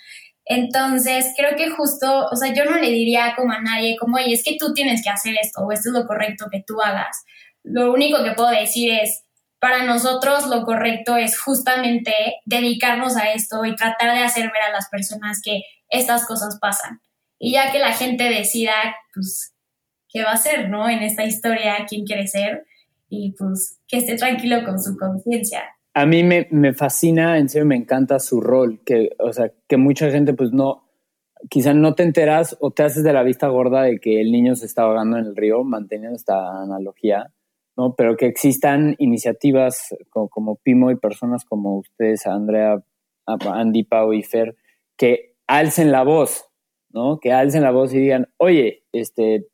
Entonces, 0.44 1.34
creo 1.36 1.56
que 1.56 1.68
justo, 1.70 2.26
o 2.26 2.36
sea, 2.36 2.54
yo 2.54 2.64
no 2.64 2.76
le 2.76 2.90
diría 2.90 3.34
como 3.36 3.52
a 3.52 3.60
nadie, 3.60 3.96
como, 3.98 4.16
oye, 4.16 4.32
es 4.32 4.42
que 4.42 4.56
tú 4.58 4.72
tienes 4.72 5.02
que 5.02 5.10
hacer 5.10 5.34
esto 5.40 5.60
o 5.60 5.72
esto 5.72 5.90
es 5.90 5.94
lo 5.94 6.06
correcto 6.06 6.46
que 6.50 6.64
tú 6.66 6.80
hagas. 6.80 7.24
Lo 7.62 7.92
único 7.92 8.24
que 8.24 8.32
puedo 8.32 8.48
decir 8.48 8.92
es, 8.92 9.24
para 9.60 9.84
nosotros 9.84 10.46
lo 10.46 10.62
correcto 10.62 11.16
es 11.16 11.38
justamente 11.38 12.14
dedicarnos 12.46 13.16
a 13.16 13.32
esto 13.32 13.64
y 13.64 13.76
tratar 13.76 14.14
de 14.14 14.22
hacer 14.22 14.44
ver 14.44 14.62
a 14.68 14.72
las 14.72 14.88
personas 14.88 15.40
que 15.44 15.62
estas 15.90 16.26
cosas 16.26 16.58
pasan. 16.60 17.00
Y 17.38 17.52
ya 17.52 17.70
que 17.70 17.78
la 17.78 17.92
gente 17.92 18.24
decida, 18.24 18.72
pues, 19.12 19.54
qué 20.08 20.24
va 20.24 20.32
a 20.32 20.36
ser, 20.38 20.70
¿no? 20.70 20.88
En 20.88 21.02
esta 21.02 21.24
historia, 21.24 21.84
quién 21.86 22.04
quiere 22.04 22.26
ser, 22.26 22.64
y 23.10 23.34
pues 23.38 23.78
que 23.86 23.98
esté 23.98 24.16
tranquilo 24.16 24.64
con 24.64 24.82
su 24.82 24.96
conciencia 24.96 25.64
a 25.98 26.06
mí 26.06 26.22
me, 26.22 26.46
me, 26.52 26.74
fascina, 26.74 27.38
en 27.38 27.48
serio 27.48 27.66
me 27.66 27.74
encanta 27.74 28.20
su 28.20 28.40
rol, 28.40 28.80
que, 28.84 29.10
o 29.18 29.32
sea, 29.32 29.50
que 29.66 29.76
mucha 29.76 30.08
gente 30.12 30.32
pues 30.32 30.52
no, 30.52 30.84
quizá 31.50 31.74
no 31.74 31.96
te 31.96 32.04
enteras 32.04 32.56
o 32.60 32.70
te 32.70 32.84
haces 32.84 33.02
de 33.02 33.12
la 33.12 33.24
vista 33.24 33.48
gorda 33.48 33.82
de 33.82 33.98
que 33.98 34.20
el 34.20 34.30
niño 34.30 34.54
se 34.54 34.66
está 34.66 34.82
ahogando 34.82 35.18
en 35.18 35.26
el 35.26 35.34
río, 35.34 35.64
manteniendo 35.64 36.14
esta 36.14 36.62
analogía, 36.62 37.32
¿no? 37.76 37.96
Pero 37.96 38.16
que 38.16 38.26
existan 38.26 38.94
iniciativas 38.98 39.92
como, 40.10 40.54
Pimo 40.62 40.92
y 40.92 40.96
personas 40.96 41.44
como 41.44 41.78
ustedes, 41.78 42.28
Andrea, 42.28 42.80
Andy, 43.26 43.82
Pau 43.82 44.12
y 44.12 44.22
Fer, 44.22 44.54
que 44.96 45.34
alcen 45.48 45.90
la 45.90 46.04
voz, 46.04 46.44
¿no? 46.90 47.18
Que 47.18 47.32
alcen 47.32 47.64
la 47.64 47.72
voz 47.72 47.92
y 47.92 47.98
digan, 47.98 48.28
oye, 48.36 48.84
este, 48.92 49.48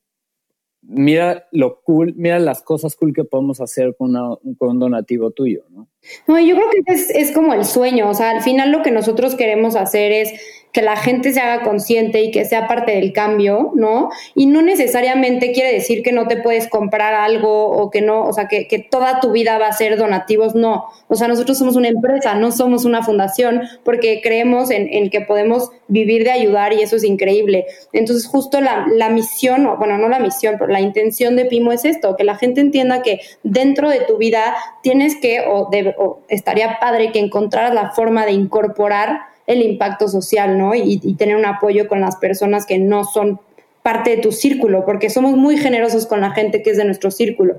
mira 0.83 1.47
lo 1.53 1.81
cool, 1.81 2.13
mira 2.17 2.39
las 2.39 2.61
cosas 2.61 2.97
cool 2.97 3.15
que 3.15 3.25
podemos 3.25 3.63
hacer 3.63 3.97
con, 3.97 4.13
con 4.59 4.69
un 4.69 4.79
donativo 4.79 5.31
tuyo, 5.31 5.65
¿no? 5.71 5.89
No, 6.27 6.39
yo 6.39 6.55
creo 6.55 6.69
que 6.71 6.93
es, 6.93 7.11
es 7.11 7.33
como 7.33 7.55
el 7.55 7.65
sueño, 7.65 8.09
o 8.09 8.15
sea, 8.15 8.31
al 8.31 8.43
final 8.43 8.71
lo 8.71 8.83
que 8.83 8.91
nosotros 8.91 9.35
queremos 9.35 9.77
hacer 9.77 10.13
es 10.13 10.33
que 10.75 10.83
la 10.83 10.97
gente 10.97 11.33
se 11.33 11.41
haga 11.41 11.63
consciente 11.63 12.21
y 12.21 12.33
que 12.33 12.45
sea 12.45 12.67
parte 12.67 12.97
del 12.97 13.13
cambio, 13.13 13.71
¿no? 13.77 14.11
Y 14.35 14.47
no 14.47 14.61
necesariamente 14.61 15.53
quiere 15.53 15.73
decir 15.73 16.03
que 16.03 16.11
no 16.11 16.27
te 16.27 16.37
puedes 16.37 16.67
comprar 16.67 17.15
algo 17.15 17.69
o 17.69 17.91
que 17.93 18.03
no, 18.03 18.25
o 18.25 18.33
sea, 18.33 18.49
que, 18.49 18.67
que, 18.67 18.81
toda 18.81 19.21
tu 19.21 19.31
vida 19.31 19.57
va 19.57 19.69
a 19.69 19.73
ser 19.73 19.97
donativos, 19.97 20.57
no. 20.57 20.87
O 21.07 21.15
sea, 21.15 21.29
nosotros 21.29 21.59
somos 21.59 21.77
una 21.77 21.87
empresa, 21.87 22.35
no 22.35 22.51
somos 22.51 22.85
una 22.85 23.05
fundación, 23.05 23.63
porque 23.85 24.21
creemos 24.21 24.73
en, 24.73 24.93
en 24.93 25.11
que 25.11 25.21
podemos 25.21 25.71
vivir 25.87 26.25
de 26.25 26.33
ayudar 26.33 26.73
y 26.73 26.83
eso 26.83 26.97
es 26.97 27.05
increíble. 27.05 27.67
Entonces, 27.93 28.27
justo 28.27 28.61
la, 28.61 28.85
la 28.91 29.11
misión, 29.11 29.69
bueno, 29.79 29.97
no 29.97 30.09
la 30.09 30.19
misión, 30.19 30.57
pero 30.59 30.73
la 30.73 30.81
intención 30.81 31.37
de 31.37 31.45
Pimo 31.45 31.71
es 31.71 31.85
esto, 31.85 32.17
que 32.17 32.25
la 32.25 32.35
gente 32.35 32.61
entienda 32.61 33.03
que 33.03 33.21
dentro 33.45 33.89
de 33.89 34.01
tu 34.01 34.17
vida 34.17 34.57
tienes 34.83 35.15
que, 35.21 35.45
o, 35.47 35.69
de, 35.71 35.94
o 35.99 36.21
estaría 36.29 36.79
padre 36.81 37.13
que 37.13 37.19
encontraras 37.19 37.75
la 37.75 37.91
forma 37.91 38.27
de 38.27 38.33
incorporar 38.33 39.21
el 39.47 39.63
impacto 39.63 40.09
social, 40.09 40.59
¿no? 40.59 40.75
Y, 40.75 40.99
tener 41.15 41.37
un 41.37 41.45
apoyo 41.45 41.89
con 41.89 42.01
las 42.01 42.17
personas 42.17 42.67
que 42.67 42.79
no 42.79 43.05
son 43.05 43.41
parte 43.83 44.11
de 44.11 44.17
tu 44.19 44.33
círculo, 44.33 44.85
porque 44.87 45.11
somos 45.11 45.37
muy 45.37 45.59
generosos 45.59 46.07
con 46.07 46.21
la 46.21 46.31
gente 46.31 46.63
que 46.63 46.71
es 46.71 46.77
de 46.77 46.85
nuestro 46.85 47.11
círculo. 47.11 47.57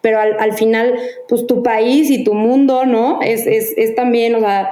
Pero 0.00 0.18
al, 0.20 0.52
final, 0.52 0.94
pues 1.28 1.46
tu 1.46 1.62
país 1.62 2.10
y 2.10 2.22
tu 2.24 2.34
mundo, 2.34 2.86
¿no? 2.86 3.20
Es, 3.22 3.46
es, 3.46 3.74
es 3.76 3.94
también, 3.94 4.34
o 4.34 4.40
sea, 4.40 4.70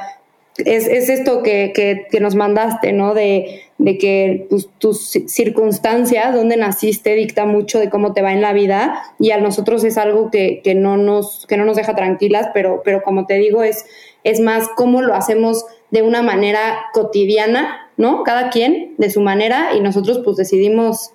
es, 0.59 0.89
es 0.89 1.09
esto 1.09 1.43
que, 1.43 1.73
que, 2.11 2.21
nos 2.21 2.35
mandaste, 2.35 2.93
¿no? 2.93 3.15
De, 3.15 3.63
de 3.79 3.99
que 3.99 4.47
pues, 4.49 4.69
tus 4.79 5.11
circunstancias, 5.27 6.35
donde 6.35 6.57
naciste, 6.57 7.15
dicta 7.15 7.45
mucho 7.45 7.79
de 7.79 7.91
cómo 7.91 8.13
te 8.13 8.23
va 8.23 8.33
en 8.33 8.41
la 8.41 8.53
vida 8.53 9.03
y 9.19 9.31
a 9.33 9.41
nosotros 9.41 9.85
es 9.85 9.99
algo 9.99 10.31
que, 10.31 10.61
que, 10.63 10.75
no, 10.75 10.97
nos, 10.97 11.47
que 11.47 11.57
no 11.57 11.65
nos 11.65 11.77
deja 11.77 11.95
tranquilas, 11.95 12.49
pero, 12.55 12.83
pero 12.85 13.03
como 13.03 13.27
te 13.27 13.35
digo, 13.35 13.63
es, 13.63 13.85
es 14.25 14.41
más 14.41 14.69
cómo 14.77 15.03
lo 15.03 15.15
hacemos 15.15 15.67
de 15.91 16.03
una 16.03 16.23
manera 16.23 16.77
cotidiana, 16.93 17.91
¿no? 17.97 18.23
Cada 18.23 18.51
quien 18.51 18.95
de 18.99 19.11
su 19.11 19.21
manera 19.21 19.75
y 19.77 19.81
nosotros 19.81 20.21
pues 20.25 20.37
decidimos 20.37 21.13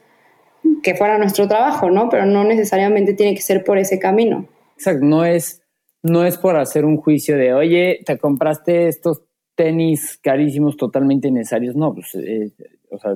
que 0.84 0.96
fuera 0.96 1.18
nuestro 1.18 1.48
trabajo, 1.48 1.90
¿no? 1.90 2.10
Pero 2.10 2.26
no 2.26 2.44
necesariamente 2.44 3.14
tiene 3.14 3.36
que 3.36 3.42
ser 3.42 3.64
por 3.64 3.78
ese 3.78 4.00
camino. 4.00 4.46
Exacto, 4.76 5.06
no 5.06 5.26
es, 5.26 5.62
no 6.04 6.26
es 6.26 6.38
por 6.38 6.58
hacer 6.58 6.86
un 6.86 6.98
juicio 6.98 7.38
de, 7.38 7.54
oye, 7.54 8.00
te 8.06 8.18
compraste 8.18 8.88
estos 8.88 9.22
tenis 9.62 10.18
carísimos 10.24 10.76
totalmente 10.76 11.28
innecesarios, 11.28 11.76
no, 11.76 11.94
pues, 11.94 12.16
eh, 12.16 12.52
o 12.90 12.98
sea, 12.98 13.16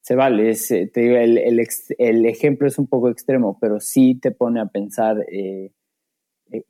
se 0.00 0.14
vale, 0.14 0.50
eh, 0.50 0.86
te 0.86 1.22
el, 1.22 1.60
el, 1.98 2.26
ejemplo 2.26 2.66
es 2.66 2.78
un 2.78 2.86
poco 2.86 3.10
extremo, 3.10 3.58
pero 3.60 3.78
sí 3.78 4.18
te 4.18 4.30
pone 4.30 4.58
a 4.58 4.66
pensar 4.66 5.18
eh, 5.30 5.72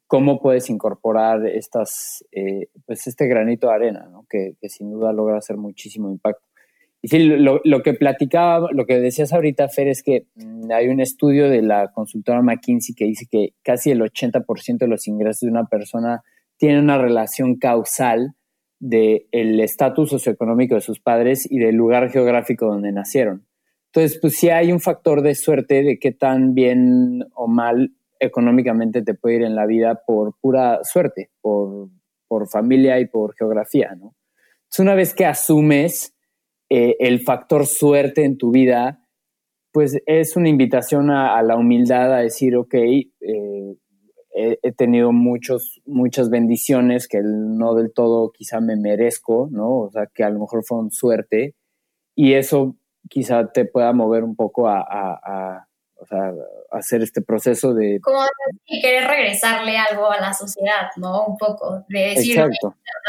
cómo 0.09 0.41
puedes 0.41 0.71
incorporar 0.71 1.47
estas, 1.47 2.25
pues 2.85 3.07
este 3.07 3.29
granito 3.29 3.69
de 3.69 3.75
arena, 3.75 4.11
que, 4.29 4.57
que, 4.61 4.69
sin 4.69 4.91
duda 4.91 5.13
logra 5.13 5.39
hacer 5.39 5.57
muchísimo 5.57 6.11
impacto. 6.11 6.49
Y 7.01 7.09
sí, 7.09 7.19
lo, 7.21 7.61
lo, 7.63 7.83
que 7.85 7.95
platicaba, 7.95 8.69
lo 8.73 8.87
que 8.87 8.99
decías 8.99 9.33
ahorita, 9.33 9.69
Fer, 9.69 9.87
es 9.87 10.03
que 10.03 10.27
mm, 10.35 10.73
hay 10.73 10.89
un 10.89 10.99
estudio 10.99 11.49
de 11.49 11.63
la 11.63 11.93
consultora 11.93 12.43
McKinsey 12.43 12.97
que 12.97 13.05
dice 13.05 13.27
que 13.31 13.51
casi 13.63 13.93
el 13.93 14.01
80% 14.01 14.79
de 14.79 14.89
los 14.89 15.07
ingresos 15.07 15.43
de 15.43 15.51
una 15.51 15.67
persona 15.67 16.23
tiene 16.57 16.81
una 16.81 16.99
relación 16.99 17.57
causal 17.57 18.36
del 18.79 19.27
el 19.33 19.61
estatus 19.61 20.11
socioeconómico 20.11 20.74
de 20.74 20.81
sus 20.81 21.01
padres 21.01 21.51
y 21.51 21.59
del 21.59 21.77
lugar 21.77 22.11
geográfico 22.11 22.66
donde 22.66 22.93
nacieron. 22.93 23.47
Entonces, 23.93 24.18
pues 24.20 24.37
sí 24.37 24.51
hay 24.51 24.72
un 24.72 24.81
factor 24.81 25.22
de 25.22 25.35
suerte 25.35 25.83
de 25.83 25.99
qué 25.99 26.12
tan 26.12 26.55
bien 26.55 27.24
o 27.35 27.49
mal 27.49 27.95
económicamente 28.20 29.03
te 29.03 29.14
puede 29.14 29.37
ir 29.37 29.43
en 29.43 29.55
la 29.55 29.66
vida 29.66 30.03
por 30.07 30.35
pura 30.41 30.81
suerte, 30.83 31.31
por, 31.41 31.89
por 32.29 32.49
familia 32.49 33.01
y 33.01 33.07
por 33.07 33.35
geografía, 33.35 33.95
¿no? 33.95 34.14
Entonces, 34.64 34.81
una 34.81 34.95
vez 34.95 35.14
que 35.14 35.24
asumes 35.24 36.14
eh, 36.68 36.97
el 36.99 37.20
factor 37.20 37.66
suerte 37.66 38.24
en 38.24 38.37
tu 38.37 38.51
vida, 38.51 39.07
pues 39.72 40.03
es 40.07 40.37
una 40.37 40.49
invitación 40.49 41.11
a, 41.11 41.41
la 41.43 41.57
humildad, 41.57 42.12
a 42.12 42.18
decir, 42.18 42.57
ok, 42.57 42.74
eh, 42.74 43.77
he, 44.37 44.72
tenido 44.72 45.12
muchos, 45.12 45.80
muchas 45.87 46.28
bendiciones 46.30 47.09
que 47.09 47.20
no 47.22 47.74
del 47.74 47.93
todo 47.93 48.30
quizá 48.32 48.61
me 48.61 48.76
merezco, 48.76 49.49
¿no? 49.51 49.80
O 49.80 49.91
sea, 49.91 50.07
que 50.07 50.24
a 50.24 50.30
lo 50.30 50.41
mejor 50.41 50.64
fueron 50.64 50.91
suerte 50.91 51.55
y 52.14 52.34
eso 52.34 52.76
quizá 53.09 53.51
te 53.53 53.64
pueda 53.64 53.93
mover 53.93 54.24
un 54.24 54.37
poco 54.37 54.68
a 54.68 55.66
o 55.99 56.07
sea, 56.07 56.32
hacer 56.72 57.03
este 57.03 57.22
proceso 57.22 57.72
de... 57.72 58.01
Como 58.03 58.20
querer 58.66 59.05
regresarle 59.07 59.78
algo 59.78 60.11
a 60.11 60.20
la 60.20 60.34
sociedad, 60.34 60.90
¿no? 60.97 61.24
Un 61.24 61.38
poco, 61.38 61.84
de 61.88 62.14
decir 62.14 62.36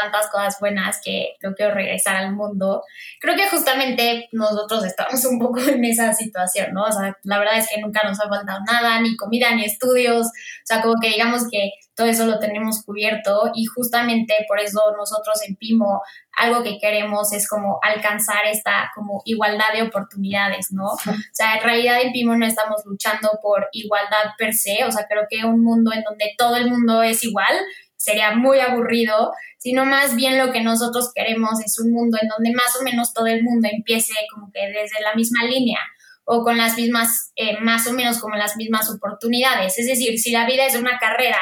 tantas 0.00 0.28
cosas 0.30 0.56
buenas 0.60 1.00
que 1.04 1.34
yo 1.42 1.54
quiero 1.54 1.74
regresar 1.74 2.16
al 2.16 2.34
mundo. 2.34 2.82
Creo 3.20 3.36
que 3.36 3.48
justamente 3.48 4.28
nosotros 4.32 4.84
estamos 4.84 5.24
un 5.26 5.38
poco 5.38 5.60
en 5.60 5.84
esa 5.84 6.12
situación, 6.14 6.72
¿no? 6.72 6.84
O 6.84 6.92
sea, 6.92 7.16
la 7.24 7.38
verdad 7.38 7.58
es 7.58 7.68
que 7.68 7.80
nunca 7.80 8.00
nos 8.08 8.20
ha 8.20 8.28
faltado 8.28 8.60
nada, 8.66 9.00
ni 9.00 9.16
comida, 9.16 9.54
ni 9.54 9.64
estudios, 9.64 10.26
o 10.26 10.64
sea, 10.64 10.80
como 10.80 10.94
que 11.00 11.08
digamos 11.08 11.46
que 11.50 11.70
todo 11.98 12.06
eso 12.06 12.26
lo 12.26 12.38
tenemos 12.38 12.84
cubierto 12.84 13.50
y 13.56 13.64
justamente 13.64 14.32
por 14.46 14.60
eso 14.60 14.80
nosotros 14.96 15.42
en 15.48 15.56
Pimo 15.56 16.00
algo 16.32 16.62
que 16.62 16.78
queremos 16.78 17.32
es 17.32 17.48
como 17.48 17.80
alcanzar 17.82 18.46
esta 18.46 18.92
como 18.94 19.20
igualdad 19.24 19.72
de 19.74 19.82
oportunidades, 19.82 20.68
¿no? 20.70 20.84
O 20.84 20.98
sea, 21.32 21.56
en 21.56 21.64
realidad 21.64 22.00
en 22.00 22.12
Pimo 22.12 22.36
no 22.36 22.46
estamos 22.46 22.82
luchando 22.86 23.40
por 23.42 23.66
igualdad 23.72 24.30
per 24.38 24.54
se, 24.54 24.84
o 24.84 24.92
sea, 24.92 25.08
creo 25.08 25.24
que 25.28 25.44
un 25.44 25.64
mundo 25.64 25.92
en 25.92 26.04
donde 26.04 26.34
todo 26.38 26.54
el 26.54 26.70
mundo 26.70 27.02
es 27.02 27.24
igual 27.24 27.52
sería 27.96 28.30
muy 28.30 28.60
aburrido, 28.60 29.32
sino 29.58 29.84
más 29.84 30.14
bien 30.14 30.38
lo 30.38 30.52
que 30.52 30.62
nosotros 30.62 31.10
queremos 31.12 31.58
es 31.64 31.80
un 31.80 31.92
mundo 31.92 32.16
en 32.22 32.28
donde 32.28 32.52
más 32.52 32.76
o 32.80 32.84
menos 32.84 33.12
todo 33.12 33.26
el 33.26 33.42
mundo 33.42 33.66
empiece 33.72 34.14
como 34.32 34.52
que 34.52 34.60
desde 34.68 35.02
la 35.02 35.16
misma 35.16 35.42
línea 35.46 35.80
o 36.24 36.44
con 36.44 36.58
las 36.58 36.76
mismas, 36.76 37.32
eh, 37.34 37.58
más 37.60 37.88
o 37.88 37.92
menos 37.92 38.20
como 38.20 38.36
las 38.36 38.56
mismas 38.56 38.88
oportunidades. 38.88 39.76
Es 39.78 39.86
decir, 39.86 40.16
si 40.20 40.30
la 40.30 40.46
vida 40.46 40.64
es 40.64 40.76
una 40.76 40.96
carrera, 40.98 41.38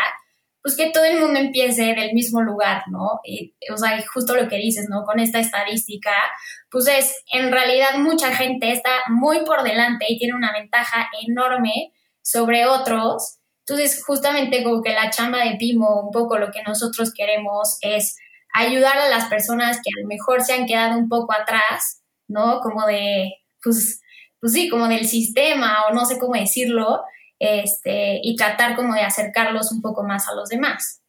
pues 0.66 0.76
que 0.76 0.90
todo 0.90 1.04
el 1.04 1.20
mundo 1.20 1.38
empiece 1.38 1.94
del 1.94 2.12
mismo 2.12 2.42
lugar, 2.42 2.82
¿no? 2.90 3.20
Y, 3.22 3.54
o 3.72 3.76
sea, 3.76 4.04
justo 4.12 4.34
lo 4.34 4.48
que 4.48 4.56
dices, 4.56 4.88
¿no? 4.90 5.04
Con 5.04 5.20
esta 5.20 5.38
estadística, 5.38 6.10
pues 6.72 6.88
es, 6.88 7.22
en 7.32 7.52
realidad 7.52 7.98
mucha 7.98 8.34
gente 8.34 8.72
está 8.72 8.90
muy 9.08 9.44
por 9.44 9.62
delante 9.62 10.06
y 10.08 10.18
tiene 10.18 10.34
una 10.34 10.52
ventaja 10.52 11.08
enorme 11.24 11.92
sobre 12.20 12.66
otros. 12.66 13.38
Entonces, 13.60 14.02
justamente 14.04 14.64
como 14.64 14.82
que 14.82 14.92
la 14.92 15.10
chamba 15.10 15.44
de 15.44 15.54
Pimo, 15.54 16.00
un 16.00 16.10
poco 16.10 16.36
lo 16.36 16.50
que 16.50 16.64
nosotros 16.64 17.12
queremos 17.14 17.78
es 17.80 18.16
ayudar 18.52 18.98
a 18.98 19.08
las 19.08 19.26
personas 19.26 19.76
que 19.76 19.90
a 19.96 20.02
lo 20.02 20.08
mejor 20.08 20.42
se 20.42 20.54
han 20.54 20.66
quedado 20.66 20.98
un 20.98 21.08
poco 21.08 21.32
atrás, 21.32 22.02
¿no? 22.26 22.58
Como 22.58 22.84
de, 22.88 23.34
pues, 23.62 24.00
pues 24.40 24.52
sí, 24.52 24.68
como 24.68 24.88
del 24.88 25.06
sistema 25.06 25.84
o 25.88 25.94
no 25.94 26.06
sé 26.06 26.18
cómo 26.18 26.34
decirlo, 26.34 27.04
este, 27.38 28.20
y 28.22 28.36
tratar 28.36 28.76
como 28.76 28.94
de 28.94 29.02
acercarlos 29.02 29.72
un 29.72 29.82
poco 29.82 30.02
más 30.02 30.28
a 30.28 30.34
los 30.34 30.48
demás. 30.48 31.02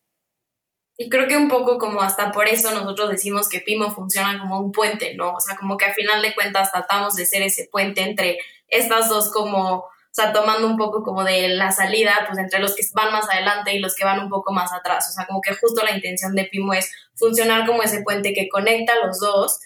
Y 0.99 1.09
creo 1.09 1.27
que 1.27 1.37
un 1.37 1.47
poco 1.47 1.77
como 1.77 2.01
hasta 2.01 2.31
por 2.31 2.47
eso 2.47 2.71
nosotros 2.71 3.11
decimos 3.11 3.47
que 3.47 3.59
Pimo 3.59 3.91
funciona 3.91 4.39
como 4.39 4.59
un 4.59 4.71
puente, 4.71 5.13
¿no? 5.15 5.35
O 5.35 5.39
sea, 5.39 5.55
como 5.55 5.77
que 5.77 5.85
a 5.85 5.93
final 5.93 6.23
de 6.23 6.33
cuentas 6.33 6.71
tratamos 6.71 7.15
de 7.15 7.27
ser 7.27 7.43
ese 7.43 7.69
puente 7.71 8.01
entre 8.01 8.39
estas 8.67 9.07
dos 9.07 9.31
como, 9.31 9.75
o 9.75 9.89
sea, 10.11 10.33
tomando 10.33 10.65
un 10.65 10.75
poco 10.75 11.03
como 11.03 11.23
de 11.23 11.49
la 11.49 11.71
salida, 11.71 12.25
pues 12.25 12.39
entre 12.39 12.59
los 12.59 12.75
que 12.75 12.81
van 12.95 13.13
más 13.13 13.29
adelante 13.29 13.75
y 13.75 13.79
los 13.79 13.93
que 13.93 14.05
van 14.05 14.19
un 14.19 14.29
poco 14.29 14.51
más 14.53 14.73
atrás. 14.73 15.07
O 15.09 15.13
sea, 15.13 15.27
como 15.27 15.39
que 15.39 15.53
justo 15.53 15.83
la 15.83 15.91
intención 15.91 16.33
de 16.33 16.45
Pimo 16.45 16.73
es 16.73 16.91
funcionar 17.13 17.67
como 17.67 17.83
ese 17.83 18.01
puente 18.01 18.33
que 18.33 18.49
conecta 18.49 18.93
a 18.93 19.05
los 19.05 19.19
dos 19.19 19.59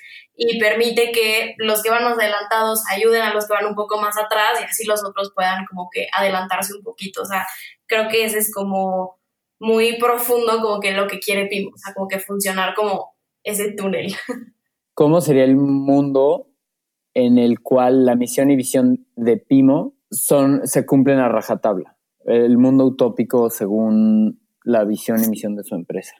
y 0.43 0.57
permite 0.57 1.11
que 1.11 1.53
los 1.59 1.83
que 1.83 1.91
van 1.91 2.03
más 2.03 2.17
adelantados 2.17 2.81
ayuden 2.91 3.21
a 3.21 3.31
los 3.31 3.45
que 3.45 3.53
van 3.53 3.67
un 3.67 3.75
poco 3.75 4.01
más 4.01 4.17
atrás 4.17 4.59
y 4.59 4.63
así 4.63 4.87
los 4.87 5.05
otros 5.05 5.31
puedan 5.35 5.65
como 5.65 5.87
que 5.93 6.07
adelantarse 6.11 6.73
un 6.73 6.81
poquito. 6.81 7.21
O 7.21 7.25
sea, 7.25 7.45
creo 7.85 8.09
que 8.09 8.25
ese 8.25 8.39
es 8.39 8.51
como 8.51 9.19
muy 9.59 9.99
profundo 9.99 10.59
como 10.59 10.79
que 10.79 10.93
lo 10.93 11.05
que 11.05 11.19
quiere 11.19 11.45
Pimo, 11.45 11.69
o 11.75 11.77
sea, 11.77 11.93
como 11.93 12.07
que 12.07 12.17
funcionar 12.17 12.73
como 12.73 13.13
ese 13.43 13.73
túnel. 13.73 14.15
¿Cómo 14.95 15.21
sería 15.21 15.43
el 15.43 15.57
mundo 15.57 16.47
en 17.13 17.37
el 17.37 17.59
cual 17.59 18.07
la 18.07 18.15
misión 18.15 18.49
y 18.49 18.55
visión 18.55 19.05
de 19.15 19.37
Pimo 19.37 19.93
son, 20.09 20.65
se 20.65 20.87
cumplen 20.87 21.19
a 21.19 21.29
rajatabla? 21.29 21.97
El 22.25 22.57
mundo 22.57 22.85
utópico 22.85 23.51
según 23.51 24.41
la 24.63 24.85
visión 24.85 25.23
y 25.23 25.27
misión 25.27 25.55
de 25.55 25.63
su 25.63 25.75
empresa 25.75 26.15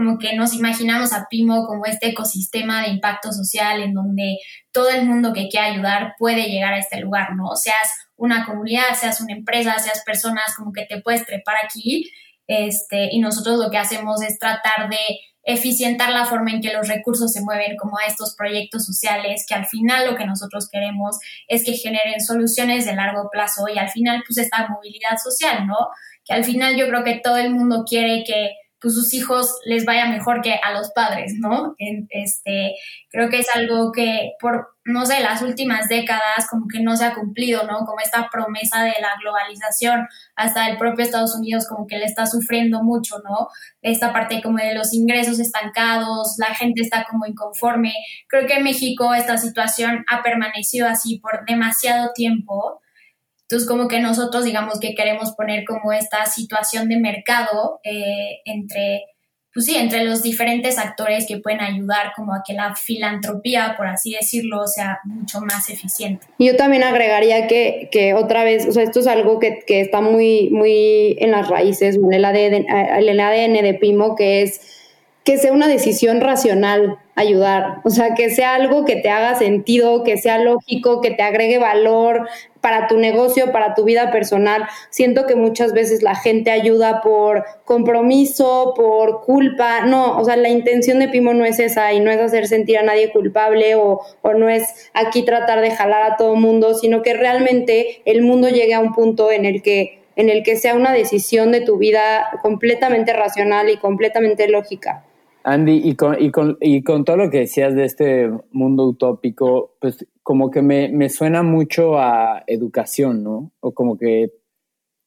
como 0.00 0.18
que 0.18 0.34
nos 0.34 0.54
imaginamos 0.54 1.12
a 1.12 1.26
Pimo 1.28 1.66
como 1.66 1.84
este 1.84 2.08
ecosistema 2.08 2.80
de 2.80 2.88
impacto 2.88 3.32
social 3.32 3.82
en 3.82 3.92
donde 3.92 4.38
todo 4.72 4.88
el 4.88 5.04
mundo 5.04 5.34
que 5.34 5.48
quiera 5.48 5.66
ayudar 5.66 6.14
puede 6.18 6.44
llegar 6.44 6.72
a 6.72 6.78
este 6.78 7.00
lugar, 7.00 7.36
¿no? 7.36 7.54
Seas 7.54 8.08
una 8.16 8.46
comunidad, 8.46 8.94
seas 8.98 9.20
una 9.20 9.34
empresa, 9.34 9.78
seas 9.78 10.02
personas, 10.06 10.54
como 10.56 10.72
que 10.72 10.86
te 10.86 11.02
puedes 11.02 11.26
trepar 11.26 11.56
aquí, 11.62 12.10
este, 12.46 13.10
y 13.12 13.20
nosotros 13.20 13.58
lo 13.58 13.70
que 13.70 13.76
hacemos 13.76 14.22
es 14.22 14.38
tratar 14.38 14.88
de 14.88 15.18
eficientar 15.42 16.12
la 16.12 16.24
forma 16.24 16.50
en 16.50 16.62
que 16.62 16.72
los 16.72 16.88
recursos 16.88 17.30
se 17.30 17.42
mueven 17.42 17.76
como 17.76 17.98
a 17.98 18.06
estos 18.06 18.34
proyectos 18.34 18.86
sociales, 18.86 19.44
que 19.46 19.54
al 19.54 19.66
final 19.66 20.10
lo 20.10 20.16
que 20.16 20.24
nosotros 20.24 20.66
queremos 20.72 21.18
es 21.46 21.62
que 21.62 21.74
generen 21.74 22.22
soluciones 22.22 22.86
de 22.86 22.94
largo 22.94 23.28
plazo 23.30 23.68
y 23.68 23.78
al 23.78 23.90
final 23.90 24.22
pues 24.26 24.38
esta 24.38 24.66
movilidad 24.66 25.18
social, 25.22 25.66
¿no? 25.66 25.76
Que 26.24 26.32
al 26.32 26.44
final 26.44 26.76
yo 26.76 26.88
creo 26.88 27.04
que 27.04 27.20
todo 27.22 27.36
el 27.36 27.50
mundo 27.50 27.84
quiere 27.86 28.24
que 28.24 28.54
pues 28.80 28.94
sus 28.94 29.12
hijos 29.14 29.58
les 29.64 29.84
vaya 29.84 30.06
mejor 30.06 30.40
que 30.40 30.54
a 30.54 30.72
los 30.72 30.90
padres, 30.92 31.34
¿no? 31.38 31.74
Este, 32.08 32.74
creo 33.10 33.28
que 33.28 33.38
es 33.38 33.48
algo 33.54 33.92
que 33.92 34.32
por, 34.40 34.68
no 34.84 35.04
sé, 35.04 35.20
las 35.20 35.42
últimas 35.42 35.88
décadas 35.88 36.46
como 36.50 36.66
que 36.66 36.80
no 36.80 36.96
se 36.96 37.04
ha 37.04 37.14
cumplido, 37.14 37.64
¿no? 37.64 37.84
Como 37.84 38.00
esta 38.02 38.28
promesa 38.30 38.82
de 38.82 38.94
la 39.00 39.10
globalización, 39.20 40.08
hasta 40.34 40.68
el 40.68 40.78
propio 40.78 41.04
Estados 41.04 41.36
Unidos 41.36 41.66
como 41.68 41.86
que 41.86 41.98
le 41.98 42.06
está 42.06 42.26
sufriendo 42.26 42.82
mucho, 42.82 43.16
¿no? 43.22 43.48
Esta 43.82 44.12
parte 44.12 44.40
como 44.42 44.56
de 44.56 44.74
los 44.74 44.94
ingresos 44.94 45.38
estancados, 45.40 46.36
la 46.38 46.54
gente 46.54 46.80
está 46.80 47.04
como 47.04 47.26
inconforme. 47.26 47.92
Creo 48.28 48.46
que 48.46 48.54
en 48.54 48.64
México 48.64 49.12
esta 49.12 49.36
situación 49.36 50.04
ha 50.08 50.22
permanecido 50.22 50.88
así 50.88 51.18
por 51.18 51.44
demasiado 51.46 52.12
tiempo 52.14 52.80
entonces, 53.50 53.68
como 53.68 53.88
que 53.88 53.98
nosotros, 53.98 54.44
digamos 54.44 54.78
que 54.78 54.94
queremos 54.94 55.32
poner 55.32 55.64
como 55.64 55.92
esta 55.92 56.24
situación 56.26 56.88
de 56.88 57.00
mercado 57.00 57.80
eh, 57.82 58.42
entre, 58.44 59.06
pues 59.52 59.66
sí, 59.66 59.74
entre 59.74 60.04
los 60.04 60.22
diferentes 60.22 60.78
actores 60.78 61.26
que 61.26 61.38
pueden 61.38 61.60
ayudar 61.60 62.12
como 62.14 62.32
a 62.32 62.44
que 62.46 62.52
la 62.52 62.76
filantropía, 62.76 63.74
por 63.76 63.88
así 63.88 64.12
decirlo, 64.12 64.68
sea 64.68 65.00
mucho 65.04 65.40
más 65.40 65.68
eficiente. 65.68 66.28
Yo 66.38 66.54
también 66.54 66.84
agregaría 66.84 67.48
que, 67.48 67.88
que 67.90 68.14
otra 68.14 68.44
vez, 68.44 68.68
o 68.68 68.72
sea, 68.72 68.84
esto 68.84 69.00
es 69.00 69.08
algo 69.08 69.40
que, 69.40 69.58
que 69.66 69.80
está 69.80 70.00
muy, 70.00 70.48
muy 70.50 71.16
en 71.18 71.32
las 71.32 71.48
raíces, 71.48 71.96
en 71.96 72.12
el 72.12 72.24
ADN, 72.24 72.66
el 73.00 73.18
ADN 73.18 73.64
de 73.64 73.74
Pimo, 73.74 74.14
que 74.14 74.42
es 74.42 74.79
que 75.30 75.38
sea 75.38 75.52
una 75.52 75.68
decisión 75.68 76.20
racional 76.20 76.98
ayudar, 77.14 77.82
o 77.84 77.90
sea, 77.90 78.16
que 78.16 78.30
sea 78.30 78.56
algo 78.56 78.84
que 78.84 78.96
te 78.96 79.10
haga 79.10 79.36
sentido, 79.36 80.02
que 80.02 80.16
sea 80.16 80.38
lógico, 80.38 81.00
que 81.00 81.12
te 81.12 81.22
agregue 81.22 81.58
valor 81.58 82.28
para 82.60 82.88
tu 82.88 82.98
negocio, 82.98 83.52
para 83.52 83.76
tu 83.76 83.84
vida 83.84 84.10
personal. 84.10 84.66
Siento 84.90 85.28
que 85.28 85.36
muchas 85.36 85.72
veces 85.72 86.02
la 86.02 86.16
gente 86.16 86.50
ayuda 86.50 87.00
por 87.00 87.44
compromiso, 87.64 88.74
por 88.74 89.24
culpa. 89.24 89.82
No, 89.82 90.18
o 90.18 90.24
sea, 90.24 90.34
la 90.34 90.48
intención 90.48 90.98
de 90.98 91.06
Pimo 91.06 91.32
no 91.32 91.44
es 91.44 91.60
esa 91.60 91.92
y 91.92 92.00
no 92.00 92.10
es 92.10 92.18
hacer 92.18 92.48
sentir 92.48 92.78
a 92.78 92.82
nadie 92.82 93.12
culpable 93.12 93.76
o, 93.76 94.00
o 94.22 94.34
no 94.34 94.48
es 94.48 94.90
aquí 94.94 95.22
tratar 95.22 95.60
de 95.60 95.70
jalar 95.70 96.10
a 96.10 96.16
todo 96.16 96.34
mundo, 96.34 96.74
sino 96.74 97.02
que 97.02 97.14
realmente 97.14 98.02
el 98.04 98.22
mundo 98.22 98.48
llegue 98.48 98.74
a 98.74 98.80
un 98.80 98.92
punto 98.94 99.30
en 99.30 99.44
el 99.44 99.62
que 99.62 100.00
en 100.16 100.28
el 100.28 100.42
que 100.42 100.56
sea 100.56 100.74
una 100.74 100.92
decisión 100.92 101.52
de 101.52 101.60
tu 101.60 101.78
vida 101.78 102.30
completamente 102.42 103.12
racional 103.12 103.70
y 103.70 103.76
completamente 103.76 104.48
lógica. 104.48 105.04
Andy, 105.42 105.80
y 105.84 105.96
con, 105.96 106.20
y, 106.20 106.30
con, 106.30 106.58
y 106.60 106.82
con 106.82 107.04
todo 107.04 107.16
lo 107.16 107.30
que 107.30 107.38
decías 107.38 107.74
de 107.74 107.84
este 107.84 108.30
mundo 108.50 108.86
utópico, 108.86 109.76
pues 109.80 110.06
como 110.22 110.50
que 110.50 110.62
me, 110.62 110.90
me 110.90 111.08
suena 111.08 111.42
mucho 111.42 111.98
a 111.98 112.44
educación, 112.46 113.22
¿no? 113.22 113.52
O 113.60 113.72
como 113.72 113.96
que 113.96 114.32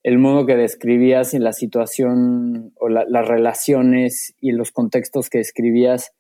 el 0.03 0.17
modo 0.17 0.45
que 0.45 0.55
describías 0.55 1.34
en 1.34 1.43
la 1.43 1.53
situación 1.53 2.73
o 2.75 2.89
las 2.89 3.27
relaciones 3.27 4.36
y 4.41 4.51
los 4.51 4.71
contextos 4.71 5.29
que 5.29 5.38
describías, 5.38 6.13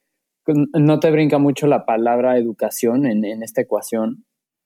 ¿no 0.47 0.99
te 0.99 1.11
brinca 1.11 1.37
mucho 1.37 1.67
la 1.67 1.85
palabra 1.85 2.37
educación 2.37 3.05
en, 3.05 3.25
en 3.25 3.43
esta 3.43 3.61
ecuación? 3.61 4.25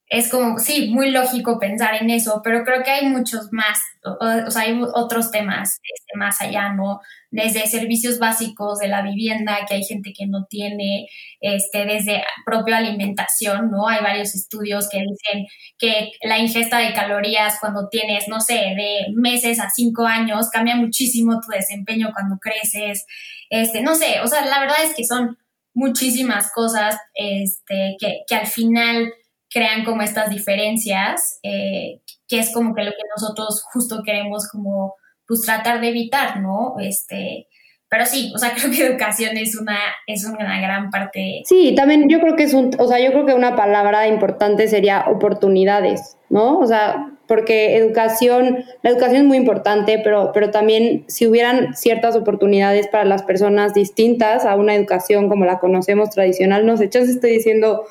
Es 0.10 0.30
como, 0.30 0.58
sí, 0.58 0.90
muy 0.90 1.12
lógico 1.12 1.60
pensar 1.60 1.96
en 2.02 2.10
eso, 2.10 2.40
pero 2.42 2.64
creo 2.64 2.82
que 2.82 2.92
hay 2.92 3.08
muchos 3.08 3.50
más, 3.52 3.78
o, 4.04 4.50
sea, 4.50 4.62
hay 4.62 4.80
otros 4.94 5.32
temas 5.32 5.80
este, 5.84 6.18
más 6.18 6.40
allá, 6.42 6.72
¿no? 6.72 7.02
Desde 7.30 7.68
servicios 7.68 8.18
básicos 8.18 8.80
de 8.80 8.88
la 8.88 9.02
vivienda, 9.02 9.66
que 9.68 9.76
hay 9.76 9.84
gente 9.84 10.14
que 10.18 10.26
no 10.26 10.46
tiene, 10.50 11.08
este, 11.42 11.86
desde 11.86 12.24
propia 12.46 12.78
alimentación, 12.78 13.70
¿no? 13.70 13.90
Hay 13.90 14.02
varios 14.02 14.34
estudios 14.34 14.88
que 14.90 15.00
dicen 15.00 15.46
que 15.78 16.12
la 16.22 16.40
ingesta 16.40 16.78
de 16.78 16.94
calorías 16.94 17.58
cuando 17.60 17.90
tienes, 17.90 18.30
no 18.30 18.40
sé, 18.40 18.54
de 18.54 19.08
meses 19.14 19.60
a 19.60 19.70
cinco 19.70 20.06
años, 20.06 20.50
cambia 20.50 20.78
muchísimo 20.78 21.42
tu 21.42 21.52
desempeño 21.52 22.12
cuando 22.14 22.38
creces, 22.38 23.06
este, 23.50 23.82
no 23.82 23.94
sé, 23.94 24.22
o 24.22 24.28
sea, 24.28 24.46
la 24.46 24.62
verdad 24.62 24.78
es 24.86 24.96
que 24.96 25.04
son 25.04 25.38
muchísimas 25.74 26.50
cosas, 26.54 26.98
este, 27.14 27.98
que, 28.00 28.22
que 28.26 28.36
al 28.36 28.48
final 28.48 29.12
crean 29.58 29.84
como 29.84 30.04
estas 30.04 30.30
diferencias, 30.30 31.40
eh, 31.42 32.02
que 32.28 32.40
es 32.40 32.54
como 32.54 32.76
que 32.76 32.84
lo 32.84 32.92
que 32.92 32.98
nosotros 33.16 33.64
justo 33.74 34.02
queremos 34.06 34.48
como 34.52 34.94
pues 35.28 35.42
tratar 35.42 35.82
de 35.82 35.90
evitar, 35.90 36.40
¿no? 36.40 36.76
Este, 36.80 37.48
pero 37.90 38.06
sí, 38.06 38.32
o 38.36 38.38
sea, 38.38 38.54
creo 38.56 38.72
que 38.72 38.86
educación 38.86 39.36
es 39.36 39.60
una, 39.60 39.80
es 40.06 40.26
una 40.26 40.62
gran 40.62 40.92
parte. 40.92 41.42
Sí, 41.46 41.74
también 41.76 42.08
yo 42.08 42.20
creo 42.20 42.36
que 42.36 42.44
es 42.44 42.54
un, 42.54 42.72
o 42.78 42.88
sea, 42.88 43.00
yo 43.00 43.12
creo 43.12 43.26
que 43.26 43.34
una 43.34 43.56
palabra 43.56 44.08
importante 44.08 44.68
sería 44.68 45.06
oportunidades, 45.08 46.18
¿no? 46.30 46.60
O 46.60 46.68
sea, 46.68 47.14
porque 47.28 47.78
educación, 47.78 48.64
la 48.84 48.92
educación 48.92 49.22
es 49.22 49.24
muy 49.26 49.38
importante, 49.38 50.00
pero, 50.04 50.32
pero 50.34 50.52
también 50.52 51.04
si 51.08 51.28
hubieran 51.28 51.76
ciertas 51.76 52.16
oportunidades 52.16 52.88
para 52.88 53.06
las 53.06 53.24
personas 53.24 53.74
distintas 53.74 54.46
a 54.46 54.56
una 54.56 54.76
educación 54.76 55.30
como 55.30 55.46
la 55.46 55.60
conocemos 55.60 56.12
tradicional, 56.12 56.66
no 56.66 56.78
sé, 56.78 56.90
yo 56.90 57.02
estoy 57.02 57.32
diciendo 57.32 57.86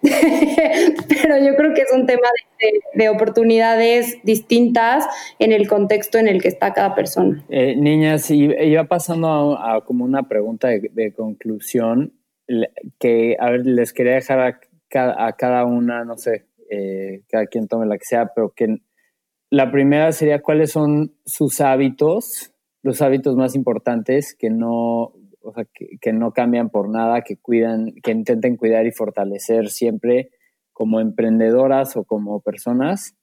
pero 0.02 1.38
yo 1.38 1.56
creo 1.56 1.74
que 1.74 1.82
es 1.82 1.92
un 1.92 2.06
tema 2.06 2.28
de, 2.94 3.08
oportunidades 3.08 4.18
distintas 4.22 5.06
en 5.38 5.52
el 5.52 5.68
contexto 5.68 6.18
en 6.18 6.28
el 6.28 6.40
que 6.40 6.48
está 6.48 6.72
cada 6.72 6.94
persona. 6.94 7.44
Eh, 7.48 7.74
niñas, 7.76 8.30
iba 8.30 8.84
pasando 8.84 9.58
a, 9.58 9.84
como 9.84 10.04
una 10.04 10.28
pregunta 10.28 10.68
de, 10.68 11.12
conclusión 11.12 12.12
que, 12.98 13.36
a 13.38 13.50
ver, 13.50 13.66
les 13.66 13.92
quería 13.92 14.14
dejar 14.14 14.40
a, 14.40 15.32
cada 15.36 15.64
una, 15.64 16.04
no 16.04 16.16
sé, 16.16 16.46
eh, 16.70 17.22
cada 17.28 17.46
quien 17.46 17.66
tome 17.66 17.86
la 17.86 17.98
que 17.98 18.04
sea, 18.04 18.32
pero 18.34 18.52
que 18.54 18.78
la 19.50 19.70
primera 19.70 20.12
sería 20.12 20.42
cuáles 20.42 20.70
son 20.72 21.14
sus 21.24 21.60
hábitos, 21.60 22.52
los 22.82 23.02
hábitos 23.02 23.34
más 23.36 23.54
importantes 23.54 24.34
que 24.38 24.50
no, 24.50 25.12
o 25.40 25.52
sea, 25.52 25.64
que, 26.00 26.12
no 26.12 26.32
cambian 26.32 26.70
por 26.70 26.88
nada, 26.90 27.22
que 27.22 27.36
cuidan, 27.36 27.92
que 28.02 28.10
intenten 28.10 28.56
cuidar 28.56 28.86
y 28.86 28.92
fortalecer 28.92 29.68
siempre 29.70 30.30
como 30.72 31.00
emprendedoras 31.00 31.96
o 31.96 32.04
como 32.04 32.40
personas. 32.40 33.16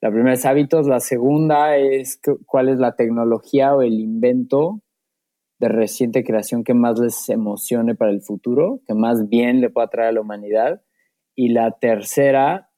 La 0.00 0.10
primera 0.10 0.34
es 0.34 0.44
hábitos, 0.44 0.86
la 0.86 1.00
segunda 1.00 1.76
es 1.76 2.20
cuál 2.46 2.68
es 2.68 2.78
la 2.78 2.94
tecnología 2.94 3.74
o 3.74 3.82
el 3.82 4.00
invento 4.00 4.82
de 5.58 5.68
reciente 5.68 6.24
creación 6.24 6.64
que 6.64 6.74
más 6.74 6.98
les 6.98 7.28
emocione 7.28 7.94
para 7.94 8.10
el 8.10 8.20
futuro, 8.20 8.80
que 8.86 8.94
más 8.94 9.28
bien 9.28 9.60
le 9.60 9.70
pueda 9.70 9.88
traer 9.88 10.10
a 10.10 10.12
la 10.12 10.20
humanidad. 10.20 10.82
Y 11.34 11.48
la 11.48 11.72
tercera, 11.72 12.70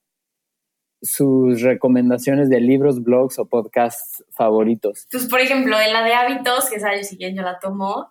sus 1.02 1.62
recomendaciones 1.62 2.48
de 2.48 2.60
libros, 2.60 3.02
blogs 3.02 3.38
o 3.38 3.48
podcasts 3.48 4.24
favoritos. 4.30 5.06
Pues, 5.10 5.26
por 5.26 5.40
ejemplo, 5.40 5.78
en 5.80 5.92
la 5.92 6.04
de 6.04 6.14
hábitos, 6.14 6.70
que 6.70 6.76
es 6.76 6.84
el 6.84 7.04
siguiente, 7.04 7.38
yo 7.38 7.42
la 7.42 7.58
tomo, 7.58 8.10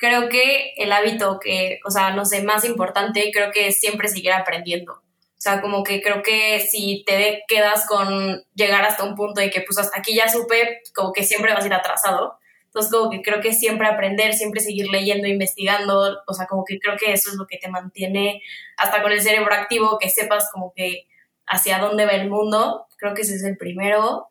creo 0.00 0.30
que 0.30 0.72
el 0.78 0.90
hábito 0.92 1.38
que, 1.38 1.78
o 1.86 1.90
sea, 1.90 2.10
no 2.10 2.24
sé, 2.24 2.42
más 2.42 2.64
importante, 2.64 3.30
creo 3.32 3.52
que 3.52 3.68
es 3.68 3.78
siempre 3.78 4.08
seguir 4.08 4.32
aprendiendo. 4.32 4.94
O 4.94 5.42
sea, 5.42 5.60
como 5.60 5.84
que 5.84 6.02
creo 6.02 6.22
que 6.22 6.60
si 6.60 7.04
te 7.06 7.44
quedas 7.46 7.86
con 7.86 8.42
llegar 8.54 8.84
hasta 8.84 9.04
un 9.04 9.14
punto 9.14 9.40
de 9.40 9.50
que 9.50 9.60
pues 9.60 9.78
hasta 9.78 9.98
aquí 9.98 10.14
ya 10.14 10.28
supe, 10.28 10.80
como 10.94 11.12
que 11.12 11.22
siempre 11.22 11.52
vas 11.52 11.64
a 11.64 11.66
ir 11.66 11.74
atrasado. 11.74 12.38
Entonces, 12.64 12.90
como 12.90 13.10
que 13.10 13.20
creo 13.20 13.40
que 13.40 13.52
siempre 13.52 13.88
aprender, 13.88 14.32
siempre 14.32 14.60
seguir 14.60 14.88
leyendo, 14.88 15.28
investigando, 15.28 16.22
o 16.26 16.34
sea, 16.34 16.46
como 16.46 16.64
que 16.64 16.78
creo 16.78 16.96
que 16.96 17.12
eso 17.12 17.30
es 17.30 17.36
lo 17.36 17.46
que 17.46 17.58
te 17.58 17.68
mantiene 17.68 18.42
hasta 18.76 19.02
con 19.02 19.12
el 19.12 19.20
cerebro 19.20 19.52
activo, 19.52 19.98
que 19.98 20.08
sepas 20.08 20.50
como 20.50 20.72
que 20.74 21.08
hacia 21.46 21.78
dónde 21.78 22.06
va 22.06 22.12
el 22.12 22.30
mundo. 22.30 22.86
Creo 22.96 23.12
que 23.12 23.22
ese 23.22 23.34
es 23.34 23.44
el 23.44 23.58
primero. 23.58 24.29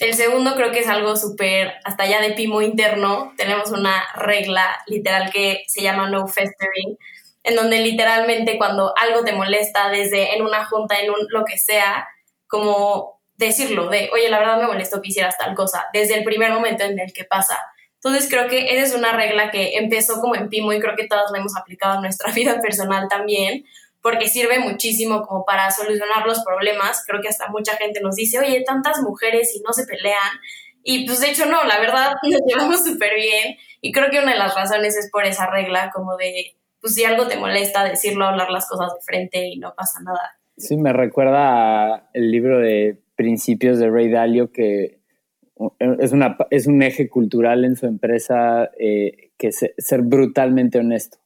El 0.00 0.14
segundo 0.14 0.54
creo 0.54 0.70
que 0.70 0.80
es 0.80 0.88
algo 0.88 1.16
súper, 1.16 1.74
hasta 1.84 2.04
allá 2.04 2.20
de 2.20 2.32
pimo 2.32 2.62
interno, 2.62 3.32
tenemos 3.36 3.70
una 3.70 4.04
regla 4.14 4.80
literal 4.86 5.30
que 5.32 5.64
se 5.66 5.82
llama 5.82 6.08
no 6.08 6.28
festering, 6.28 6.96
en 7.42 7.56
donde 7.56 7.78
literalmente 7.80 8.58
cuando 8.58 8.94
algo 8.96 9.24
te 9.24 9.32
molesta, 9.32 9.88
desde 9.88 10.36
en 10.36 10.42
una 10.42 10.64
junta, 10.66 11.00
en 11.00 11.10
un, 11.10 11.26
lo 11.30 11.44
que 11.44 11.58
sea, 11.58 12.06
como 12.46 13.20
decirlo, 13.36 13.88
de, 13.88 14.10
oye, 14.12 14.28
la 14.28 14.38
verdad 14.38 14.60
me 14.60 14.66
molestó 14.66 15.00
que 15.00 15.08
hicieras 15.08 15.38
tal 15.38 15.54
cosa, 15.54 15.86
desde 15.92 16.16
el 16.16 16.24
primer 16.24 16.52
momento 16.52 16.84
en 16.84 16.98
el 16.98 17.12
que 17.12 17.24
pasa. 17.24 17.58
Entonces 17.94 18.28
creo 18.30 18.48
que 18.48 18.74
esa 18.74 18.82
es 18.82 18.94
una 18.94 19.12
regla 19.12 19.50
que 19.50 19.78
empezó 19.78 20.20
como 20.20 20.36
en 20.36 20.48
Pimo 20.48 20.72
y 20.72 20.80
creo 20.80 20.94
que 20.96 21.08
todas 21.08 21.30
la 21.32 21.38
hemos 21.38 21.56
aplicado 21.56 21.96
en 21.96 22.02
nuestra 22.02 22.32
vida 22.34 22.60
personal 22.60 23.08
también, 23.08 23.64
porque 24.02 24.28
sirve 24.28 24.58
muchísimo 24.58 25.22
como 25.22 25.44
para 25.44 25.70
solucionar 25.70 26.26
los 26.26 26.44
problemas. 26.44 27.04
Creo 27.06 27.20
que 27.20 27.28
hasta 27.28 27.48
mucha 27.48 27.76
gente 27.76 28.00
nos 28.00 28.16
dice, 28.16 28.38
oye, 28.38 28.62
tantas 28.64 29.00
mujeres 29.00 29.54
y 29.54 29.60
no 29.60 29.72
se 29.72 29.86
pelean. 29.86 30.40
Y 30.82 31.06
pues 31.06 31.20
de 31.20 31.30
hecho 31.30 31.46
no, 31.46 31.64
la 31.64 31.80
verdad 31.80 32.12
nos 32.22 32.40
llevamos 32.46 32.84
súper 32.84 33.14
bien 33.16 33.56
y 33.80 33.92
creo 33.92 34.10
que 34.10 34.20
una 34.20 34.32
de 34.32 34.38
las 34.38 34.54
razones 34.54 34.96
es 34.96 35.10
por 35.10 35.24
esa 35.24 35.50
regla 35.50 35.90
como 35.94 36.16
de, 36.16 36.56
pues 36.80 36.94
si 36.94 37.04
algo 37.04 37.26
te 37.26 37.36
molesta, 37.36 37.84
decirlo, 37.84 38.26
hablar 38.26 38.50
las 38.50 38.68
cosas 38.68 38.94
de 38.94 39.00
frente 39.00 39.46
y 39.48 39.58
no 39.58 39.74
pasa 39.74 40.00
nada. 40.02 40.38
Sí, 40.56 40.76
me 40.76 40.92
recuerda 40.92 42.08
el 42.14 42.30
libro 42.30 42.58
de 42.58 43.00
Principios 43.16 43.78
de 43.78 43.90
Ray 43.90 44.10
Dalio 44.10 44.52
que 44.52 44.98
es, 45.78 46.12
una, 46.12 46.36
es 46.50 46.66
un 46.66 46.82
eje 46.82 47.08
cultural 47.08 47.64
en 47.64 47.76
su 47.76 47.86
empresa 47.86 48.70
eh, 48.78 49.30
que 49.38 49.52
ser 49.52 50.02
brutalmente 50.02 50.78
honesto, 50.78 51.18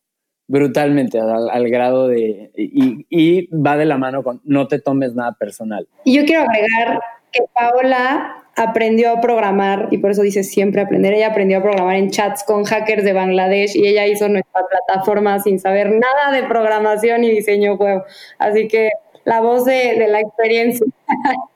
brutalmente 0.48 1.18
al, 1.18 1.68
grado 1.70 2.08
de, 2.08 2.50
y, 2.56 3.06
y, 3.08 3.46
va 3.54 3.76
de 3.76 3.86
la 3.86 3.96
mano 3.96 4.22
con 4.22 4.40
no 4.44 4.68
te 4.68 4.78
tomes 4.78 5.14
nada 5.14 5.32
personal. 5.32 5.88
Y 6.04 6.16
yo 6.16 6.24
quiero 6.24 6.42
agregar 6.42 7.00
que 7.32 7.44
Paola 7.54 8.42
aprendió 8.56 9.12
a 9.12 9.20
programar, 9.20 9.88
y 9.90 9.98
por 9.98 10.10
eso 10.10 10.22
dice 10.22 10.44
siempre 10.44 10.82
aprender, 10.82 11.14
ella 11.14 11.28
aprendió 11.28 11.58
a 11.58 11.62
programar 11.62 11.96
en 11.96 12.10
chats 12.10 12.44
con 12.44 12.64
hackers 12.64 13.04
de 13.04 13.12
Bangladesh 13.12 13.76
y 13.76 13.86
ella 13.86 14.06
hizo 14.06 14.28
nuestra 14.28 14.62
plataforma 14.68 15.38
sin 15.40 15.58
saber 15.58 15.90
nada 15.90 16.32
de 16.32 16.46
programación 16.46 17.24
y 17.24 17.30
diseño 17.30 17.76
web. 17.76 18.02
Así 18.38 18.68
que 18.68 18.90
la 19.24 19.40
voz 19.40 19.64
de, 19.64 20.06
la 20.08 20.20
experiencia. 20.20 20.86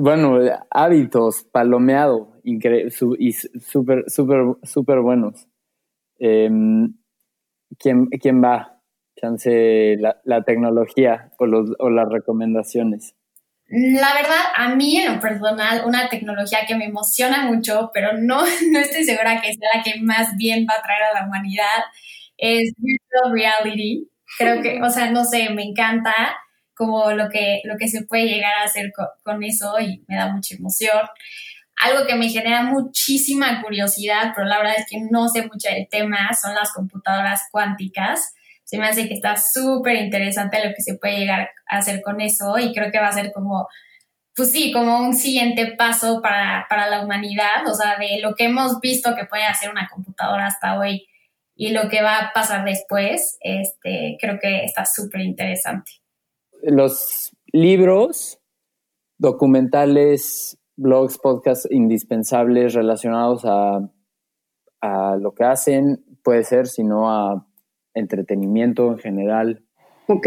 Bueno, 0.00 0.38
hábitos, 0.70 1.44
palomeado, 1.50 2.28
increíble, 2.44 2.92
y 3.18 3.32
súper, 3.32 4.04
súper, 4.06 4.44
súper 4.62 5.00
buenos. 5.00 5.48
Em, 6.18 6.92
¿quién, 7.78 8.06
¿Quién 8.06 8.42
va? 8.42 8.80
Chance 9.20 9.96
la, 9.98 10.20
la 10.24 10.44
tecnología 10.44 11.30
o, 11.38 11.46
los, 11.46 11.70
o 11.78 11.90
las 11.90 12.08
recomendaciones. 12.08 13.14
La 13.70 14.14
verdad, 14.14 14.44
a 14.56 14.74
mí 14.74 14.96
en 14.96 15.14
lo 15.14 15.20
personal, 15.20 15.82
una 15.84 16.08
tecnología 16.08 16.60
que 16.66 16.74
me 16.74 16.86
emociona 16.86 17.44
mucho, 17.44 17.90
pero 17.92 18.14
no, 18.14 18.40
no 18.72 18.78
estoy 18.78 19.04
segura 19.04 19.40
que 19.40 19.52
sea 19.52 19.68
la 19.74 19.82
que 19.82 20.00
más 20.00 20.36
bien 20.36 20.66
va 20.68 20.78
a 20.78 20.82
traer 20.82 21.02
a 21.02 21.20
la 21.20 21.26
humanidad, 21.26 21.84
es 22.38 22.72
virtual 22.78 23.32
reality. 23.32 24.08
Creo 24.38 24.62
que, 24.62 24.80
o 24.82 24.88
sea, 24.88 25.10
no 25.10 25.24
sé, 25.24 25.50
me 25.50 25.64
encanta 25.64 26.14
como 26.74 27.10
lo 27.10 27.28
que, 27.28 27.60
lo 27.64 27.76
que 27.76 27.88
se 27.88 28.04
puede 28.04 28.26
llegar 28.26 28.54
a 28.54 28.64
hacer 28.64 28.92
con, 28.94 29.06
con 29.22 29.42
eso 29.42 29.78
y 29.80 30.04
me 30.06 30.16
da 30.16 30.32
mucha 30.32 30.54
emoción. 30.54 31.00
Algo 31.84 32.06
que 32.06 32.16
me 32.16 32.28
genera 32.28 32.62
muchísima 32.62 33.62
curiosidad, 33.62 34.32
pero 34.34 34.46
la 34.46 34.58
verdad 34.58 34.74
es 34.78 34.86
que 34.88 35.00
no 35.10 35.28
sé 35.28 35.42
mucho 35.42 35.68
del 35.70 35.88
tema, 35.88 36.30
son 36.34 36.54
las 36.54 36.72
computadoras 36.72 37.42
cuánticas 37.50 38.34
se 38.68 38.76
me 38.76 38.86
hace 38.86 39.08
que 39.08 39.14
está 39.14 39.34
súper 39.38 39.96
interesante 39.96 40.62
lo 40.62 40.74
que 40.74 40.82
se 40.82 40.98
puede 40.98 41.20
llegar 41.20 41.48
a 41.66 41.78
hacer 41.78 42.02
con 42.02 42.20
eso 42.20 42.58
y 42.58 42.74
creo 42.74 42.92
que 42.92 42.98
va 42.98 43.08
a 43.08 43.12
ser 43.12 43.32
como, 43.32 43.66
pues 44.36 44.50
sí, 44.50 44.72
como 44.72 45.00
un 45.00 45.14
siguiente 45.14 45.74
paso 45.74 46.20
para, 46.20 46.66
la 46.90 47.02
humanidad, 47.02 47.66
o 47.66 47.74
sea, 47.74 47.96
de 47.98 48.20
lo 48.20 48.34
que 48.34 48.44
hemos 48.44 48.78
visto 48.80 49.16
que 49.16 49.24
puede 49.24 49.44
hacer 49.44 49.70
una 49.70 49.88
computadora 49.88 50.48
hasta 50.48 50.78
hoy 50.78 51.06
y 51.56 51.70
lo 51.70 51.88
que 51.88 52.02
va 52.02 52.18
a 52.18 52.32
pasar 52.34 52.66
después, 52.66 53.38
este, 53.40 54.18
creo 54.20 54.38
que 54.38 54.64
está 54.64 54.84
súper 54.84 55.22
interesante. 55.22 55.90
Los 56.60 57.34
libros, 57.46 58.38
documentales, 59.16 60.57
blogs, 60.78 61.18
podcasts 61.18 61.68
indispensables 61.70 62.72
relacionados 62.72 63.44
a, 63.44 63.90
a 64.80 65.16
lo 65.16 65.34
que 65.34 65.44
hacen, 65.44 66.02
puede 66.22 66.44
ser, 66.44 66.66
sino 66.66 67.10
a 67.10 67.46
entretenimiento 67.94 68.92
en 68.92 68.98
general? 68.98 69.62
Ok, 70.10 70.26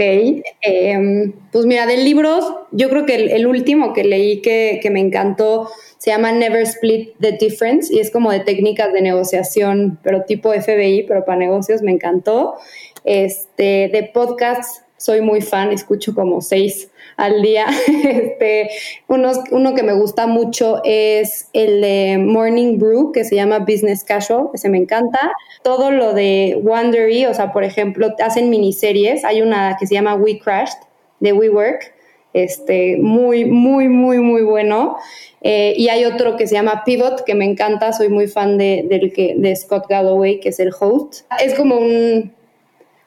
em, 0.62 1.34
pues 1.52 1.66
mira, 1.66 1.88
de 1.88 1.98
libros, 1.98 2.46
yo 2.72 2.88
creo 2.90 3.08
que 3.08 3.16
el, 3.16 3.48
último 3.48 3.94
que 3.94 4.04
leí 4.04 4.40
que, 4.40 4.80
me 4.92 5.00
encantó 5.00 5.70
se 5.98 6.12
llama 6.12 6.32
Never 6.32 6.62
Split 6.62 7.16
the 7.20 7.32
Difference 7.32 7.92
y 7.92 7.98
es 7.98 8.12
como 8.12 8.32
de 8.32 8.42
técnicas 8.42 8.94
de 8.94 9.02
negociación, 9.02 9.98
pero 10.04 10.24
tipo 10.24 10.54
FBI, 10.54 11.08
pero 11.08 11.26
para 11.26 11.40
negocios 11.40 11.82
me 11.82 11.92
encantó. 11.92 12.58
Este, 13.06 13.90
de 13.92 14.12
podcasts, 14.14 14.84
soy 14.98 15.22
muy 15.22 15.42
fan, 15.42 15.72
escucho 15.72 16.14
como 16.14 16.42
seis 16.42 16.91
al 17.22 17.42
día. 17.42 17.68
Este, 18.12 18.70
uno 19.08 19.76
que 19.76 19.84
me 19.84 19.94
gusta 19.94 20.28
mucho 20.28 20.82
es 20.84 21.50
el 21.54 21.82
de 21.82 22.18
Morning 22.18 22.78
Brew, 22.78 23.12
que 23.12 23.24
se 23.24 23.36
llama 23.36 23.60
Business 23.60 24.04
Casual, 24.04 24.50
ese 24.54 24.70
me 24.70 24.78
encanta. 24.78 25.32
Todo 25.64 25.92
lo 25.92 26.14
de 26.14 26.60
Wondery, 26.62 27.26
o 27.28 27.34
sea, 27.34 27.52
por 27.54 27.64
ejemplo, 27.64 28.14
hacen 28.24 28.50
miniseries. 28.50 29.24
Hay 29.24 29.42
una 29.42 29.78
que 29.80 29.88
se 29.88 29.94
llama 29.94 30.16
We 30.16 30.40
Crashed, 30.40 30.80
de 31.20 31.34
WeWork, 31.34 31.94
este, 32.34 32.98
muy, 32.98 33.46
muy, 33.46 33.88
muy, 33.88 34.20
muy 34.20 34.42
bueno. 34.42 34.98
Eh, 35.42 35.74
y 35.78 35.90
hay 35.90 36.06
otro 36.06 36.36
que 36.38 36.48
se 36.48 36.56
llama 36.56 36.84
Pivot, 36.86 37.24
que 37.24 37.36
me 37.36 37.46
encanta, 37.46 37.94
soy 37.94 38.10
muy 38.10 38.28
fan 38.28 38.58
de, 38.58 38.86
del 38.88 39.14
que, 39.14 39.36
de 39.38 39.56
Scott 39.56 39.86
Galloway, 39.88 40.40
que 40.40 40.50
es 40.50 40.60
el 40.60 40.72
host. 40.78 41.26
Es 41.40 41.54
como 41.54 41.78
un 41.78 42.32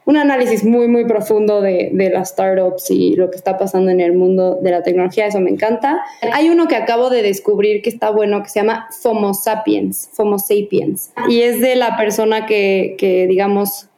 un 0.06 0.16
análisis 0.16 0.64
muy, 0.64 0.88
muy 0.88 1.04
profundo 1.04 1.60
de, 1.60 1.90
de, 1.92 2.10
las 2.10 2.30
startups 2.30 2.90
y 2.90 3.14
lo 3.16 3.30
que 3.30 3.36
está 3.36 3.56
pasando 3.58 3.90
en 3.90 4.00
el 4.00 4.12
mundo 4.12 4.58
de 4.62 4.70
la 4.70 4.82
tecnología, 4.82 5.26
eso 5.26 5.40
me 5.40 5.50
encanta. 5.50 6.02
Hay 6.32 6.50
uno 6.50 6.68
que 6.68 6.76
acabo 6.76 7.10
de 7.10 7.22
descubrir 7.22 7.82
que 7.82 7.90
está 7.90 8.10
bueno, 8.10 8.42
que 8.42 8.48
se 8.50 8.60
llama 8.60 8.88
FOMO 9.02 9.34
Sapiens, 9.34 10.10
FOMO 10.12 10.38
Sapiens, 10.38 11.12
y 11.28 11.40
es 11.40 11.60
de 11.60 11.76
la 11.76 11.96
persona 11.96 12.46
que, 12.46 12.96
que 12.98 13.26
digamos, 13.26 13.88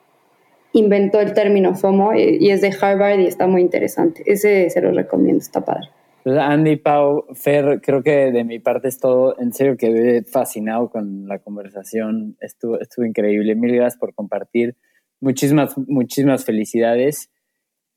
inventó 0.72 1.20
el 1.20 1.32
término 1.32 1.74
FOMO 1.74 2.14
y 2.14 2.50
es 2.50 2.61
de 2.61 2.74
Harvard 2.80 3.20
y 3.20 3.26
está 3.26 3.46
muy 3.46 3.62
interesante. 3.62 4.22
Ese 4.26 4.70
se 4.70 4.80
lo 4.80 4.92
recomiendo, 4.92 5.40
está 5.40 5.64
padre. 5.64 5.88
Pues, 6.22 6.38
Andy, 6.38 6.76
Pau, 6.76 7.24
Fer, 7.34 7.80
creo 7.80 8.02
que 8.02 8.32
de 8.32 8.44
mi 8.44 8.59
parte 8.59 8.88
es 8.88 8.98
todo. 8.98 9.38
En 9.38 9.52
serio 9.52 9.76
quedé 9.76 10.22
fascinado 10.24 10.90
con 10.90 11.28
la 11.28 11.38
conversación. 11.38 12.36
Estuvo, 12.40 12.80
estuvo 12.80 13.07
increíble. 13.07 13.54
Mil 13.54 13.74
gracias 13.74 13.96
por 13.96 14.12
compartir 14.12 14.74
muchísimas, 15.20 15.76
muchísimas 15.76 16.44
felicidades 16.44 17.30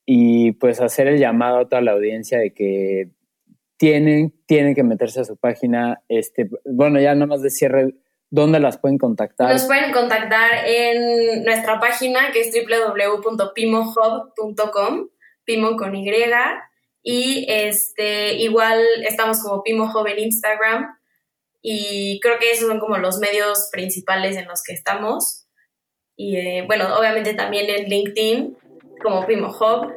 y 0.06 0.54
pues 0.54 0.82
hacer 0.82 1.08
el 1.08 1.20
llamado 1.20 1.60
a 1.60 1.70
toda 1.70 1.82
la 1.82 1.92
audiencia 1.92 2.40
de 2.40 2.54
que 2.54 3.10
tienen, 3.78 4.34
tienen 4.46 4.76
que 4.76 4.84
meterse 4.84 5.22
a 5.22 5.26
su 5.26 5.38
página. 5.38 6.02
Este, 6.10 6.50
bueno, 6.66 7.00
ya 7.00 7.14
nada 7.14 7.28
más 7.28 7.42
de 7.42 7.50
cierre, 7.50 7.96
¿dónde 8.30 8.60
las 8.60 8.78
pueden 8.78 8.98
contactar? 8.98 9.52
Nos 9.52 9.66
pueden 9.66 9.92
contactar 9.92 10.66
en 10.66 11.44
nuestra 11.44 11.80
página 11.80 12.32
que 12.32 12.42
es 12.42 12.54
www.pimohub.com, 12.54 15.10
Pimo 15.46 15.78
con 15.78 15.96
Y, 15.96 16.12
y 17.02 17.46
este, 17.48 18.36
igual 18.36 18.84
estamos 19.08 19.42
como 19.42 19.64
Pimo 19.64 19.90
en 20.08 20.20
Instagram 20.20 21.00
y 21.62 22.20
creo 22.22 22.40
que 22.40 22.52
esos 22.52 22.68
son 22.68 22.80
como 22.80 22.98
los 22.98 23.20
medios 23.20 23.70
principales 23.72 24.38
en 24.38 24.48
los 24.48 24.64
que 24.64 24.74
estamos. 24.74 25.49
Y 26.22 26.36
eh, 26.36 26.66
bueno, 26.68 26.84
obviamente 27.00 27.34
también 27.34 27.70
en 27.70 27.86
LinkedIn 27.86 28.58
como 29.02 29.26
Primo 29.26 29.48
Hub. 29.48 29.90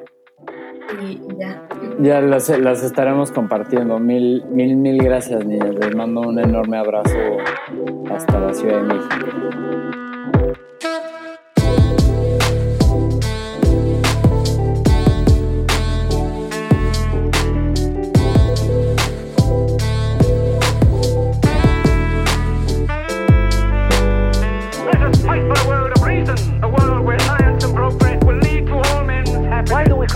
Y, 1.02 1.18
ya. 1.36 1.68
Ya 1.98 2.20
las, 2.20 2.48
las, 2.60 2.84
estaremos 2.84 3.32
compartiendo. 3.32 3.98
Mil, 3.98 4.44
mil, 4.44 4.76
mil 4.76 5.02
gracias, 5.02 5.44
niñas. 5.44 5.74
Les 5.74 5.96
mando 5.96 6.20
un 6.20 6.38
enorme 6.38 6.78
abrazo 6.78 7.18
hasta 8.08 8.38
la 8.38 8.54
Ciudad 8.54 8.76
de 8.76 8.94
México. 8.94 9.26